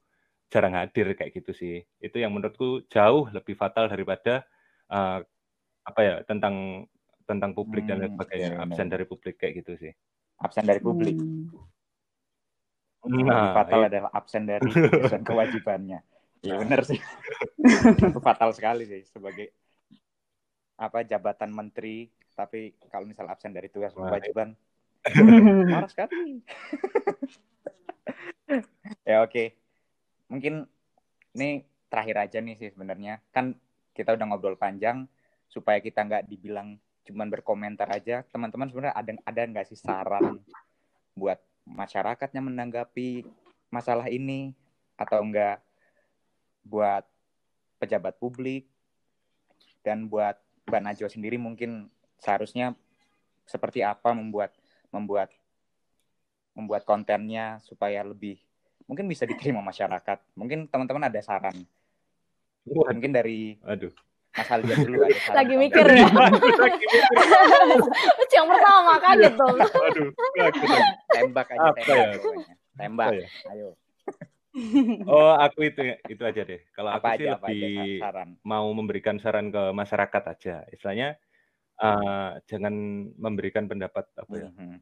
jarang 0.53 0.77
hadir 0.77 1.16
kayak 1.16 1.33
gitu 1.33 1.53
sih 1.57 1.77
itu 2.01 2.16
yang 2.20 2.37
menurutku 2.37 2.85
jauh 2.92 3.29
lebih 3.33 3.57
fatal 3.57 3.88
daripada 3.88 4.44
uh, 4.92 5.24
apa 5.88 6.01
ya 6.05 6.14
tentang 6.29 6.85
tentang 7.29 7.53
publik 7.53 7.85
hmm, 7.85 7.91
dan 7.93 7.97
lain 8.01 8.12
sebagainya. 8.17 8.49
iya, 8.57 8.64
absen 8.64 8.88
dari 8.88 9.05
publik 9.05 9.37
kayak 9.37 9.61
gitu 9.61 9.77
sih. 9.77 9.93
Absen 10.41 10.64
dari 10.64 10.81
publik. 10.81 11.21
Hmm. 11.21 11.53
Nah, 13.05 13.53
fatal 13.53 13.85
iya. 13.85 13.88
adalah 13.93 14.11
absen 14.17 14.49
dari 14.49 14.64
tugas 14.73 15.21
kewajibannya. 15.21 16.01
Ya 16.41 16.57
benar 16.57 16.88
sih. 16.88 16.97
Itu 18.09 18.21
fatal 18.25 18.57
sekali 18.57 18.88
sih 18.88 19.05
sebagai 19.05 19.53
apa 20.81 21.05
jabatan 21.05 21.53
menteri. 21.53 22.09
Tapi 22.33 22.73
kalau 22.88 23.05
misal 23.05 23.29
absen 23.29 23.53
dari 23.53 23.69
tugas 23.69 23.93
kewajiban 23.93 24.57
marah 25.69 25.91
sekali. 25.91 26.41
Ya 29.05 29.21
oke. 29.21 29.31
Okay. 29.31 29.49
mungkin 30.29 30.69
ini 31.33 31.64
terakhir 31.88 32.17
aja 32.25 32.38
nih 32.41 32.57
sih 32.57 32.73
sebenarnya. 32.73 33.21
Kan 33.35 33.53
kita 33.93 34.14
udah 34.14 34.27
ngobrol 34.31 34.55
panjang 34.55 35.05
supaya 35.51 35.83
kita 35.83 36.05
nggak 36.05 36.31
dibilang 36.31 36.79
cuman 37.09 37.33
berkomentar 37.33 37.88
aja 37.88 38.21
teman-teman 38.29 38.68
sebenarnya 38.68 38.94
ada 38.94 39.12
ada 39.25 39.40
nggak 39.49 39.66
sih 39.73 39.81
saran 39.81 40.37
buat 41.16 41.40
masyarakatnya 41.64 42.44
menanggapi 42.44 43.25
masalah 43.73 44.12
ini 44.12 44.53
atau 45.01 45.25
enggak 45.25 45.64
buat 46.68 47.05
pejabat 47.81 48.21
publik 48.21 48.68
dan 49.81 50.05
buat 50.05 50.37
Mbak 50.68 50.83
Najwa 50.85 51.09
sendiri 51.09 51.40
mungkin 51.40 51.88
seharusnya 52.21 52.77
seperti 53.49 53.81
apa 53.81 54.12
membuat 54.12 54.53
membuat 54.92 55.33
membuat 56.53 56.85
kontennya 56.85 57.62
supaya 57.64 58.05
lebih 58.05 58.37
mungkin 58.88 59.07
bisa 59.07 59.29
diterima 59.29 59.61
masyarakat. 59.61 60.18
Mungkin 60.35 60.66
teman-teman 60.66 61.07
ada 61.07 61.21
saran. 61.21 61.55
Mungkin 62.66 63.12
dari 63.14 63.57
Aduh. 63.62 63.92
Mas 64.38 64.51
Alja 64.55 64.74
dulu 64.79 65.03
ada 65.03 65.18
saran. 65.18 65.37
Lagi 65.42 65.55
mikir 65.59 65.87
ya. 65.90 66.07
yang 68.38 68.46
pertama 68.46 68.94
kaget 69.02 69.35
dong. 69.35 69.58
Aduh, 69.58 70.15
tembak 71.10 71.50
aja 71.50 71.75
Apa 71.75 71.83
tembak. 71.83 71.90
Ya? 71.90 72.06
Tembak. 72.79 73.10
Ya? 73.10 73.27
Ayo. 73.50 73.75
Oh, 75.06 75.35
aku 75.35 75.67
itu 75.67 75.83
itu 76.06 76.23
aja 76.23 76.42
deh. 76.46 76.63
Kalau 76.71 76.94
aku 76.94 77.06
sih 77.19 77.27
aja, 77.27 77.35
lebih 77.38 77.98
saran. 77.98 78.38
mau 78.46 78.71
memberikan 78.71 79.19
saran 79.19 79.50
ke 79.50 79.75
masyarakat 79.75 80.23
aja. 80.38 80.63
Istilahnya 80.71 81.19
uh, 81.83 82.38
jangan 82.46 82.75
memberikan 83.19 83.67
pendapat 83.67 84.06
apa 84.15 84.35
ya? 84.38 84.46
Mm 84.50 84.54
-hmm. 84.54 84.79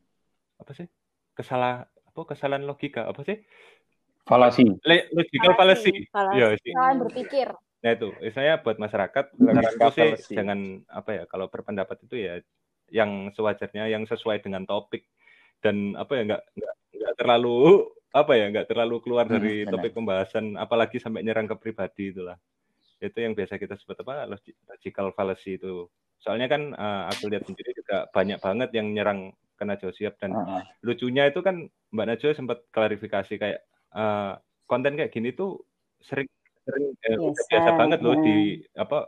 Apa 0.60 0.72
sih? 0.76 0.84
Kesalah 1.32 1.88
apa 1.88 2.20
kesalahan 2.28 2.68
logika 2.68 3.08
apa 3.08 3.24
sih? 3.24 3.40
Falasi. 4.26 4.66
Logical 5.14 5.54
fallacy. 5.54 6.10
Iya, 6.12 6.58
Kesalahan 6.58 6.98
berpikir. 6.98 7.46
Nah 7.84 7.90
itu, 7.92 8.08
saya 8.32 8.58
buat 8.60 8.80
masyarakat, 8.80 9.24
saranku 9.36 9.88
sih 10.16 10.34
jangan 10.34 10.82
apa 10.88 11.10
ya, 11.12 11.22
kalau 11.28 11.46
berpendapat 11.52 12.02
itu 12.08 12.16
ya 12.18 12.40
yang 12.90 13.30
sewajarnya, 13.34 13.90
yang 13.90 14.08
sesuai 14.08 14.40
dengan 14.40 14.64
topik. 14.64 15.04
Dan 15.60 15.96
apa 15.96 16.12
ya 16.16 16.22
nggak 16.28 16.42
nggak 16.96 17.14
terlalu 17.18 17.88
apa 18.12 18.32
ya 18.32 18.48
nggak 18.48 18.68
terlalu 18.72 18.96
keluar 19.04 19.28
dari 19.28 19.64
hmm, 19.64 19.72
topik 19.72 19.92
pembahasan, 19.92 20.56
apalagi 20.56 20.96
sampai 20.96 21.20
nyerang 21.20 21.48
ke 21.48 21.56
pribadi 21.58 22.12
itulah. 22.12 22.38
itu 22.96 23.20
yang 23.20 23.36
biasa 23.36 23.60
kita 23.60 23.76
sebut 23.76 24.00
apa 24.08 24.24
logical 24.24 25.12
fallacy 25.12 25.60
itu. 25.60 25.84
Soalnya 26.16 26.48
kan 26.48 26.72
uh, 26.72 27.04
aku 27.12 27.28
lihat 27.28 27.44
sendiri 27.44 27.76
juga 27.76 28.08
banyak 28.08 28.40
banget 28.40 28.72
yang 28.72 28.88
nyerang 28.88 29.36
ke 29.52 29.64
Najwa 29.68 29.92
Siap 29.92 30.16
dan 30.16 30.32
uh 30.32 30.40
-huh. 30.40 30.62
lucunya 30.80 31.28
itu 31.28 31.44
kan 31.44 31.68
Mbak 31.92 32.06
Najwa 32.08 32.32
sempat 32.32 32.58
klarifikasi 32.72 33.34
kayak 33.36 33.60
uh, 33.92 34.40
konten 34.64 34.96
kayak 34.96 35.12
gini 35.12 35.36
tuh 35.36 35.60
sering 36.00 36.28
sering 36.66 36.86
eh, 37.06 37.14
yes, 37.14 37.46
biasa 37.46 37.70
uh, 37.70 37.76
banget 37.78 37.98
loh 38.02 38.14
uh. 38.18 38.22
di 38.26 38.36
apa 38.74 38.98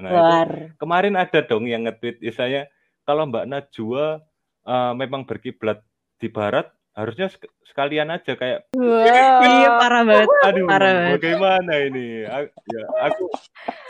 nah, 0.00 0.10
itu, 0.10 0.72
kemarin 0.80 1.14
ada 1.20 1.44
dong 1.44 1.68
yang 1.68 1.84
nge-tweet 1.84 2.24
misalnya 2.24 2.66
kalau 3.04 3.28
Mbak 3.28 3.44
Najwa 3.44 4.24
uh, 4.64 4.92
memang 4.96 5.28
berkiblat 5.28 5.84
di 6.16 6.32
barat 6.32 6.72
harusnya 6.94 7.28
sekalian 7.66 8.08
aja 8.08 8.38
kayak 8.38 8.70
wow. 8.70 9.42
iya 9.42 9.70
parah 9.82 10.02
banget. 10.06 10.28
Aduh 10.46 10.66
parah 10.70 10.90
banget. 10.94 11.12
bagaimana 11.18 11.72
ini? 11.90 12.06
Ya 12.22 12.82
aku 13.02 13.24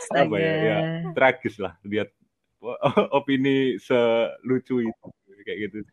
apa 0.09 0.35
ya, 0.41 0.53
ya 0.57 0.77
tragis 1.13 1.55
lah 1.61 1.77
lihat 1.85 2.09
opini 3.17 3.77
selucu 3.77 4.81
itu 4.81 5.07
kayak 5.45 5.69
gitu 5.69 5.85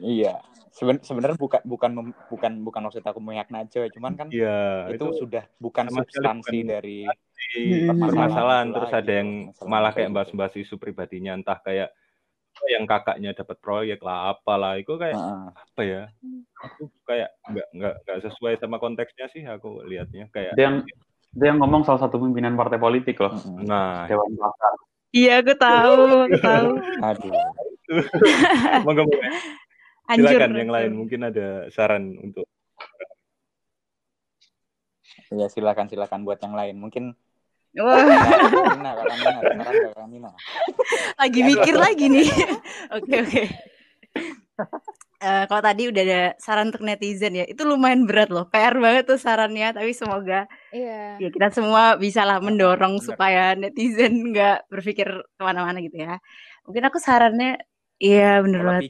iya. 0.00 0.34
Seben 0.76 1.00
sebenarnya 1.00 1.40
bukan 1.40 1.60
bukan 1.64 1.90
bukan 2.28 2.52
bukan 2.60 2.80
maksud 2.84 3.00
aku 3.00 3.16
memihak 3.16 3.48
Najwa 3.48 3.88
cuman 3.96 4.12
kan 4.12 4.28
iya, 4.28 4.92
itu, 4.92 5.08
itu 5.08 5.24
sudah 5.24 5.48
bukan 5.56 5.88
substansi 5.88 6.58
bukan 6.60 6.68
dari 6.68 7.08
permasalahan. 7.96 8.76
Terus 8.76 8.92
ada 8.92 9.00
gitu, 9.00 9.12
yang 9.16 9.28
malah 9.64 9.96
kayak 9.96 10.12
bahas-bahas 10.12 10.52
isu 10.52 10.76
pribadinya 10.76 11.32
entah 11.32 11.56
kayak 11.64 11.96
yang 12.68 12.84
kakaknya 12.84 13.32
dapat 13.32 13.56
proyek 13.64 14.04
lah 14.04 14.36
apalah. 14.36 14.76
Itu 14.76 15.00
kayak 15.00 15.16
uh. 15.16 15.48
apa 15.48 15.80
ya? 15.80 16.02
Aku 16.60 16.92
kayak 17.08 17.32
nggak 17.48 17.68
nggak 17.72 17.94
nggak 18.04 18.18
sesuai 18.28 18.60
sama 18.60 18.76
konteksnya 18.76 19.32
sih 19.32 19.48
aku 19.48 19.80
lihatnya 19.88 20.28
kayak 20.28 20.52
dia 20.60 20.68
yang 20.68 20.84
dia 21.32 21.56
yang 21.56 21.58
ngomong 21.64 21.88
salah 21.88 22.04
satu 22.04 22.20
pimpinan 22.20 22.52
partai 22.52 22.76
politik 22.76 23.16
loh. 23.16 23.32
Nah. 23.64 24.04
Dewan 24.04 24.28
pakar. 24.36 24.76
Iya 25.16 25.40
aku 25.40 25.56
tahu 25.56 25.96
aku 26.28 26.36
tahu. 26.44 26.70
Aduh 27.08 27.32
monggo 30.06 30.28
silakan 30.30 30.54
yang 30.54 30.72
lain 30.72 30.92
mungkin 30.94 31.20
ada 31.26 31.66
saran 31.74 32.14
untuk 32.22 32.46
ya 35.34 35.50
silakan 35.50 35.90
silakan 35.90 36.22
buat 36.22 36.38
yang 36.38 36.54
lain 36.54 36.78
mungkin 36.78 37.18
lagi 41.20 41.40
mikir 41.44 41.74
lagi 41.76 42.04
nih. 42.08 42.24
Oke 42.96 43.14
oke. 43.20 43.42
Uh, 45.16 45.44
kalau 45.48 45.60
tadi 45.60 45.92
udah 45.92 46.02
ada 46.04 46.22
saran 46.40 46.72
untuk 46.72 46.84
netizen 46.84 47.36
ya, 47.36 47.44
itu 47.44 47.68
lumayan 47.68 48.08
berat 48.08 48.32
loh, 48.32 48.48
PR 48.48 48.72
banget 48.80 49.04
tuh 49.04 49.20
sarannya. 49.20 49.76
Tapi 49.76 49.92
semoga 49.92 50.48
yeah. 50.72 51.20
ya 51.20 51.28
kita 51.28 51.52
semua 51.52 52.00
bisa 52.00 52.24
lah 52.24 52.40
mendorong 52.40 52.96
supaya 53.04 53.52
netizen 53.52 54.32
nggak 54.32 54.72
berpikir 54.72 55.08
ke 55.36 55.42
mana-mana 55.44 55.76
gitu 55.84 56.00
ya. 56.00 56.16
Mungkin 56.64 56.84
aku 56.88 56.96
sarannya, 56.96 57.60
iya 58.00 58.40
bener 58.40 58.64
banget. 58.64 58.88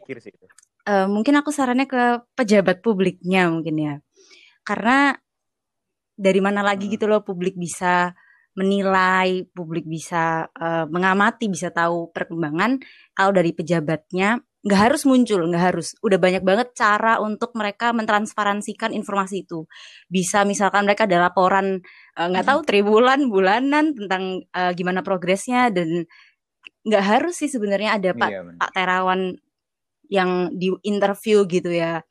Uh, 0.87 1.11
mungkin 1.11 1.35
aku 1.35 1.51
sarannya 1.51 1.91
ke 1.91 2.23
pejabat 2.39 2.79
publiknya 2.79 3.51
mungkin 3.51 3.75
ya, 3.75 3.95
karena 4.63 5.19
dari 6.15 6.41
mana 6.41 6.63
lagi 6.63 6.87
hmm. 6.87 6.95
gitu 6.95 7.05
loh 7.11 7.27
publik 7.27 7.59
bisa 7.59 8.15
menilai, 8.57 9.45
publik 9.53 9.85
bisa 9.85 10.49
uh, 10.49 10.89
mengamati, 10.89 11.53
bisa 11.53 11.69
tahu 11.69 12.09
perkembangan. 12.11 12.81
Kalau 13.13 13.33
dari 13.37 13.53
pejabatnya 13.53 14.41
nggak 14.67 14.81
harus 14.91 15.05
muncul, 15.05 15.45
nggak 15.47 15.65
harus. 15.71 15.95
Udah 16.01 16.17
banyak 16.17 16.43
banget 16.43 16.73
cara 16.73 17.21
untuk 17.21 17.53
mereka 17.55 17.93
mentransparansikan 17.93 18.97
informasi 18.97 19.45
itu. 19.45 19.69
Bisa 20.09 20.43
misalkan 20.49 20.89
mereka 20.89 21.05
ada 21.05 21.29
laporan 21.29 21.85
eh, 22.17 22.27
nggak 22.27 22.45
uh, 22.45 22.51
tahu 22.51 22.61
tribulan, 22.65 23.29
bulanan 23.29 23.93
tentang 23.93 24.43
uh, 24.57 24.73
gimana 24.73 25.05
progresnya 25.05 25.69
dan 25.69 26.09
nggak 26.83 27.05
harus 27.05 27.35
sih 27.37 27.51
sebenarnya 27.53 27.99
ada 27.99 28.11
Pak 28.15 28.31
iya, 28.31 28.43
Pak 28.59 28.71
Terawan 28.73 29.37
yang 30.09 30.53
di 30.55 30.73
interview 30.87 31.45
gitu 31.47 31.71
ya. 31.71 32.03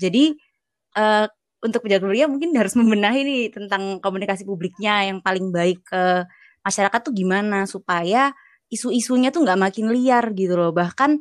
Jadi 0.00 0.36
uh, 0.96 1.26
untuk 1.60 1.84
pejabat 1.84 2.08
publiknya 2.08 2.28
mungkin 2.28 2.50
harus 2.56 2.74
membenahi 2.80 3.20
nih 3.24 3.42
tentang 3.52 4.00
komunikasi 4.00 4.48
publiknya 4.48 5.08
yang 5.08 5.20
paling 5.20 5.52
baik 5.52 5.84
ke 5.84 6.24
masyarakat 6.64 7.00
tuh 7.00 7.14
gimana 7.16 7.64
supaya 7.64 8.32
isu-isunya 8.70 9.34
tuh 9.34 9.44
nggak 9.44 9.60
makin 9.60 9.90
liar 9.90 10.30
gitu 10.36 10.54
loh 10.54 10.70
bahkan 10.70 11.18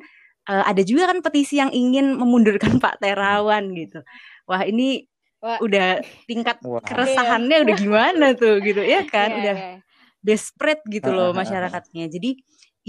uh, 0.47 0.63
ada 0.67 0.85
juga 0.85 1.09
kan 1.09 1.19
petisi 1.23 1.57
yang 1.57 1.73
ingin 1.73 2.15
memundurkan 2.15 2.77
Pak 2.83 3.01
Terawan 3.01 3.73
gitu 3.73 4.03
wah 4.45 4.61
ini 4.63 5.09
wah. 5.41 5.57
udah 5.63 6.03
tingkat 6.29 6.61
wah. 6.61 6.83
keresahannya 6.83 7.65
udah 7.65 7.75
gimana 7.75 8.25
tuh 8.37 8.61
gitu 8.61 8.83
ya 8.85 9.03
kan 9.13 9.29
yeah, 9.33 9.39
udah 9.39 9.55
yeah. 9.57 9.77
desperate 10.21 10.83
gitu 10.91 11.09
loh 11.09 11.31
masyarakatnya 11.31 12.11
jadi 12.11 12.37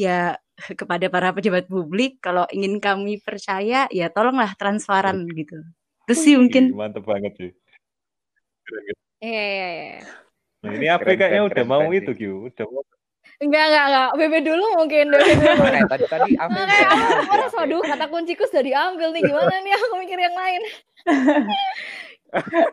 ya 0.01 0.41
kepada 0.77 1.13
para 1.13 1.37
pejabat 1.37 1.69
publik 1.69 2.25
kalau 2.25 2.49
ingin 2.49 2.81
kami 2.81 3.21
percaya 3.21 3.85
ya 3.93 4.07
tolonglah 4.09 4.57
transparan 4.57 5.29
gitu 5.37 5.61
Terus 6.11 6.27
sih 6.27 6.35
mungkin. 6.35 6.75
Mantep 6.75 7.07
banget 7.07 7.33
sih. 7.39 7.51
Iya, 9.23 9.45
iya, 9.47 9.69
iya. 9.71 10.01
Nah, 10.67 10.71
ini 10.75 10.87
apa 10.91 11.07
kayaknya 11.07 11.47
udah 11.47 11.65
mau 11.71 11.87
itu, 11.95 12.11
Q. 12.19 12.51
Udah 12.51 12.67
mau. 12.67 12.83
Enggak, 13.39 13.65
enggak, 13.71 13.85
enggak. 13.87 14.11
BB 14.19 14.35
dulu 14.43 14.67
mungkin. 14.75 15.07
BB 15.15 15.31
dulu. 15.39 15.63
Nah, 15.71 15.87
tadi, 15.87 16.05
tadi 16.11 16.31
apa? 16.35 16.51
Makanya 16.51 16.89
aku 16.91 17.31
merasa, 17.31 17.59
aduh, 17.63 17.83
kata 17.87 18.07
kunciku 18.11 18.43
sudah 18.51 18.65
diambil 18.67 19.15
nih. 19.15 19.23
Gimana 19.23 19.55
nih 19.63 19.73
aku 19.79 19.95
mikir 20.03 20.19
yang 20.19 20.35
lain. 20.35 20.63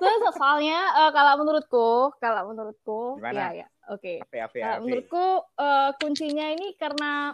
Terus 0.02 0.36
soalnya 0.38 0.80
uh, 0.94 1.12
kalau 1.12 1.34
menurutku, 1.42 1.90
kalau 2.22 2.50
menurutku, 2.50 3.02
Gimana? 3.18 3.54
ya, 3.54 3.66
ya, 3.66 3.68
oke. 3.90 4.22
Okay. 4.30 4.62
Uh, 4.62 4.78
menurutku 4.84 5.26
uh, 5.58 5.92
kuncinya 5.98 6.54
ini 6.54 6.78
karena 6.78 7.34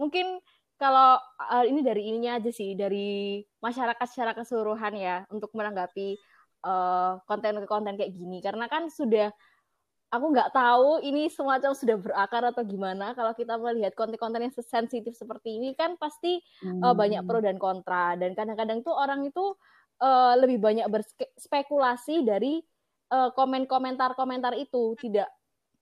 mungkin 0.00 0.42
kalau 0.80 1.18
uh, 1.38 1.64
ini 1.64 1.80
dari 1.86 2.10
ininya 2.10 2.42
aja 2.42 2.50
sih 2.50 2.74
dari 2.74 3.38
masyarakat 3.62 4.06
secara 4.10 4.34
keseluruhan 4.34 4.98
ya 4.98 5.22
untuk 5.30 5.54
menanggapi 5.54 6.18
konten-konten 7.26 7.94
uh, 7.94 7.98
kayak 7.98 8.14
gini 8.14 8.38
karena 8.38 8.70
kan 8.70 8.86
sudah 8.86 9.34
aku 10.12 10.26
nggak 10.28 10.52
tahu 10.52 11.00
ini 11.00 11.32
semacam 11.32 11.72
sudah 11.72 11.96
berakar 11.96 12.44
atau 12.52 12.60
gimana 12.62 13.16
kalau 13.16 13.32
kita 13.32 13.56
melihat 13.56 13.96
konten-konten 13.96 14.44
yang 14.44 14.54
sensitif 14.54 15.16
seperti 15.16 15.56
ini 15.56 15.72
kan 15.72 15.96
pasti 15.96 16.38
hmm. 16.60 16.84
uh, 16.84 16.92
banyak 16.92 17.24
pro 17.24 17.40
dan 17.40 17.56
kontra 17.56 18.12
dan 18.20 18.36
kadang-kadang 18.36 18.84
tuh 18.84 18.92
orang 18.92 19.24
itu 19.24 19.56
uh, 20.02 20.34
lebih 20.36 20.58
banyak 20.58 20.86
berspekulasi 20.90 22.26
dari 22.26 22.58
uh, 23.14 23.30
komen-komentar-komentar 23.32 24.58
itu. 24.58 24.98
Tidak 24.98 25.28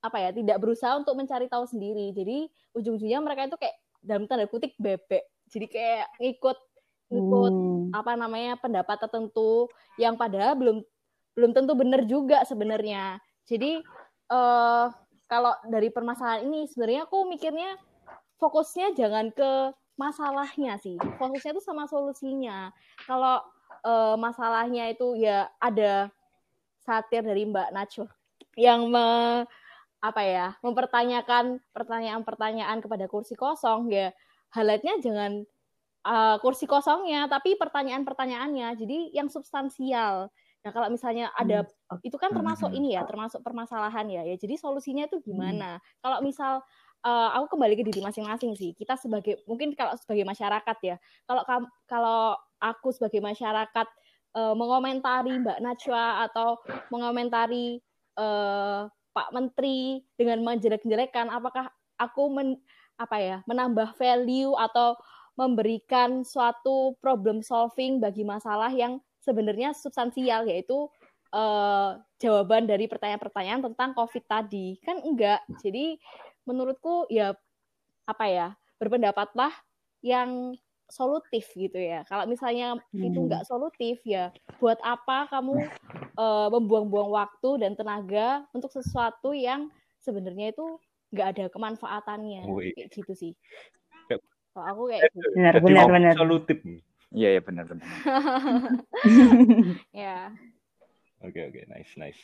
apa 0.00 0.16
ya 0.16 0.30
tidak 0.32 0.60
berusaha 0.60 0.96
untuk 1.00 1.16
mencari 1.16 1.48
tahu 1.48 1.64
sendiri. 1.64 2.12
Jadi 2.12 2.48
ujung-ujungnya 2.76 3.20
mereka 3.24 3.48
itu 3.48 3.56
kayak 3.56 3.76
dalam 4.04 4.28
tanda 4.28 4.44
kutip 4.44 4.76
bebek. 4.76 5.24
Jadi 5.48 5.66
kayak 5.66 6.06
ngikut 6.20 6.58
ngikut 7.10 7.52
hmm. 7.52 7.90
apa 7.90 8.14
namanya 8.14 8.54
pendapat 8.54 9.02
tertentu 9.02 9.66
yang 9.98 10.14
padahal 10.14 10.54
belum 10.54 10.78
belum 11.34 11.50
tentu 11.56 11.72
benar 11.74 12.06
juga 12.06 12.46
sebenarnya. 12.46 13.18
Jadi 13.48 13.82
uh, 14.30 14.86
kalau 15.26 15.54
dari 15.66 15.90
permasalahan 15.90 16.46
ini 16.46 16.70
sebenarnya 16.70 17.06
aku 17.10 17.26
mikirnya 17.26 17.74
fokusnya 18.38 18.94
jangan 18.94 19.34
ke 19.34 19.74
masalahnya 19.98 20.78
sih. 20.80 20.96
Fokusnya 21.18 21.58
itu 21.58 21.62
sama 21.62 21.84
solusinya. 21.90 22.72
Kalau 23.04 23.42
uh, 23.85 24.16
masalahnya 24.16 24.89
itu 24.91 25.16
ya 25.18 25.49
ada 25.61 26.09
satir 26.81 27.22
dari 27.22 27.45
Mbak 27.47 27.70
Nacho 27.76 28.09
yang 28.59 28.89
me, 28.91 29.45
apa 30.01 30.22
ya 30.24 30.47
mempertanyakan 30.64 31.61
pertanyaan-pertanyaan 31.76 32.81
kepada 32.81 33.07
kursi 33.07 33.37
kosong. 33.37 33.93
Ya 33.93 34.16
highlightnya 34.57 34.99
jangan 35.05 35.45
uh, 36.05 36.37
kursi 36.41 36.64
kosongnya 36.64 37.28
tapi 37.28 37.55
pertanyaan-pertanyaannya. 37.57 38.68
Jadi 38.74 38.99
yang 39.12 39.28
substansial. 39.28 40.33
Nah 40.61 40.70
kalau 40.76 40.93
misalnya 40.93 41.33
ada 41.37 41.64
hmm. 41.64 42.05
itu 42.05 42.16
kan 42.20 42.33
termasuk 42.33 42.68
ini 42.72 42.97
ya 42.97 43.05
termasuk 43.09 43.41
permasalahan 43.41 44.09
ya. 44.09 44.22
Ya 44.24 44.37
jadi 44.37 44.57
solusinya 44.61 45.09
itu 45.09 45.20
gimana? 45.24 45.81
Hmm. 45.81 45.85
kalau 46.01 46.18
misal 46.24 46.64
uh, 47.05 47.28
aku 47.36 47.57
kembali 47.57 47.74
ke 47.80 47.84
diri 47.86 48.01
masing-masing 48.05 48.53
sih. 48.57 48.72
Kita 48.76 48.96
sebagai 48.96 49.40
mungkin 49.48 49.72
kalau 49.76 49.96
sebagai 49.96 50.24
masyarakat 50.24 50.76
ya. 50.84 50.96
Kalau 51.24 51.42
kalau 51.88 52.20
aku 52.61 52.88
sebagai 52.92 53.20
masyarakat 53.24 53.86
uh, 54.36 54.55
mengomentari 54.55 55.34
Mbak 55.40 55.59
Najwa 55.64 56.28
atau 56.28 56.61
mengomentari 56.92 57.80
uh, 58.20 58.86
Pak 59.11 59.28
Menteri 59.34 60.05
dengan 60.14 60.44
menjelek-jelekan 60.46 61.32
apakah 61.32 61.66
aku 61.98 62.30
men, 62.30 62.57
apa 63.01 63.16
ya 63.18 63.36
menambah 63.48 63.96
value 63.98 64.55
atau 64.55 64.94
memberikan 65.34 66.20
suatu 66.20 66.94
problem 67.01 67.40
solving 67.40 67.96
bagi 67.96 68.22
masalah 68.22 68.68
yang 68.68 69.01
sebenarnya 69.24 69.72
substansial 69.72 70.44
yaitu 70.44 70.88
uh, 71.32 71.96
jawaban 72.20 72.68
dari 72.68 72.84
pertanyaan-pertanyaan 72.86 73.64
tentang 73.72 73.96
COVID 73.96 74.24
tadi? 74.28 74.76
Kan 74.84 75.01
enggak. 75.01 75.40
Jadi 75.64 75.96
menurutku 76.49 77.07
ya 77.12 77.36
apa 78.09 78.24
ya 78.26 78.49
berpendapatlah 78.80 79.53
yang 80.01 80.57
solutif 80.91 81.47
gitu 81.55 81.78
ya. 81.78 82.03
Kalau 82.11 82.26
misalnya 82.26 82.74
hmm. 82.91 83.07
itu 83.07 83.18
nggak 83.30 83.47
solutif 83.47 84.03
ya, 84.03 84.34
buat 84.59 84.76
apa 84.82 85.30
kamu 85.30 85.70
uh, 86.18 86.49
membuang-buang 86.51 87.14
waktu 87.14 87.62
dan 87.62 87.78
tenaga 87.78 88.43
untuk 88.51 88.74
sesuatu 88.74 89.30
yang 89.30 89.70
sebenarnya 90.03 90.51
itu 90.51 90.66
nggak 91.14 91.28
ada 91.36 91.45
kemanfaatannya 91.51 92.43
Wih. 92.51 92.74
kayak 92.74 92.91
gitu 92.91 93.14
sih. 93.14 93.32
Kalau 94.51 94.66
aku 94.66 94.82
kayak 94.91 95.03
gitu. 95.14 95.28
Benar, 95.38 95.55
benar, 95.62 95.86
benar. 95.86 96.14
Solutif. 96.18 96.59
Iya, 97.14 97.38
iya 97.38 97.43
benar, 97.43 97.64
benar. 97.70 97.86
ya. 99.95 100.34
Oke, 101.22 101.41
oke, 101.47 101.61
nice, 101.70 101.95
nice. 101.99 102.22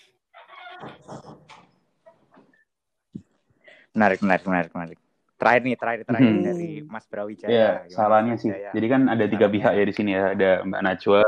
Menarik, 3.96 4.20
menarik, 4.20 4.44
menarik, 4.44 4.70
menarik. 4.76 4.98
Terakhir 5.36 5.62
nih, 5.64 5.76
terakhir, 5.76 6.00
terakhir 6.08 6.32
hmm. 6.32 6.44
dari 6.44 6.70
Mas 6.84 7.04
Brawijaya. 7.08 7.48
Ya, 7.48 7.70
salahnya 7.88 8.36
sih. 8.36 8.52
Jadi 8.52 8.86
kan 8.88 9.08
ada 9.08 9.24
tiga 9.24 9.48
pihak 9.48 9.72
ya 9.72 9.84
di 9.84 9.94
sini 9.96 10.12
ya. 10.12 10.36
Ada 10.36 10.64
Mbak 10.64 10.82
Najwa, 10.84 11.22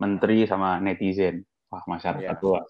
Menteri, 0.00 0.38
sama 0.48 0.80
netizen. 0.80 1.44
Wah, 1.68 1.84
masyarakat 1.84 2.36
ya. 2.36 2.44
luas. 2.44 2.68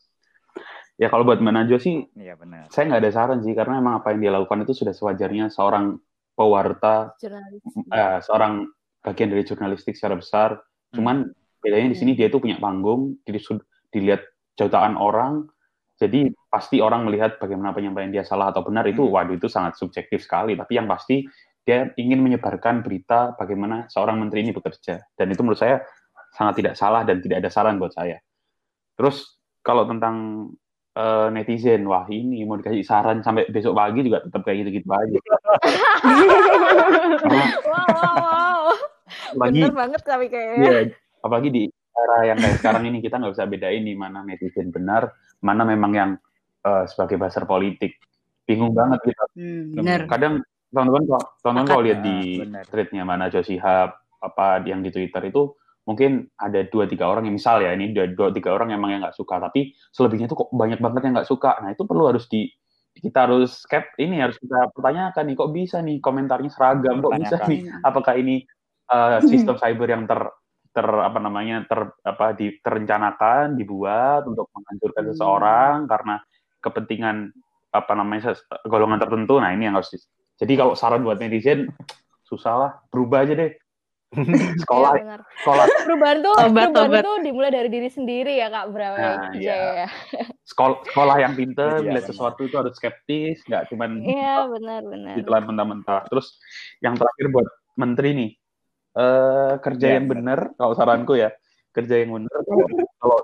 Ya 0.94 1.10
kalau 1.10 1.26
buat 1.26 1.42
Mbak 1.42 1.54
Najwa 1.54 1.78
sih, 1.82 2.06
ya, 2.14 2.38
benar. 2.38 2.70
saya 2.70 2.86
nggak 2.90 3.02
ada 3.02 3.10
saran 3.10 3.38
sih. 3.42 3.54
Karena 3.54 3.82
memang 3.82 4.02
apa 4.02 4.14
yang 4.14 4.20
dia 4.22 4.32
lakukan 4.38 4.62
itu 4.62 4.74
sudah 4.74 4.94
sewajarnya 4.94 5.50
seorang 5.50 5.98
pewarta, 6.34 7.14
uh, 7.14 8.18
seorang 8.22 8.70
bagian 9.02 9.34
dari 9.34 9.42
jurnalistik 9.42 9.98
secara 9.98 10.14
besar. 10.18 10.58
Hmm. 10.58 10.94
Cuman 10.94 11.16
bedanya 11.58 11.90
di 11.90 11.98
sini 11.98 12.14
hmm. 12.14 12.18
dia 12.22 12.26
itu 12.30 12.38
punya 12.38 12.58
panggung, 12.62 13.18
jadi 13.26 13.38
dilihat 13.90 14.22
jutaan 14.54 14.94
orang, 14.94 15.50
jadi 15.94 16.26
pasti 16.50 16.82
orang 16.82 17.06
melihat 17.06 17.38
bagaimana 17.38 17.70
penyampaian 17.70 18.10
dia 18.10 18.26
salah 18.26 18.50
atau 18.50 18.66
benar 18.66 18.82
itu, 18.90 19.06
hmm. 19.06 19.14
waduh 19.14 19.34
itu 19.38 19.46
sangat 19.46 19.78
subjektif 19.78 20.26
sekali. 20.26 20.58
Tapi 20.58 20.72
yang 20.74 20.90
pasti 20.90 21.22
dia 21.64 21.94
ingin 21.96 22.20
menyebarkan 22.20 22.82
berita 22.82 23.38
bagaimana 23.38 23.86
seorang 23.86 24.18
menteri 24.18 24.42
ini 24.42 24.50
bekerja. 24.50 25.06
Dan 25.14 25.30
itu 25.30 25.40
menurut 25.46 25.62
saya 25.62 25.86
sangat 26.34 26.60
tidak 26.60 26.74
salah 26.74 27.06
dan 27.06 27.22
tidak 27.22 27.46
ada 27.46 27.50
saran 27.50 27.78
buat 27.78 27.94
saya. 27.94 28.18
Terus 28.98 29.38
kalau 29.62 29.86
tentang 29.86 30.50
uh, 30.98 31.30
netizen, 31.30 31.86
wah 31.86 32.04
ini 32.10 32.42
mau 32.42 32.58
dikasih 32.58 32.82
saran 32.82 33.22
sampai 33.22 33.46
besok 33.46 33.78
pagi 33.78 34.02
juga 34.02 34.18
tetap 34.26 34.42
kayak 34.42 34.66
gitu-gitu 34.66 34.88
aja. 34.90 35.18
wow, 37.30 37.48
wow, 37.70 38.14
wow. 38.18 38.64
Bener 39.46 39.70
banget 39.70 40.02
kami 40.02 40.26
kayaknya. 40.26 40.58
Iya, 40.58 40.80
apalagi 41.22 41.48
di 41.54 41.62
era 41.94 42.18
yang 42.26 42.38
kayak 42.42 42.58
sekarang 42.58 42.84
ini 42.90 42.98
kita 42.98 43.22
nggak 43.22 43.32
bisa 43.38 43.46
bedain 43.46 43.82
nih 43.86 43.96
mana 43.96 44.26
netizen 44.26 44.74
benar, 44.74 45.14
mana 45.40 45.62
memang 45.62 45.92
yang 45.94 46.10
uh, 46.66 46.84
sebagai 46.90 47.16
buzzer 47.16 47.46
politik. 47.46 47.96
Bingung 48.44 48.74
banget 48.76 49.00
kita. 49.06 49.24
Hmm, 49.38 50.08
Kadang 50.10 50.44
teman-teman 50.74 51.02
teman-teman 51.40 51.66
kalau 51.70 51.82
lihat 51.86 52.00
di 52.02 52.42
tweetnya 52.66 53.06
mana 53.06 53.30
Josihab 53.30 53.94
apa 54.18 54.58
yang 54.66 54.82
di 54.82 54.90
Twitter 54.90 55.22
itu 55.30 55.54
mungkin 55.84 56.26
ada 56.40 56.64
dua 56.66 56.88
tiga 56.88 57.06
orang 57.06 57.28
yang 57.28 57.36
misal 57.36 57.60
ya 57.60 57.70
ini 57.76 57.92
dua, 57.92 58.10
dua 58.10 58.32
tiga 58.32 58.56
orang 58.56 58.72
yang 58.72 58.80
emang 58.80 58.96
yang 58.96 59.02
nggak 59.04 59.14
suka 59.16 59.36
tapi 59.36 59.76
selebihnya 59.92 60.26
itu 60.26 60.36
kok 60.36 60.50
banyak 60.50 60.80
banget 60.82 61.00
yang 61.08 61.14
nggak 61.14 61.30
suka. 61.30 61.60
Nah 61.62 61.70
itu 61.72 61.84
perlu 61.86 62.10
harus 62.10 62.26
di 62.26 62.50
kita 62.94 63.26
harus 63.26 63.66
cap 63.66 63.90
ini 63.98 64.22
harus 64.22 64.38
kita 64.38 64.70
pertanyakan 64.70 65.24
nih 65.26 65.36
kok 65.36 65.50
bisa 65.50 65.76
nih 65.82 65.98
komentarnya 65.98 66.50
seragam 66.50 67.02
kok 67.02 67.14
bisa 67.18 67.36
nih 67.50 67.66
apakah 67.82 68.14
ini 68.14 68.46
uh, 68.90 69.18
sistem 69.26 69.58
cyber 69.62 69.88
yang 69.90 70.06
ter 70.06 70.20
ter 70.74 70.84
apa 70.84 71.18
namanya 71.22 71.62
ter 71.70 71.86
apa 72.02 72.34
di 72.34 72.58
terencanakan 72.58 73.54
dibuat 73.54 74.26
untuk 74.26 74.50
menghancurkan 74.50 75.02
hmm. 75.06 75.10
seseorang 75.14 75.76
karena 75.86 76.14
kepentingan 76.58 77.30
apa 77.70 77.92
namanya 77.94 78.34
golongan 78.66 78.98
tertentu 78.98 79.38
nah 79.38 79.54
ini 79.54 79.70
yang 79.70 79.78
harus 79.78 79.94
jadi 80.34 80.52
kalau 80.58 80.74
saran 80.74 81.06
buat 81.06 81.22
netizen 81.22 81.70
susah 82.26 82.54
lah 82.58 82.70
berubah 82.90 83.22
aja 83.22 83.34
deh 83.38 83.52
sekolah 84.62 84.92
ya, 84.94 85.18
sekolah 85.42 85.64
perubahan 85.86 86.18
tuh 86.22 86.34
obat, 86.38 86.70
perubahan 86.70 86.90
obat. 86.90 87.02
tuh 87.02 87.16
dimulai 87.26 87.50
dari 87.50 87.66
diri 87.70 87.90
sendiri 87.90 88.38
ya 88.38 88.46
kak 88.46 88.70
Brawe 88.70 88.98
nah, 88.98 89.30
ya. 89.34 89.86
ya. 89.86 89.88
sekolah 90.46 90.86
sekolah 90.86 91.16
yang 91.18 91.34
pinter 91.34 91.82
ya, 91.82 91.90
melihat 91.90 92.14
sesuatu 92.14 92.46
itu 92.46 92.54
harus 92.54 92.74
skeptis 92.78 93.42
nggak 93.50 93.74
cuman 93.74 94.02
iya 94.06 94.46
benar 94.46 94.82
benar 94.86 95.14
ditelan 95.18 95.44
mentah-mentah 95.50 96.06
terus 96.06 96.38
yang 96.78 96.94
terakhir 96.94 97.26
buat 97.34 97.48
menteri 97.74 98.10
nih 98.14 98.30
uh, 98.94 99.58
kerja 99.60 99.86
ya, 99.86 99.94
yang 100.00 100.06
benar 100.10 100.54
kalau 100.58 100.74
saranku 100.74 101.14
ya 101.18 101.30
kerja 101.74 101.94
yang 102.02 102.18
benar 102.18 102.40
kalau 102.98 103.18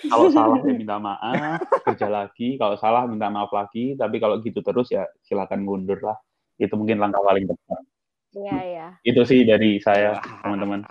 kalau 0.00 0.26
salah 0.32 0.58
ya 0.64 0.72
minta 0.72 0.96
maaf 0.96 1.60
kerja 1.84 2.08
lagi 2.08 2.56
kalau 2.56 2.76
salah 2.80 3.04
minta 3.04 3.28
maaf 3.28 3.52
lagi 3.52 3.96
tapi 3.96 4.16
kalau 4.16 4.40
gitu 4.40 4.64
terus 4.64 4.88
ya 4.88 5.04
silakan 5.20 5.64
mundur 5.64 6.00
lah 6.00 6.16
itu 6.56 6.72
mungkin 6.76 7.00
langkah 7.00 7.20
paling 7.20 7.44
tepat 7.48 7.84
Iya, 8.30 8.58
iya. 8.62 8.88
Itu 9.02 9.26
sih 9.26 9.42
dari 9.42 9.82
saya, 9.82 10.22
teman-teman. 10.46 10.86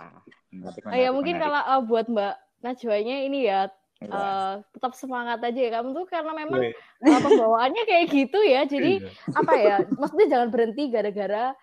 Oh, 0.90 0.96
ya 0.98 1.14
mungkin 1.14 1.40
kalau 1.40 1.60
uh, 1.62 1.82
buat 1.86 2.10
Mbak 2.10 2.34
Najwanya 2.60 3.16
ini 3.24 3.48
ya 3.48 3.70
uh, 4.10 4.60
tetap 4.74 4.92
semangat 4.98 5.40
aja 5.40 5.56
ya 5.56 5.70
kamu 5.78 5.94
tuh 5.94 6.06
karena 6.10 6.32
memang 6.36 6.74
uh, 6.74 7.20
pembawaannya 7.24 7.82
kayak 7.88 8.06
gitu 8.12 8.40
ya. 8.44 8.66
Jadi 8.68 9.00
apa 9.32 9.54
ya? 9.56 9.76
Maksudnya 9.88 10.26
jangan 10.28 10.48
berhenti 10.52 10.92
gara-gara 10.92 11.56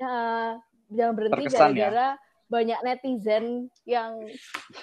uh, 0.00 0.52
jangan 0.92 1.12
berhenti 1.14 1.44
ya. 1.46 1.50
gara-gara 1.52 2.08
ya? 2.16 2.26
banyak 2.48 2.80
netizen 2.80 3.44
yang 3.84 4.24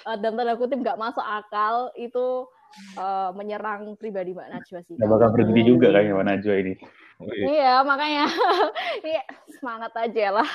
uh, 0.06 0.16
dalam 0.18 0.38
tanda 0.38 0.54
kutip 0.54 0.78
nggak 0.78 0.98
masuk 1.02 1.22
akal 1.22 1.90
itu 1.98 2.46
uh, 2.94 3.34
menyerang 3.34 3.98
pribadi 3.98 4.32
Mbak 4.32 4.48
Najwa 4.54 4.80
sih. 4.86 4.94
Gak 4.94 5.10
bakal 5.10 5.28
berhenti 5.34 5.62
juga 5.66 5.90
kan 5.90 6.06
Mbak 6.06 6.26
Najwa 6.30 6.54
ini. 6.62 6.74
Oh, 7.16 7.32
iya. 7.32 7.44
iya 7.48 7.74
makanya 7.82 8.24
iya, 9.10 9.22
semangat 9.58 9.92
aja 9.98 10.26
lah. 10.42 10.48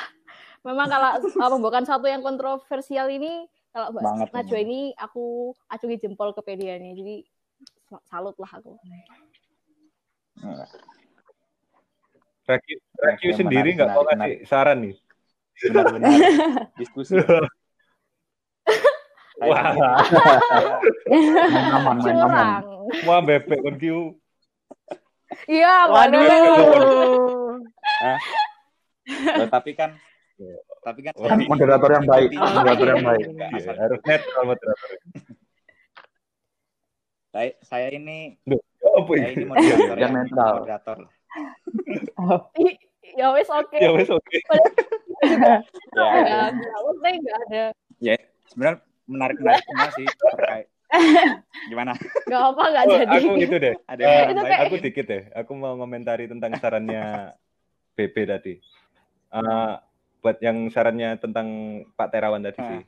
Memang 0.62 0.88
kalau 0.88 1.10
uh, 1.20 1.50
pembukaan 1.52 1.84
satu 1.84 2.08
yang 2.08 2.24
kontroversial 2.24 3.12
ini 3.12 3.44
kalau 3.76 3.92
Mbak 3.92 4.32
Najwa 4.32 4.60
ini 4.64 4.96
aku 4.96 5.52
acungi 5.68 6.00
jempol 6.00 6.32
ke 6.32 6.42
pedianya 6.48 6.96
jadi 6.96 7.28
salut 8.08 8.40
lah 8.40 8.52
aku. 8.56 8.80
Raki, 12.48 12.74
Raki 12.98 13.28
sendiri 13.36 13.76
nggak 13.76 13.92
mau 13.92 14.08
kasih 14.08 14.48
saran 14.48 14.80
nih 14.80 14.96
benar-benar 15.70 16.12
diskusi. 16.80 17.16
Wah. 19.42 19.74
main 21.10 21.70
aman, 21.74 21.96
main 22.06 22.18
aman. 22.22 22.48
Wah, 23.10 23.20
bebek 23.26 23.60
kan 23.66 23.76
kiu. 23.82 24.14
Iya, 25.50 25.90
waduh. 25.90 26.22
Nah, 29.42 29.48
tapi 29.50 29.74
kan 29.74 29.98
tapi 30.82 31.00
kan 31.06 31.14
kan 31.14 31.38
moderator 31.46 31.90
yang 31.94 32.06
baik, 32.10 32.30
moderator 32.34 32.88
yang 32.98 33.06
baik. 33.06 33.26
Iya, 33.58 33.72
harus 33.78 34.00
netral 34.06 34.44
moderator. 34.46 34.90
Saya, 37.32 37.52
saya 37.64 37.88
ini 37.96 38.36
Duh, 38.44 38.60
apa 38.84 39.12
saya 39.16 39.30
ini 39.32 39.46
moderator 39.48 39.98
yang 39.98 40.14
netral. 40.14 40.54
moderator. 40.66 40.98
Oh. 42.20 42.40
Ya 43.16 43.32
wes 43.34 43.50
oke. 43.50 43.78
Ya 43.80 43.90
wes 43.96 44.10
oke 44.12 44.38
ya, 45.98 46.08
ya. 46.26 46.42
Ada. 47.48 47.64
Ya, 48.02 48.16
sebenarnya 48.50 48.80
menarik 49.06 49.38
menarik 49.42 49.64
semua 49.68 49.90
sih 49.94 50.08
terkait 50.08 50.68
gimana? 51.72 51.94
Gak 52.28 52.42
apa 52.52 52.64
nggak 52.68 52.86
oh, 52.86 52.92
jadi. 53.00 53.18
Aku 53.24 53.32
itu 53.40 53.56
deh. 53.56 53.76
Ada 53.88 54.02
uh, 54.04 54.24
itu 54.32 54.42
kayak... 54.44 54.60
Aku 54.68 54.76
dikit 54.80 55.06
deh. 55.08 55.24
Aku 55.36 55.52
mau 55.56 55.74
komentari 55.80 56.26
tentang 56.28 56.52
sarannya 56.60 57.32
BP 57.98 58.16
tadi. 58.28 58.54
Uh, 59.32 59.80
buat 60.22 60.38
yang 60.44 60.68
sarannya 60.70 61.18
tentang 61.18 61.48
Pak 61.96 62.08
Terawan 62.12 62.44
tadi 62.44 62.60
uh. 62.60 62.68
sih. 62.68 62.82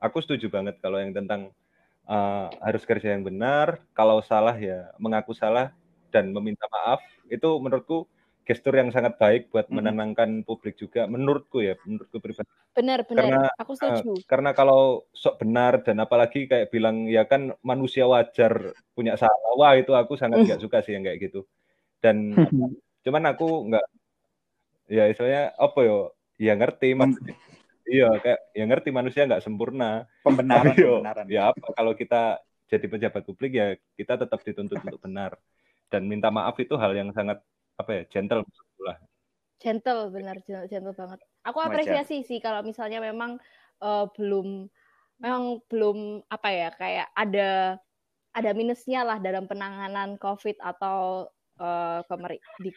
Aku 0.00 0.22
setuju 0.24 0.48
banget 0.48 0.80
kalau 0.80 0.96
yang 0.96 1.12
tentang 1.12 1.52
uh, 2.08 2.48
harus 2.62 2.86
kerja 2.86 3.12
yang 3.12 3.26
benar. 3.26 3.82
Kalau 3.92 4.22
salah 4.24 4.56
ya 4.56 4.88
mengaku 4.96 5.36
salah 5.36 5.74
dan 6.14 6.30
meminta 6.32 6.64
maaf. 6.70 7.02
Itu 7.28 7.58
menurutku 7.60 8.06
gestur 8.50 8.74
yang 8.74 8.90
sangat 8.90 9.14
baik 9.14 9.54
buat 9.54 9.70
menenangkan 9.70 10.42
publik 10.42 10.74
juga 10.74 11.06
menurutku 11.06 11.62
ya 11.62 11.78
menurutku 11.86 12.18
pribadi. 12.18 12.50
Benar 12.74 13.06
benar. 13.06 13.22
Karena, 13.22 13.42
aku 13.54 13.72
setuju. 13.78 14.10
uh, 14.10 14.26
karena 14.26 14.50
kalau 14.50 15.06
sok 15.14 15.38
benar 15.46 15.86
dan 15.86 16.02
apalagi 16.02 16.50
kayak 16.50 16.66
bilang 16.74 17.06
ya 17.06 17.22
kan 17.30 17.54
manusia 17.62 18.10
wajar 18.10 18.74
punya 18.90 19.14
salah. 19.14 19.54
Wah 19.54 19.78
itu 19.78 19.94
aku 19.94 20.18
sangat 20.18 20.42
nggak 20.42 20.62
suka 20.66 20.82
sih 20.82 20.98
yang 20.98 21.06
kayak 21.06 21.30
gitu. 21.30 21.46
Dan 22.02 22.34
cuman 23.06 23.22
aku 23.30 23.70
nggak 23.70 23.86
ya 24.90 25.06
istilahnya 25.06 25.54
apa 25.54 25.78
yo? 25.86 26.10
Ya 26.34 26.58
ngerti 26.58 26.98
maksudnya. 26.98 27.38
Iya 27.86 28.08
kayak 28.18 28.40
ya 28.50 28.64
ngerti 28.66 28.90
manusia 28.90 29.30
nggak 29.30 29.46
sempurna. 29.46 30.10
Pembenaran, 30.26 30.74
yo, 30.74 30.98
pembenaran. 30.98 31.26
ya 31.30 31.54
apa 31.54 31.70
kalau 31.70 31.94
kita 31.94 32.42
jadi 32.66 32.86
pejabat 32.86 33.22
publik 33.22 33.52
ya 33.54 33.78
kita 33.94 34.18
tetap 34.18 34.42
dituntut 34.42 34.82
untuk 34.82 34.98
benar. 34.98 35.38
Dan 35.86 36.10
minta 36.10 36.34
maaf 36.34 36.58
itu 36.58 36.74
hal 36.74 36.94
yang 36.98 37.14
sangat 37.14 37.38
apa 37.80 37.90
ya? 37.96 38.02
Gentle 38.08 38.44
lah. 38.84 38.98
Gentle 39.60 40.12
benar. 40.12 40.36
Gentle, 40.44 40.68
gentle 40.68 40.94
banget. 40.96 41.20
Aku 41.44 41.58
apresiasi 41.60 42.20
sih 42.24 42.38
kalau 42.40 42.60
misalnya 42.60 43.00
memang 43.00 43.40
uh, 43.80 44.06
belum 44.12 44.68
memang 45.20 45.60
belum 45.68 46.24
apa 46.32 46.48
ya 46.48 46.68
kayak 46.72 47.08
ada 47.12 47.76
ada 48.32 48.50
minusnya 48.56 49.04
lah 49.04 49.18
dalam 49.20 49.44
penanganan 49.44 50.16
covid 50.16 50.56
atau 50.62 51.28
uh, 51.60 52.00
pemeri 52.08 52.40
di 52.62 52.70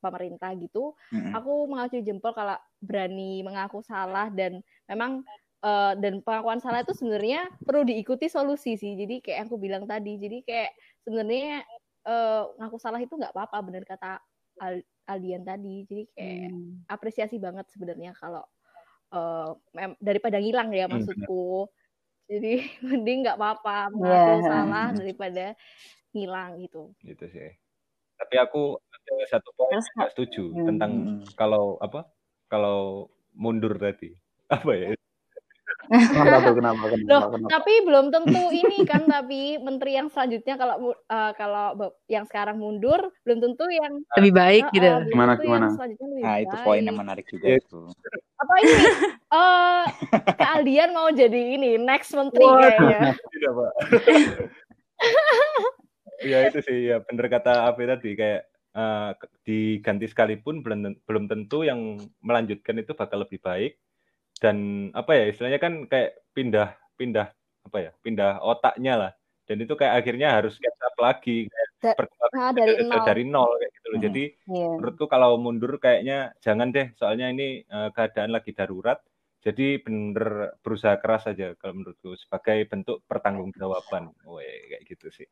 pemerintah 0.00 0.54
gitu, 0.56 0.96
mm-hmm. 1.12 1.34
aku 1.36 1.52
mengacungi 1.68 2.06
jempol 2.06 2.32
kalau 2.32 2.56
berani 2.80 3.44
mengaku 3.44 3.84
salah 3.84 4.32
dan 4.32 4.64
memang 4.88 5.26
uh, 5.60 5.92
dan 5.98 6.22
pengakuan 6.24 6.62
salah 6.62 6.80
itu 6.86 6.96
sebenarnya 6.96 7.52
perlu 7.60 7.84
diikuti 7.84 8.30
solusi 8.30 8.78
sih. 8.78 8.96
Jadi 8.96 9.20
kayak 9.20 9.50
aku 9.50 9.60
bilang 9.60 9.84
tadi, 9.84 10.16
jadi 10.16 10.38
kayak 10.46 10.70
sebenarnya 11.04 11.66
uh, 12.06 12.54
ngaku 12.62 12.78
salah 12.80 13.02
itu 13.02 13.12
nggak 13.18 13.34
apa-apa, 13.34 13.58
benar 13.66 13.84
kata 13.84 14.22
Aldian 15.08 15.42
tadi. 15.42 15.88
Jadi 15.88 16.04
kayak 16.12 16.52
hmm. 16.52 16.86
apresiasi 16.86 17.36
banget 17.40 17.66
sebenarnya 17.72 18.12
kalau 18.14 18.44
uh, 19.16 19.56
daripada 19.98 20.38
ngilang 20.38 20.70
ya 20.70 20.86
hmm, 20.86 21.00
maksudku. 21.00 21.66
Hmm. 21.66 21.72
Jadi 22.30 22.52
mending 22.86 23.26
nggak 23.26 23.38
apa-apa 23.40 23.90
mengaku 23.90 24.34
yeah. 24.36 24.44
salah 24.44 24.86
daripada 24.94 25.44
ngilang 26.14 26.60
gitu. 26.60 26.92
Gitu 27.02 27.26
sih 27.32 27.50
tapi 28.20 28.36
aku 28.36 28.76
ada 28.76 29.14
satu 29.32 29.48
poin 29.56 29.80
nggak 29.80 30.12
setuju 30.12 30.52
hmm. 30.52 30.66
tentang 30.68 30.92
kalau 31.40 31.80
apa 31.80 32.04
kalau 32.52 33.08
mundur 33.32 33.72
tadi 33.80 34.12
apa 34.54 34.70
ya 34.76 34.88
kenapa, 35.90 36.54
kenapa, 36.54 36.84
kenapa, 36.94 37.10
Loh, 37.10 37.22
kenapa. 37.34 37.48
tapi 37.50 37.72
belum 37.82 38.06
tentu 38.14 38.42
ini 38.54 38.78
kan 38.86 39.02
tapi 39.10 39.58
menteri 39.58 39.98
yang 39.98 40.06
selanjutnya 40.06 40.54
kalau 40.54 40.94
uh, 40.94 41.32
kalau 41.34 41.90
yang 42.06 42.22
sekarang 42.30 42.62
mundur 42.62 43.10
belum 43.26 43.42
tentu 43.42 43.66
yang 43.66 43.98
lebih 44.14 44.32
baik 44.38 44.64
uh, 44.70 44.74
gitu. 44.74 44.86
uh, 44.86 45.02
gimana 45.10 45.32
gimana? 45.34 45.66
nah 46.22 46.36
itu 46.38 46.56
poin 46.62 46.82
yang 46.86 46.98
menarik 46.98 47.26
juga 47.26 47.58
itu. 47.58 47.80
Apa 48.38 48.54
ini? 48.62 48.74
Uh, 49.30 49.86
keahlian 50.34 50.90
mau 50.90 51.06
jadi 51.14 51.54
ini 51.54 51.78
next 51.78 52.10
menteri 52.18 52.42
kayaknya. 52.42 53.14
tidak 53.14 53.52
pak. 53.54 53.72
Ya 56.20 56.50
itu 56.50 56.60
sih 56.60 56.92
ya 56.92 57.00
bener 57.00 57.32
kata 57.32 57.70
Afi 57.70 57.88
tadi 57.88 58.12
kayak 58.12 58.44
uh, 58.76 59.16
diganti 59.40 60.04
sekalipun 60.04 60.60
belum 60.60 61.00
belum 61.08 61.24
tentu 61.32 61.64
yang 61.64 61.96
melanjutkan 62.20 62.76
itu 62.76 62.92
bakal 62.92 63.24
lebih 63.24 63.40
baik 63.40 63.80
dan 64.40 64.88
apa 64.96 65.10
ya 65.14 65.24
istilahnya 65.30 65.60
kan 65.60 65.84
kayak 65.86 66.24
pindah 66.32 66.74
pindah 66.96 67.28
apa 67.68 67.76
ya 67.78 67.90
pindah 68.00 68.40
otaknya 68.40 68.94
lah 68.96 69.12
dan 69.44 69.56
itu 69.60 69.74
kayak 69.76 70.00
akhirnya 70.00 70.28
harus 70.40 70.56
catch 70.56 70.80
up 70.80 70.96
lagi 70.96 71.46
kayak 71.46 71.68
da, 71.80 71.92
nah, 72.32 72.50
dari, 72.54 72.74
nol. 72.86 73.02
dari 73.04 73.24
nol 73.28 73.50
kayak 73.60 73.72
gitu 73.76 73.86
loh 73.86 73.98
hmm. 73.98 74.06
jadi 74.08 74.24
yeah. 74.48 74.72
menurutku 74.80 75.06
kalau 75.10 75.30
mundur 75.36 75.72
kayaknya 75.76 76.32
jangan 76.40 76.72
deh 76.72 76.88
soalnya 76.96 77.28
ini 77.28 77.62
uh, 77.68 77.92
keadaan 77.92 78.32
lagi 78.32 78.56
darurat 78.56 78.98
jadi 79.40 79.80
bener 79.80 80.52
berusaha 80.60 81.00
keras 81.00 81.24
aja 81.24 81.56
kalau 81.56 81.80
menurutku 81.80 82.12
sebagai 82.20 82.60
bentuk 82.68 83.00
pertanggungjawaban. 83.08 84.12
Weh, 84.28 84.68
kayak 84.68 84.84
gitu 84.84 85.08
sih. 85.08 85.28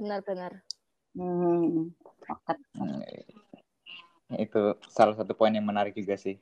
Benar-benar. 0.00 0.64
Hmm. 1.12 1.92
hmm. 2.80 3.04
Itu 4.40 4.80
salah 4.88 5.12
satu 5.12 5.36
poin 5.36 5.52
yang 5.52 5.68
menarik 5.68 5.92
juga 5.92 6.16
sih. 6.16 6.40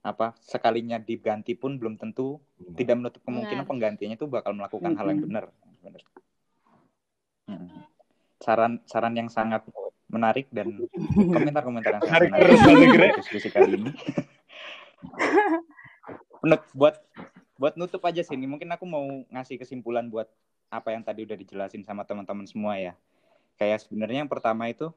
Apa 0.00 0.32
sekalinya 0.40 0.96
diganti 0.96 1.52
pun 1.52 1.76
belum 1.76 2.00
tentu 2.00 2.40
hmm. 2.56 2.76
tidak 2.76 2.94
menutup 2.96 3.20
kemungkinan 3.24 3.64
benar. 3.64 3.70
penggantinya 3.70 4.14
itu 4.16 4.26
bakal 4.26 4.56
melakukan 4.56 4.96
hmm. 4.96 4.98
hal 4.98 5.06
yang 5.12 5.20
benar. 5.24 5.44
benar. 5.84 6.02
Hmm. 7.50 7.68
Saran 8.40 8.72
saran 8.88 9.14
yang 9.16 9.28
sangat 9.28 9.64
menarik 10.08 10.48
dan 10.48 10.88
komentar-komentar 11.36 12.00
yang 12.00 12.04
sangat 12.08 12.30
menarik 12.32 13.20
diskusi 13.20 13.52
kali 13.52 13.76
ini. 13.76 13.92
buat 16.74 16.96
buat 17.60 17.76
nutup 17.76 18.00
aja 18.08 18.24
sih 18.24 18.40
ini 18.40 18.48
mungkin 18.48 18.72
aku 18.72 18.88
mau 18.88 19.04
ngasih 19.28 19.60
kesimpulan 19.60 20.08
buat 20.08 20.24
apa 20.72 20.96
yang 20.96 21.04
tadi 21.04 21.28
udah 21.28 21.36
dijelasin 21.36 21.84
sama 21.84 22.08
teman-teman 22.08 22.48
semua 22.48 22.80
ya 22.80 22.96
kayak 23.60 23.84
sebenarnya 23.84 24.24
yang 24.24 24.32
pertama 24.32 24.72
itu 24.72 24.88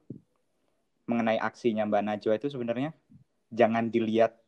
mengenai 1.04 1.36
aksinya 1.36 1.84
Mbak 1.84 2.02
Najwa 2.08 2.34
itu 2.40 2.48
sebenarnya 2.48 2.90
jangan 3.52 3.92
dilihat 3.92 4.40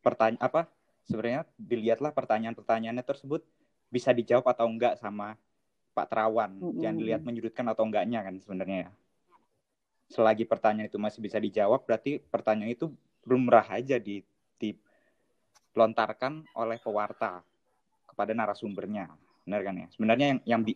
pertanyaan 0.00 0.40
apa 0.40 0.68
sebenarnya 1.06 1.44
dilihatlah 1.56 2.12
pertanyaan-pertanyaannya 2.12 3.04
tersebut 3.04 3.44
bisa 3.90 4.14
dijawab 4.14 4.46
atau 4.50 4.66
enggak 4.68 4.96
sama 5.00 5.36
Pak 5.92 6.06
Terawan 6.08 6.56
mm-hmm. 6.56 6.80
jangan 6.80 6.96
dilihat 6.96 7.22
menyudutkan 7.24 7.66
atau 7.68 7.84
enggaknya 7.84 8.20
kan 8.24 8.34
sebenarnya 8.40 8.78
ya 8.88 8.90
selagi 10.10 10.42
pertanyaan 10.42 10.90
itu 10.90 10.98
masih 10.98 11.22
bisa 11.22 11.38
dijawab 11.38 11.86
berarti 11.86 12.18
pertanyaan 12.18 12.74
itu 12.74 12.90
lumrah 13.26 13.66
aja 13.70 14.00
di 14.00 14.22
di 14.60 14.74
lontarkan 15.74 16.44
oleh 16.58 16.78
pewarta 16.82 17.40
kepada 18.10 18.34
narasumbernya. 18.34 19.08
Benar 19.46 19.60
kan 19.62 19.74
ya? 19.78 19.86
Sebenarnya 19.94 20.26
yang 20.26 20.40
yang 20.44 20.62
di, 20.66 20.74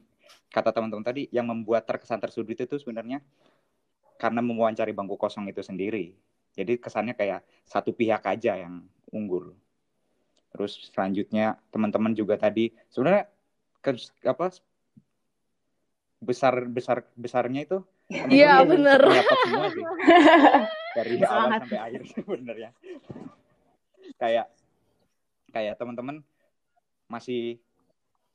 kata 0.49 0.71
teman-teman 0.71 1.05
tadi 1.05 1.27
yang 1.35 1.45
membuat 1.51 1.85
terkesan 1.85 2.23
tersudut 2.23 2.55
itu 2.55 2.79
sebenarnya 2.79 3.21
karena 4.17 4.41
mewawancari 4.41 4.95
bangku 4.95 5.19
kosong 5.19 5.51
itu 5.51 5.61
sendiri. 5.61 6.15
Jadi 6.55 6.79
kesannya 6.79 7.15
kayak 7.19 7.43
satu 7.67 7.91
pihak 7.91 8.23
aja 8.23 8.55
yang 8.59 8.87
unggul. 9.11 9.55
Terus 10.55 10.79
selanjutnya 10.95 11.59
teman-teman 11.75 12.15
juga 12.15 12.39
tadi 12.39 12.71
sebenarnya 12.91 13.27
ke, 13.83 13.91
apa 14.23 14.55
besar 16.23 16.65
besar 16.71 17.05
besarnya 17.19 17.67
itu 17.67 17.79
Iya 18.33 18.63
benar. 18.65 19.01
semua 19.03 19.69
sih. 19.75 19.85
Dari 20.97 21.15
awal 21.27 21.59
sampai 21.59 21.79
akhir 21.81 22.03
sebenarnya. 22.15 22.71
kayak 24.15 24.47
kayak 25.51 25.75
teman-teman 25.81 26.21
masih 27.09 27.59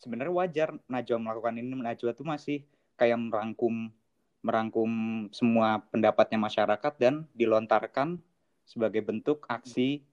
sebenarnya 0.02 0.34
wajar 0.34 0.70
Najwa 0.90 1.18
melakukan 1.22 1.56
ini 1.56 1.72
Najwa 1.78 2.12
tuh 2.12 2.26
masih 2.28 2.66
kayak 3.00 3.16
merangkum 3.16 3.94
merangkum 4.40 4.90
semua 5.36 5.84
pendapatnya 5.92 6.40
masyarakat 6.40 6.94
dan 6.96 7.28
dilontarkan 7.36 8.20
sebagai 8.64 9.04
bentuk 9.04 9.44
aksi 9.50 10.04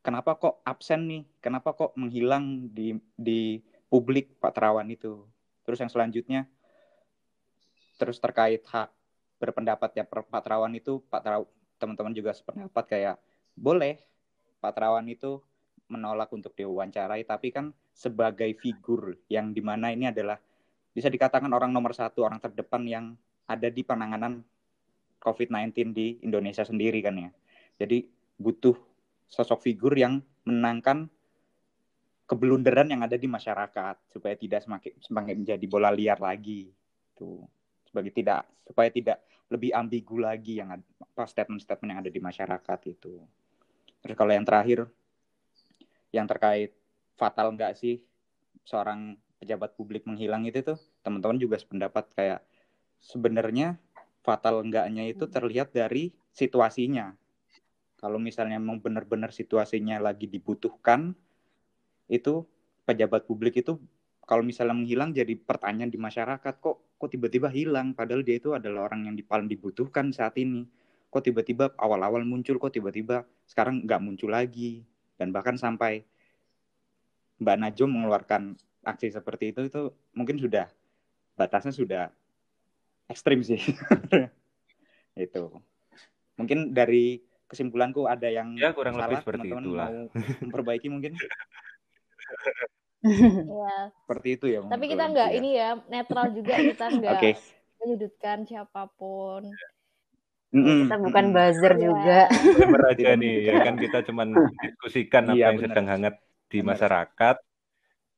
kenapa 0.00 0.36
kok 0.36 0.64
absen 0.64 1.04
nih? 1.06 1.22
Kenapa 1.44 1.76
kok 1.76 1.92
menghilang 1.96 2.72
di 2.72 2.96
di 3.16 3.60
publik 3.92 4.40
Pak 4.40 4.56
Terawan 4.56 4.88
itu? 4.88 5.24
Terus 5.64 5.78
yang 5.80 5.92
selanjutnya 5.92 6.48
terus 8.00 8.16
terkait 8.16 8.64
hak 8.64 8.88
berpendapat 9.36 9.92
ya 9.92 10.04
Pak 10.08 10.40
Terawan 10.40 10.72
itu 10.72 11.04
Pak 11.12 11.20
Terawan 11.20 11.48
teman-teman 11.80 12.12
juga 12.16 12.32
sependapat 12.32 12.84
kayak 12.88 13.16
boleh 13.56 14.00
Pak 14.60 14.72
Terawan 14.76 15.08
itu 15.08 15.40
menolak 15.90 16.30
untuk 16.30 16.54
diwawancarai, 16.54 17.26
tapi 17.26 17.50
kan 17.50 17.74
sebagai 17.90 18.54
figur 18.54 19.18
yang 19.26 19.50
di 19.50 19.58
mana 19.58 19.90
ini 19.90 20.06
adalah 20.06 20.38
bisa 20.94 21.10
dikatakan 21.10 21.50
orang 21.50 21.74
nomor 21.74 21.90
satu, 21.90 22.22
orang 22.22 22.38
terdepan 22.38 22.86
yang 22.86 23.04
ada 23.50 23.66
di 23.66 23.82
penanganan 23.82 24.38
COVID-19 25.18 25.90
di 25.90 26.22
Indonesia 26.22 26.62
sendiri 26.62 27.02
kan 27.02 27.18
ya. 27.18 27.30
Jadi 27.82 28.06
butuh 28.38 28.78
sosok 29.26 29.66
figur 29.66 29.92
yang 29.98 30.22
menangkan 30.46 31.10
kebelunderan 32.30 32.86
yang 32.94 33.02
ada 33.02 33.18
di 33.18 33.26
masyarakat 33.26 34.14
supaya 34.14 34.38
tidak 34.38 34.62
semakin 34.62 34.94
semakin 35.02 35.36
menjadi 35.42 35.66
bola 35.66 35.90
liar 35.90 36.22
lagi 36.22 36.70
tuh 37.18 37.42
sebagai 37.90 38.14
tidak 38.14 38.46
supaya 38.62 38.86
tidak 38.86 39.18
lebih 39.50 39.74
ambigu 39.74 40.22
lagi 40.22 40.62
yang 40.62 40.78
apa 40.78 41.22
statement-statement 41.26 41.90
yang 41.90 42.00
ada 42.06 42.10
di 42.14 42.22
masyarakat 42.22 42.78
itu. 42.86 43.18
Terus 43.98 44.14
kalau 44.14 44.30
yang 44.30 44.46
terakhir 44.46 44.86
yang 46.14 46.30
terkait 46.30 46.70
fatal 47.18 47.50
nggak 47.50 47.74
sih 47.74 47.98
seorang 48.62 49.18
pejabat 49.42 49.74
publik 49.74 50.06
menghilang 50.06 50.46
itu 50.46 50.62
tuh 50.62 50.78
teman-teman 51.02 51.34
juga 51.34 51.58
sependapat 51.58 52.06
kayak 52.14 52.40
sebenarnya 53.00 53.80
fatal 54.20 54.62
enggaknya 54.62 55.08
itu 55.08 55.24
hmm. 55.26 55.32
terlihat 55.32 55.68
dari 55.72 56.12
situasinya. 56.30 57.16
Kalau 58.00 58.16
misalnya 58.16 58.56
memang 58.56 58.80
benar-benar 58.80 59.28
situasinya 59.32 60.00
lagi 60.00 60.24
dibutuhkan, 60.24 61.12
itu 62.08 62.48
pejabat 62.88 63.28
publik 63.28 63.60
itu 63.60 63.76
kalau 64.24 64.40
misalnya 64.46 64.78
menghilang 64.78 65.10
jadi 65.12 65.36
pertanyaan 65.36 65.90
di 65.90 65.98
masyarakat 66.00 66.54
kok 66.62 66.76
kok 66.96 67.10
tiba-tiba 67.10 67.50
hilang 67.50 67.92
padahal 67.92 68.22
dia 68.22 68.38
itu 68.38 68.54
adalah 68.54 68.88
orang 68.88 69.10
yang 69.10 69.14
paling 69.26 69.50
dibutuhkan 69.50 70.14
saat 70.14 70.38
ini. 70.40 70.64
Kok 71.10 71.26
tiba-tiba 71.26 71.74
awal-awal 71.74 72.22
muncul 72.22 72.56
kok 72.62 72.70
tiba-tiba 72.70 73.26
sekarang 73.44 73.82
nggak 73.82 74.00
muncul 74.00 74.30
lagi 74.30 74.86
dan 75.18 75.34
bahkan 75.34 75.58
sampai 75.58 76.06
Mbak 77.42 77.56
Najum 77.56 77.90
mengeluarkan 77.90 78.54
aksi 78.86 79.12
seperti 79.12 79.50
itu 79.52 79.66
itu 79.66 79.92
mungkin 80.14 80.38
sudah 80.38 80.70
batasnya 81.34 81.72
sudah 81.72 82.12
ekstrim 83.10 83.42
sih 83.42 83.58
itu 85.18 85.42
mungkin 86.38 86.72
dari 86.72 87.20
kesimpulanku 87.50 88.06
ada 88.06 88.30
yang 88.30 88.54
ya 88.54 88.70
kurang 88.70 88.94
salah, 88.94 89.10
lebih 89.10 89.16
seperti 89.26 89.50
teman 89.50 89.58
-teman 89.58 89.66
itulah 89.66 89.88
mau 89.90 90.06
memperbaiki 90.46 90.88
mungkin 90.88 91.12
ya. 93.60 93.76
seperti 94.06 94.28
itu 94.38 94.46
ya 94.46 94.60
tapi 94.70 94.84
kita 94.86 95.04
nggak 95.10 95.30
ya. 95.34 95.36
ini 95.36 95.50
ya 95.58 95.70
netral 95.90 96.30
juga 96.30 96.54
kita 96.62 96.84
nggak 97.02 97.18
okay. 97.18 97.34
menyudutkan 97.82 98.46
siapa 98.46 98.86
pun 98.94 99.50
Mm-mm. 100.50 100.90
Kita 100.90 100.98
bukan 100.98 101.24
buzzer 101.30 101.78
yeah. 101.78 101.82
juga. 101.86 102.20
aja 102.90 103.14
nih, 103.14 103.34
ya 103.46 103.54
kan 103.62 103.78
kita 103.78 104.02
cuman 104.02 104.34
diskusikan 104.58 105.30
apa 105.30 105.38
iya, 105.38 105.46
yang 105.46 105.62
bener. 105.62 105.66
sedang 105.70 105.86
hangat 105.86 106.14
di 106.50 106.58
masyarakat. 106.58 107.36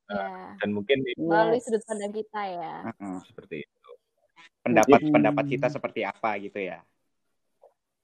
Yeah. 0.08 0.56
Dan 0.64 0.68
mungkin 0.72 1.04
melalui 1.20 1.60
sudut 1.60 1.84
pandang 1.84 2.12
kita 2.16 2.40
ya. 2.56 2.88
Seperti 3.28 3.68
itu. 3.68 3.81
Pendapat 4.62 4.98
Mungkin- 5.02 5.14
pendapat 5.14 5.44
kita 5.48 5.66
seperti 5.68 6.00
apa 6.02 6.30
gitu 6.38 6.58
ya. 6.58 6.80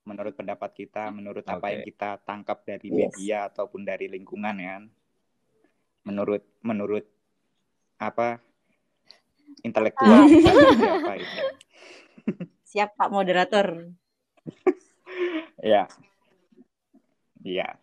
Menurut 0.03 0.32
pendapat 0.32 0.70
kita, 0.72 1.12
menurut 1.12 1.45
apa 1.45 1.68
Oke. 1.68 1.72
yang 1.76 1.82
kita 1.84 2.11
tangkap 2.24 2.64
dari 2.64 2.89
Yes. 2.89 2.97
media 3.12 3.39
ataupun 3.53 3.84
dari 3.84 4.09
lingkungan 4.09 4.57
ya. 4.57 4.80
Menurut 6.09 6.41
menurut 6.64 7.05
apa 8.01 8.41
intelektual 9.61 10.24
kita 10.30 10.49
seperti 10.49 10.86
apa 10.89 11.12
itu. 11.20 11.39
Siap 12.72 12.97
Pak 12.97 13.09
moderator. 13.12 13.93
Ya. 15.61 15.89
Iya. 17.45 17.76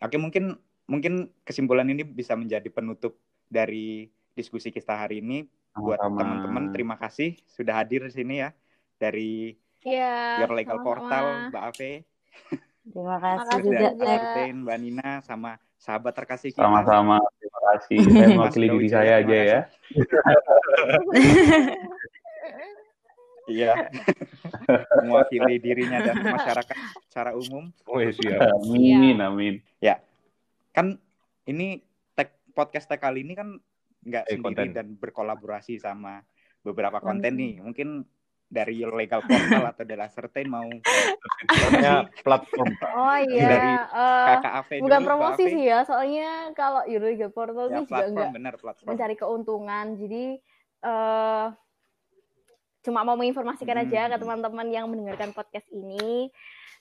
Oke, 0.00 0.16
mungkin 0.20 0.56
mungkin 0.84 1.32
kesimpulan 1.42 1.88
ini 1.88 2.04
bisa 2.04 2.36
menjadi 2.36 2.68
penutup 2.68 3.16
dari 3.48 4.08
diskusi 4.36 4.68
kita 4.68 4.92
hari 4.92 5.24
ini. 5.24 5.48
Buat 5.76 6.00
teman-teman, 6.00 6.72
terima 6.72 6.96
kasih 6.96 7.36
sudah 7.46 7.78
hadir 7.78 8.02
di 8.02 8.12
sini 8.12 8.34
ya 8.40 8.50
dari 8.96 9.54
Iya. 9.80 10.42
Your 10.42 10.50
Legal 10.50 10.76
sama-sama. 10.76 10.82
Portal, 10.82 11.24
Mbak 11.48 11.62
Ave, 11.70 11.92
Terima 12.86 13.16
kasih 13.18 13.58
juga. 13.62 13.78
dan 13.78 13.92
juga. 13.92 14.06
Martin, 14.06 14.54
Mbak 14.62 14.78
Nina, 14.78 15.10
sama 15.22 15.50
sahabat 15.76 16.12
terkasih 16.12 16.50
kita. 16.50 16.62
Sama-sama. 16.62 17.16
Terima 17.38 17.60
kasih. 17.70 17.98
Saya 18.02 18.26
mewakili 18.32 18.66
diri 18.72 18.88
saya 18.88 19.12
aja 19.20 19.36
terima 19.36 19.36
ya. 19.36 19.60
Iya. 23.46 23.94
Mewakili 25.06 25.62
dirinya 25.62 26.02
dan 26.02 26.18
masyarakat 26.18 26.76
secara 27.06 27.30
umum. 27.30 27.70
Wih, 27.86 28.10
siap. 28.10 28.42
Amin, 28.58 29.22
amin. 29.22 29.62
Kan 30.74 30.98
ini 31.46 31.80
tag, 32.12 32.34
podcast 32.52 32.84
tag 32.84 32.98
kali 32.98 33.22
ini 33.22 33.32
kan 33.32 33.56
nggak 34.06 34.24
Eh, 34.24 34.30
sendiri 34.32 34.44
konten. 34.62 34.68
dan 34.72 34.86
berkolaborasi 34.94 35.76
sama 35.76 36.22
beberapa 36.62 36.98
konten 36.98 37.34
nih. 37.34 37.58
Mungkin 37.60 38.06
dari 38.46 38.78
Legal 38.80 39.20
Portal 39.20 39.64
atau 39.66 39.82
The 39.82 40.06
Certain 40.08 40.46
mau 40.46 40.62
Namanya 40.62 42.06
platform. 42.24 42.70
Oh 42.88 43.18
iya. 43.20 43.48
Dari 43.48 43.72
kakak 43.98 44.52
Ave 44.56 44.74
bukan 44.78 44.86
dulu, 44.96 45.08
promosi 45.08 45.44
sih 45.44 45.62
ya, 45.64 45.82
soalnya 45.82 46.28
kalau 46.52 46.86
Euroliga 46.86 47.26
Portal 47.28 47.66
Ya, 47.66 47.74
ini 47.74 47.82
juga 47.82 47.90
platform 47.90 48.14
nggak 48.14 48.30
benar 48.32 48.54
platform. 48.56 48.88
mencari 48.88 49.14
keuntungan. 49.14 49.86
Jadi 49.96 50.24
eh 50.78 51.46
cuma 52.80 53.02
mau 53.02 53.14
menginformasikan 53.14 53.76
Hmm. 53.76 53.84
aja 53.84 54.02
ke 54.06 54.16
teman-teman 54.16 54.66
yang 54.68 54.86
mendengarkan 54.86 55.34
podcast 55.34 55.66
ini. 55.68 56.30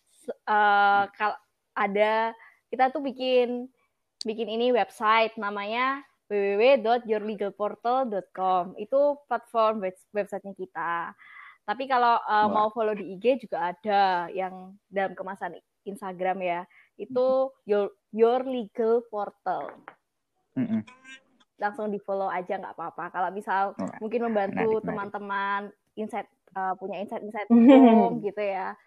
S- 0.08 0.30
eh, 0.30 1.04
kalau 1.12 1.34
ada 1.74 2.30
kita 2.68 2.90
tuh 2.90 3.02
bikin 3.02 3.66
bikin 4.22 4.48
ini 4.48 4.70
website 4.70 5.34
namanya 5.36 6.06
www.yourlegalportal.com. 6.26 8.64
Itu 8.82 9.22
platform 9.30 9.86
web- 9.86 10.10
websitenya 10.14 10.54
kita. 10.58 11.14
Tapi 11.66 11.90
kalau 11.90 12.22
eh, 12.22 12.46
Wah. 12.46 12.50
mau 12.50 12.70
follow 12.70 12.94
di 12.94 13.18
IG 13.18 13.50
juga 13.50 13.74
ada 13.74 14.30
yang 14.30 14.78
dalam 14.90 15.16
kemasan 15.18 15.56
Instagram 15.86 16.42
ya. 16.42 16.66
Itu 16.96 17.52
your 17.66 17.90
your 18.16 18.46
legal 18.46 19.02
portal 19.12 19.68
Mm-mm. 20.56 20.88
langsung 21.60 21.92
di 21.92 22.00
follow 22.00 22.32
aja 22.32 22.56
nggak 22.56 22.72
apa-apa. 22.78 23.12
Kalau 23.12 23.30
misal 23.34 23.74
Wah, 23.76 23.92
mungkin 24.00 24.24
membantu 24.30 24.80
teman-teman 24.86 25.74
insight 25.98 26.30
uh, 26.56 26.72
punya 26.80 27.04
insight-insight 27.04 27.50
hukum 27.52 28.24
gitu 28.24 28.40
ya. 28.40 28.78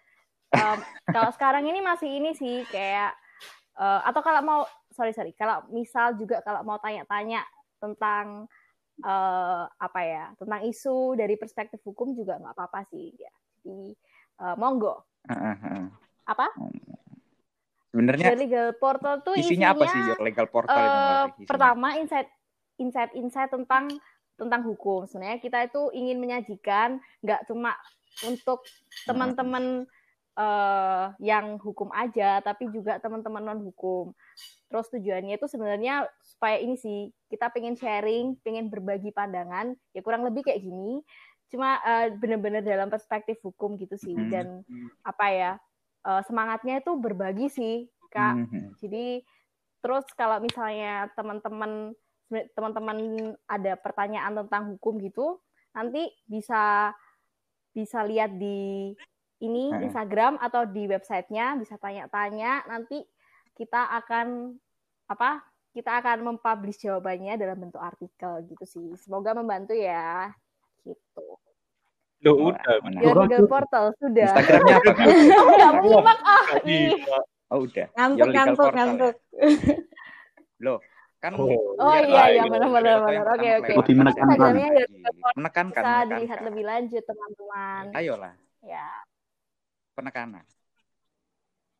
Um, 0.49 0.81
kalau 1.13 1.29
sekarang 1.35 1.69
ini 1.69 1.77
masih 1.77 2.09
ini 2.09 2.33
sih 2.33 2.65
kayak 2.73 3.13
uh, 3.77 4.01
atau 4.01 4.25
kalau 4.25 4.41
mau 4.41 4.65
sorry 4.99 5.15
sorry 5.15 5.31
kalau 5.31 5.63
misal 5.71 6.11
juga 6.19 6.43
kalau 6.43 6.59
mau 6.67 6.75
tanya-tanya 6.83 7.47
tentang 7.79 8.51
uh, 9.07 9.63
apa 9.79 9.99
ya 10.03 10.23
tentang 10.35 10.59
isu 10.67 11.15
dari 11.15 11.39
perspektif 11.39 11.79
hukum 11.87 12.11
juga 12.11 12.35
nggak 12.35 12.51
apa-apa 12.51 12.83
sih 12.91 13.15
ya. 13.15 13.31
Jadi 13.63 13.95
uh, 14.43 14.55
monggo 14.59 15.07
heeh. 15.31 15.87
apa? 16.27 16.47
Sebenarnya 17.89 18.35
legal 18.35 18.75
portal 18.75 19.23
tuh 19.23 19.33
isinya 19.39 19.73
apa 19.73 19.87
sih 19.89 20.01
Legal 20.21 20.45
Portal 20.51 20.77
itu, 20.77 20.83
Mbak 20.85 20.99
eh? 20.99 21.25
Isinya? 21.25 21.47
pertama 21.47 21.87
insight 21.97 22.29
insight 22.77 23.11
insight 23.17 23.49
tentang 23.49 23.89
tentang 24.37 24.61
hukum 24.67 25.09
sebenarnya 25.09 25.41
kita 25.41 25.67
itu 25.67 25.89
ingin 25.97 26.21
menyajikan 26.21 27.01
nggak 27.25 27.49
cuma 27.49 27.75
untuk 28.23 28.61
teman-teman 29.09 29.89
eh, 30.39 31.05
yang 31.19 31.59
hukum 31.59 31.91
aja 31.91 32.39
tapi 32.39 32.71
juga 32.71 32.95
teman-teman 33.03 33.43
non 33.43 33.59
hukum 33.59 34.15
terus 34.71 34.87
tujuannya 34.93 35.35
itu 35.35 35.47
sebenarnya 35.49 36.07
supaya 36.23 36.61
ini 36.61 36.77
sih 36.79 37.11
kita 37.27 37.51
pengen 37.51 37.75
sharing 37.75 38.37
pengen 38.45 38.71
berbagi 38.71 39.11
pandangan 39.11 39.73
ya 39.91 39.99
kurang 40.05 40.23
lebih 40.23 40.47
kayak 40.47 40.63
gini 40.63 41.03
cuma 41.51 41.81
eh, 41.83 42.13
benar-benar 42.15 42.61
dalam 42.63 42.87
perspektif 42.87 43.41
hukum 43.43 43.75
gitu 43.75 43.97
sih 43.99 44.15
Mhm. 44.15 44.29
dan 44.31 44.47
apa 45.03 45.25
ya 45.33 45.51
eh, 46.07 46.21
semangatnya 46.29 46.79
itu 46.79 46.91
berbagi 46.95 47.47
sih 47.51 47.75
kak 48.13 48.37
Mhm. 48.47 48.79
jadi 48.79 49.05
terus 49.83 50.05
kalau 50.15 50.39
misalnya 50.39 51.07
teman-teman 51.15 51.95
teman-teman 52.29 52.97
ada 53.49 53.73
pertanyaan 53.73 54.45
tentang 54.45 54.77
hukum 54.77 55.01
gitu, 55.01 55.41
nanti 55.73 56.13
bisa 56.29 56.93
bisa 57.73 58.05
lihat 58.05 58.37
di 58.37 58.93
ini 59.39 59.71
Heeh. 59.71 59.87
Instagram 59.87 60.35
atau 60.37 60.67
di 60.67 60.83
websitenya 60.85 61.55
bisa 61.55 61.79
tanya-tanya. 61.79 62.67
Nanti 62.67 63.03
kita 63.55 63.87
akan 64.03 64.55
apa? 65.07 65.43
Kita 65.69 66.01
akan 66.01 66.17
mempublish 66.33 66.81
jawabannya 66.81 67.37
dalam 67.37 67.55
bentuk 67.55 67.79
artikel 67.79 68.41
gitu 68.49 68.65
sih. 68.65 68.87
Semoga 68.99 69.31
membantu 69.37 69.77
ya. 69.77 70.33
Gitu. 70.83 71.25
Loh, 72.19 72.35
Wah, 72.35 72.51
udah. 72.51 72.77
menarik. 72.83 73.05
Your 73.05 73.17
Legal 73.23 73.45
Portal 73.47 73.85
sudah. 73.95 74.27
Instagramnya 74.27 74.75
apa 74.75 74.91
kan? 74.91 75.05
Oh, 75.39 75.51
nggak 75.55 75.71
menyimak 75.79 76.19
ah. 76.19 76.43
Oh 77.49 77.65
udah. 77.65 77.87
Ngantuk, 77.97 78.27
ngantuk, 78.29 78.67
ya? 78.69 78.75
ngantuk. 78.75 79.15
Loh, 80.65 80.77
kan 81.23 81.31
Oh, 81.39 81.47
Oh 81.79 81.95
iya 81.95 82.03
tahu 82.03 82.27
iya 82.29 82.41
gitu. 82.43 82.51
benar-benar 82.51 82.69
Foto 82.69 82.89
yang 82.91 83.03
benar. 83.07 83.25
Oke 83.33 83.49
oke. 83.55 83.71
Lebih 83.79 83.95
menekankan. 83.95 84.35
Portal 84.35 84.53
Menekankan, 85.39 85.83
bisa 85.83 86.03
dilihat 86.11 86.39
lebih 86.43 86.63
lanjut 86.67 87.03
teman-teman. 87.07 87.83
Ayolah, 87.95 88.33
Ya. 88.59 88.87
Penekanan. 89.99 90.45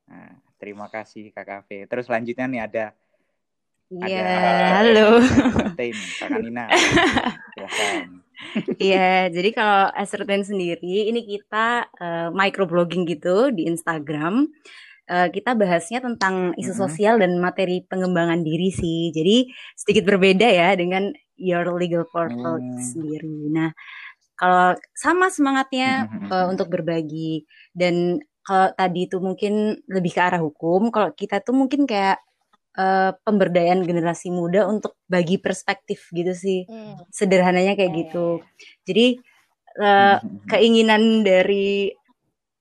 Nah, 0.05 0.29
terima 0.55 0.85
kasih 0.85 1.31
Kak 1.31 1.45
Kafe. 1.45 1.87
Terus 1.87 2.05
selanjutnya 2.05 2.45
nih 2.45 2.61
ada 2.61 2.85
Iya, 3.89 4.21
Ada- 4.21 4.69
halo. 4.85 5.07
Tim, 5.73 5.97
Kak 5.97 6.29
Nina. 6.37 6.69
Iya, 8.77 9.27
jadi 9.27 9.49
kalau 9.49 9.89
Ascertain 9.91 10.45
sendiri, 10.45 11.09
ini 11.09 11.25
kita 11.25 11.89
eh, 11.91 12.29
microblogging 12.29 13.03
gitu 13.03 13.49
di 13.49 13.65
Instagram. 13.65 14.45
Eh, 15.09 15.27
kita 15.33 15.57
bahasnya 15.57 15.99
tentang 15.99 16.53
isu 16.53 16.71
sosial 16.71 17.17
dan 17.17 17.41
materi 17.41 17.81
pengembangan 17.81 18.45
diri 18.45 18.69
sih. 18.69 19.09
Jadi 19.09 19.49
sedikit 19.73 20.05
berbeda 20.05 20.45
ya 20.45 20.77
dengan 20.77 21.09
Your 21.33 21.65
Legal 21.73 22.05
Portal 22.05 22.61
Hmm. 22.61 22.77
sendiri. 22.77 23.49
Nah, 23.49 23.73
kalau 24.39 24.75
sama 24.95 25.27
semangatnya 25.29 26.07
Mhm. 26.07 26.29
eh, 26.31 26.45
untuk 26.51 26.67
berbagi 26.71 27.43
dan 27.75 28.19
kalau 28.47 28.71
tadi 28.73 29.05
itu 29.05 29.17
mungkin 29.21 29.77
lebih 29.85 30.11
ke 30.15 30.21
arah 30.23 30.41
hukum, 30.41 30.89
kalau 30.89 31.11
kita 31.13 31.43
tuh 31.43 31.53
mungkin 31.57 31.85
kayak 31.85 32.17
eh, 32.79 33.11
pemberdayaan 33.27 33.83
generasi 33.83 34.31
muda 34.31 34.65
untuk 34.69 34.95
bagi 35.09 35.37
perspektif 35.41 36.07
gitu 36.15 36.31
sih 36.37 36.63
Hmm. 36.69 36.95
sederhananya 37.11 37.73
kayak 37.77 37.91
Iya, 37.93 37.99
gitu. 38.07 38.27
Jadi 38.87 39.07
eh, 39.79 40.17
Mhm. 40.19 40.47
keinginan 40.49 41.03
dari 41.27 41.91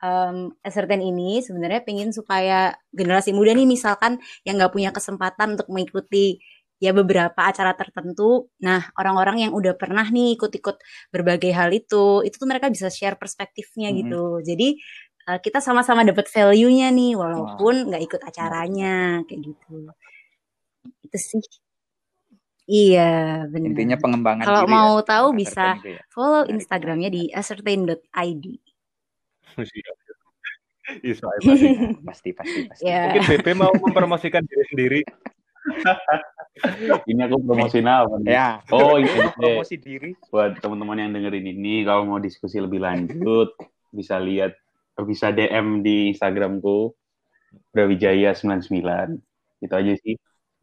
um, 0.02 0.54
Ascertain 0.62 1.02
ini 1.02 1.42
sebenarnya 1.42 1.82
pengen 1.86 2.10
supaya 2.14 2.74
generasi 2.94 3.34
muda 3.34 3.54
nih 3.54 3.66
misalkan 3.66 4.18
yang 4.46 4.58
nggak 4.60 4.74
punya 4.74 4.90
kesempatan 4.94 5.58
untuk 5.58 5.68
mengikuti 5.72 6.38
ya 6.78 6.94
beberapa 6.94 7.36
acara 7.42 7.74
tertentu. 7.74 8.46
Nah, 8.62 8.86
orang-orang 8.94 9.46
yang 9.46 9.52
udah 9.54 9.74
pernah 9.74 10.06
nih 10.06 10.38
ikut-ikut 10.38 10.78
berbagai 11.10 11.50
hal 11.50 11.74
itu, 11.74 12.22
itu 12.22 12.34
tuh 12.38 12.46
mereka 12.46 12.70
bisa 12.70 12.86
share 12.90 13.18
perspektifnya 13.18 13.90
Mhm. 13.90 13.96
gitu. 14.02 14.24
Jadi 14.46 14.68
eh, 15.28 15.38
kita 15.44 15.60
sama-sama 15.60 16.08
dapat 16.08 16.24
value-nya 16.32 16.88
nih 16.88 17.12
walaupun 17.12 17.92
nggak 17.92 18.00
ikut 18.08 18.20
acaranya 18.24 19.20
kayak 19.28 19.40
gitu. 19.52 19.92
Itu 21.04 21.18
sih. 21.20 21.44
Iya, 22.68 23.44
benar. 23.48 23.68
Intinya 23.72 23.96
pengembangan 23.96 24.44
Kalau 24.44 24.64
diri 24.64 24.72
mau 24.72 24.92
ya, 25.00 25.04
tahu 25.04 25.26
bisa 25.36 25.66
ya. 25.80 26.00
follow 26.12 26.44
Menarik, 26.44 26.52
Instagramnya 26.56 27.08
di 27.12 27.22
ascertain.id. 27.32 28.44
Iya, 31.04 31.20
soalnya 31.20 31.40
pasti. 31.44 31.68
Pasti, 32.32 32.60
pasti. 32.64 32.84
Ya. 32.88 33.12
Mungkin 33.12 33.24
BP 33.28 33.46
mau 33.52 33.72
mempromosikan 33.76 34.40
diri 34.48 34.64
sendiri. 34.72 35.00
Ini 37.06 37.20
aku 37.30 37.36
promosiin 37.44 37.86
apa 37.86 38.14
nih? 38.22 38.34
Ya. 38.34 38.48
Oh, 38.74 38.98
ini 38.98 39.08
promosi 39.36 39.78
diri. 39.78 40.10
buat 40.32 40.58
teman-teman 40.58 40.98
yang 40.98 41.10
dengerin 41.14 41.46
ini 41.54 41.86
kalau 41.86 42.04
mau 42.04 42.18
diskusi 42.18 42.58
lebih 42.58 42.82
lanjut 42.82 43.54
bisa 43.94 44.18
lihat 44.18 44.58
bisa 45.06 45.30
DM 45.30 45.86
di 45.86 46.10
Instagramku 46.10 46.90
Brawijaya 47.70 48.34
99 48.34 48.66
itu 49.62 49.74
aja 49.74 49.92
sih. 50.02 50.14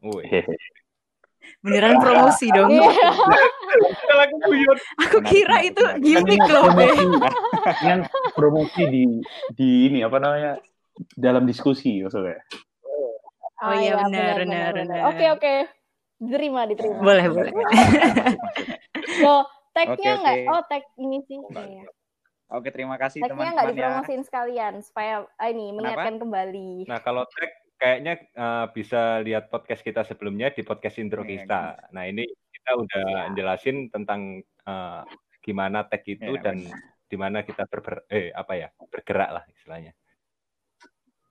Beneran 1.62 1.98
promosi 2.02 2.50
dong. 2.50 2.70
Iya. 2.74 2.90
Aku 5.06 5.18
kira 5.22 5.62
itu 5.62 5.82
menarik. 5.82 6.02
gimmick 6.02 6.42
Kan 6.42 6.52
loh, 6.52 6.64
Be. 6.74 6.86
promosi, 6.86 7.06
kan 7.82 7.98
promosi 8.34 8.82
di 8.86 9.02
di 9.54 9.68
ini 9.90 9.98
apa 10.02 10.18
namanya 10.18 10.52
dalam 11.14 11.46
diskusi 11.46 12.02
maksudnya. 12.02 12.40
Oh 13.64 13.72
iya, 13.72 13.92
benar, 14.04 14.34
benar, 14.44 14.70
benar. 14.76 14.98
Oke 15.08 15.24
oke, 15.32 15.54
diterima 16.20 16.68
diterima. 16.68 17.00
Boleh, 17.00 17.26
boleh. 17.32 17.52
Loh, 19.24 19.48
tagnya 19.72 19.96
Oke, 19.96 20.20
nggak? 20.20 20.36
oke. 20.36 20.52
Oh 20.52 20.60
tag 20.68 20.84
ini 21.00 21.18
sih. 21.24 21.40
Iya. 21.40 21.84
Oke, 22.46 22.68
terima 22.70 22.94
kasih 22.94 23.26
Tagnya 23.26 23.50
nggak 23.50 23.66
teman-teman 23.66 23.74
ya. 23.74 23.74
dipromosiin 23.74 24.22
sekalian 24.22 24.74
supaya 24.78 25.26
ah, 25.34 25.48
ini 25.50 25.74
mengingatkan 25.74 26.20
kembali. 26.22 26.86
Nah, 26.86 26.98
kalau 27.02 27.26
tag 27.26 27.50
kayaknya 27.76 28.12
eh, 28.22 28.66
bisa 28.70 29.18
lihat 29.24 29.50
podcast 29.50 29.82
kita 29.82 30.06
sebelumnya 30.06 30.52
di 30.54 30.62
podcast 30.62 31.00
intro 31.02 31.26
Iya, 31.26 31.42
kita. 31.42 31.90
Nah, 31.90 32.04
ini 32.06 32.22
kita 32.54 32.70
udah 32.76 33.06
Iya. 33.32 33.34
jelasin 33.34 33.88
tentang 33.90 34.44
eh, 34.44 35.02
gimana 35.42 35.88
tag 35.90 36.06
itu 36.06 36.38
Iya, 36.38 36.42
dan 36.44 36.56
di 37.06 37.16
mana 37.18 37.42
kita 37.42 37.66
berber 37.66 38.06
eh 38.10 38.30
apa 38.30 38.52
ya 38.58 38.68
bergerak 38.90 39.30
lah 39.30 39.44
istilahnya. 39.50 39.92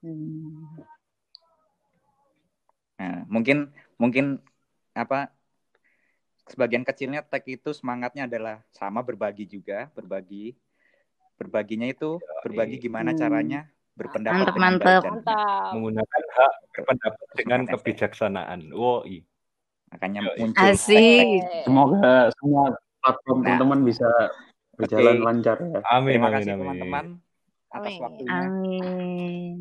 Hmm. 0.04 0.84
Nah, 2.96 3.28
mungkin 3.28 3.72
mungkin 4.00 4.40
apa 4.96 5.32
sebagian 6.48 6.86
kecilnya 6.86 7.26
tag 7.26 7.44
itu 7.50 7.74
semangatnya 7.76 8.30
adalah 8.30 8.62
sama 8.72 9.02
berbagi 9.04 9.50
juga, 9.50 9.90
berbagi. 9.92 10.56
Berbaginya 11.36 11.92
itu 11.92 12.24
berbagi 12.48 12.80
gimana 12.80 13.12
Hmm. 13.12 13.20
caranya 13.20 13.60
berpendapat 14.00 14.40
Mantap, 14.40 14.56
dengan 14.56 14.72
mantap. 14.72 15.02
Mantap. 15.04 15.72
Menggunakan 15.76 16.24
hak 16.32 16.54
berpendapat 16.72 17.26
dengan 17.36 17.60
Semangat, 17.68 17.74
kebijaksanaan. 17.84 18.60
Woi. 18.72 19.18
Makanya 19.92 20.20
Yoi. 20.32 20.40
muncul 20.40 20.72
Asik. 20.72 21.40
Semoga 21.68 22.32
semua 22.40 22.64
platform 23.04 23.38
Nah. 23.44 23.44
teman-teman 23.44 23.80
bisa 23.84 24.10
berjalan 24.80 25.16
Oke. 25.20 25.26
lancar 25.28 25.58
ya. 25.60 25.80
Amin 25.92 26.14
Terima 26.16 26.28
amin 26.32 26.36
kasih 26.40 26.54
teman-teman 26.56 27.06
atas 27.72 27.94
Amin. 27.96 28.04
waktunya. 28.04 28.48
Amin. 28.48 29.58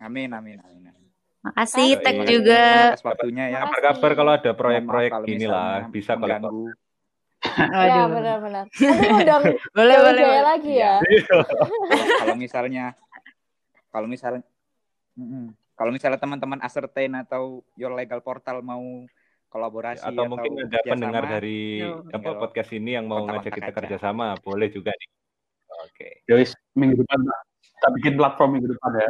Amin 0.00 0.28
amin 0.32 0.58
amin. 0.64 1.07
Makasih 1.48 1.88
tag 2.04 2.16
kasih 2.20 2.26
juga. 2.28 2.64
waktunya 3.00 3.44
ya. 3.48 3.58
Kabar-kabar 3.64 4.10
kalau 4.12 4.32
ada 4.36 4.50
proyek-proyek 4.52 5.12
inilah 5.24 5.88
misalnya 5.88 5.92
bisa 5.92 6.12
kalau. 6.16 6.68
Ya 7.38 7.70
Waduh. 7.70 8.18
benar-benar. 8.18 8.64
Undang 9.14 9.42
Boleh, 9.70 9.96
boleh. 10.02 10.24
Lagi 10.42 10.74
ya. 10.74 10.98
kalau 12.26 12.34
misalnya 12.34 12.98
kalau 13.94 14.10
misalnya 14.10 14.42
kalau 15.78 15.90
misalnya 15.94 16.18
teman-teman 16.18 16.58
Ascertain 16.58 17.14
atau 17.14 17.62
Your 17.78 17.94
Legal 17.94 18.26
Portal 18.26 18.58
mau 18.58 18.82
kolaborasi 19.54 20.02
atau 20.02 20.26
mungkin 20.26 20.66
ada 20.66 20.82
kerjasama, 20.82 20.92
pendengar 20.92 21.24
dari 21.30 21.80
Yo. 21.80 22.04
apa 22.10 22.30
podcast 22.42 22.70
ini 22.74 22.98
yang 22.98 23.06
mau 23.06 23.24
ngajak 23.24 23.54
kita 23.54 23.70
aja. 23.70 23.76
kerjasama 23.80 24.34
boleh 24.42 24.68
juga 24.74 24.90
nih. 24.90 25.08
Oke. 25.88 26.08
Guys, 26.26 26.52
minggu 26.74 27.00
depan 27.00 27.22
kita 27.62 27.88
bikin 28.02 28.12
platform 28.18 28.50
minggu 28.58 28.68
depan 28.74 28.90
ya. 28.98 29.08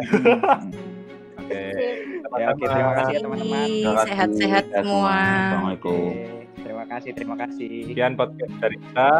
Ya 1.48 2.46
oke. 2.52 2.64
Terima 2.64 2.92
kasih 2.94 3.12
ya 3.12 3.20
teman-teman. 3.24 3.68
Sehat-sehat 3.68 4.30
Sehat 4.36 4.64
semua. 4.72 5.16
Assalamualaikum. 5.16 6.12
Terima 6.58 6.84
kasih 6.86 7.10
terima 7.14 7.36
kasih. 7.38 7.74
Sekian 7.90 8.14
podcast 8.14 8.54
dari 8.60 8.76
kita. 8.78 9.12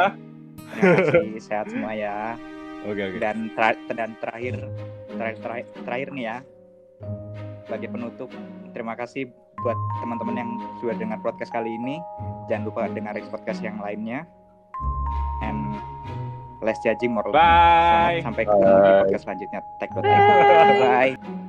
terima 0.76 0.97
kasih. 1.01 1.41
Sehat 1.41 1.66
semua 1.72 1.93
ya. 1.97 2.37
Oke 2.87 3.03
oke. 3.11 3.18
dan 3.18 3.51
ter- 3.59 3.83
dan 3.91 4.14
terakhir 4.22 4.55
terakhir 5.11 5.39
terakhir, 5.43 5.66
terakhir 5.83 6.09
nih 6.14 6.24
ya. 6.24 6.37
Sebagai 7.66 7.89
penutup 7.91 8.31
terima 8.70 8.95
kasih 8.95 9.29
buat 9.59 9.79
teman-teman 10.01 10.37
yang 10.39 10.51
sudah 10.79 10.95
dengar 10.95 11.18
podcast 11.20 11.51
kali 11.51 11.68
ini. 11.74 11.99
Jangan 12.47 12.64
lupa 12.70 12.87
dengerin 12.89 13.26
podcast 13.29 13.61
yang 13.61 13.76
lainnya. 13.83 14.24
And 15.43 15.74
less 16.62 16.79
judging 16.83 17.14
more. 17.14 17.26
Bye. 17.31 18.22
sampai 18.22 18.47
ketemu 18.47 18.62
di 18.62 18.70
Bye. 18.70 18.99
podcast 19.07 19.22
selanjutnya. 19.26 19.61
Tag 19.79 19.91
bye 19.95 21.47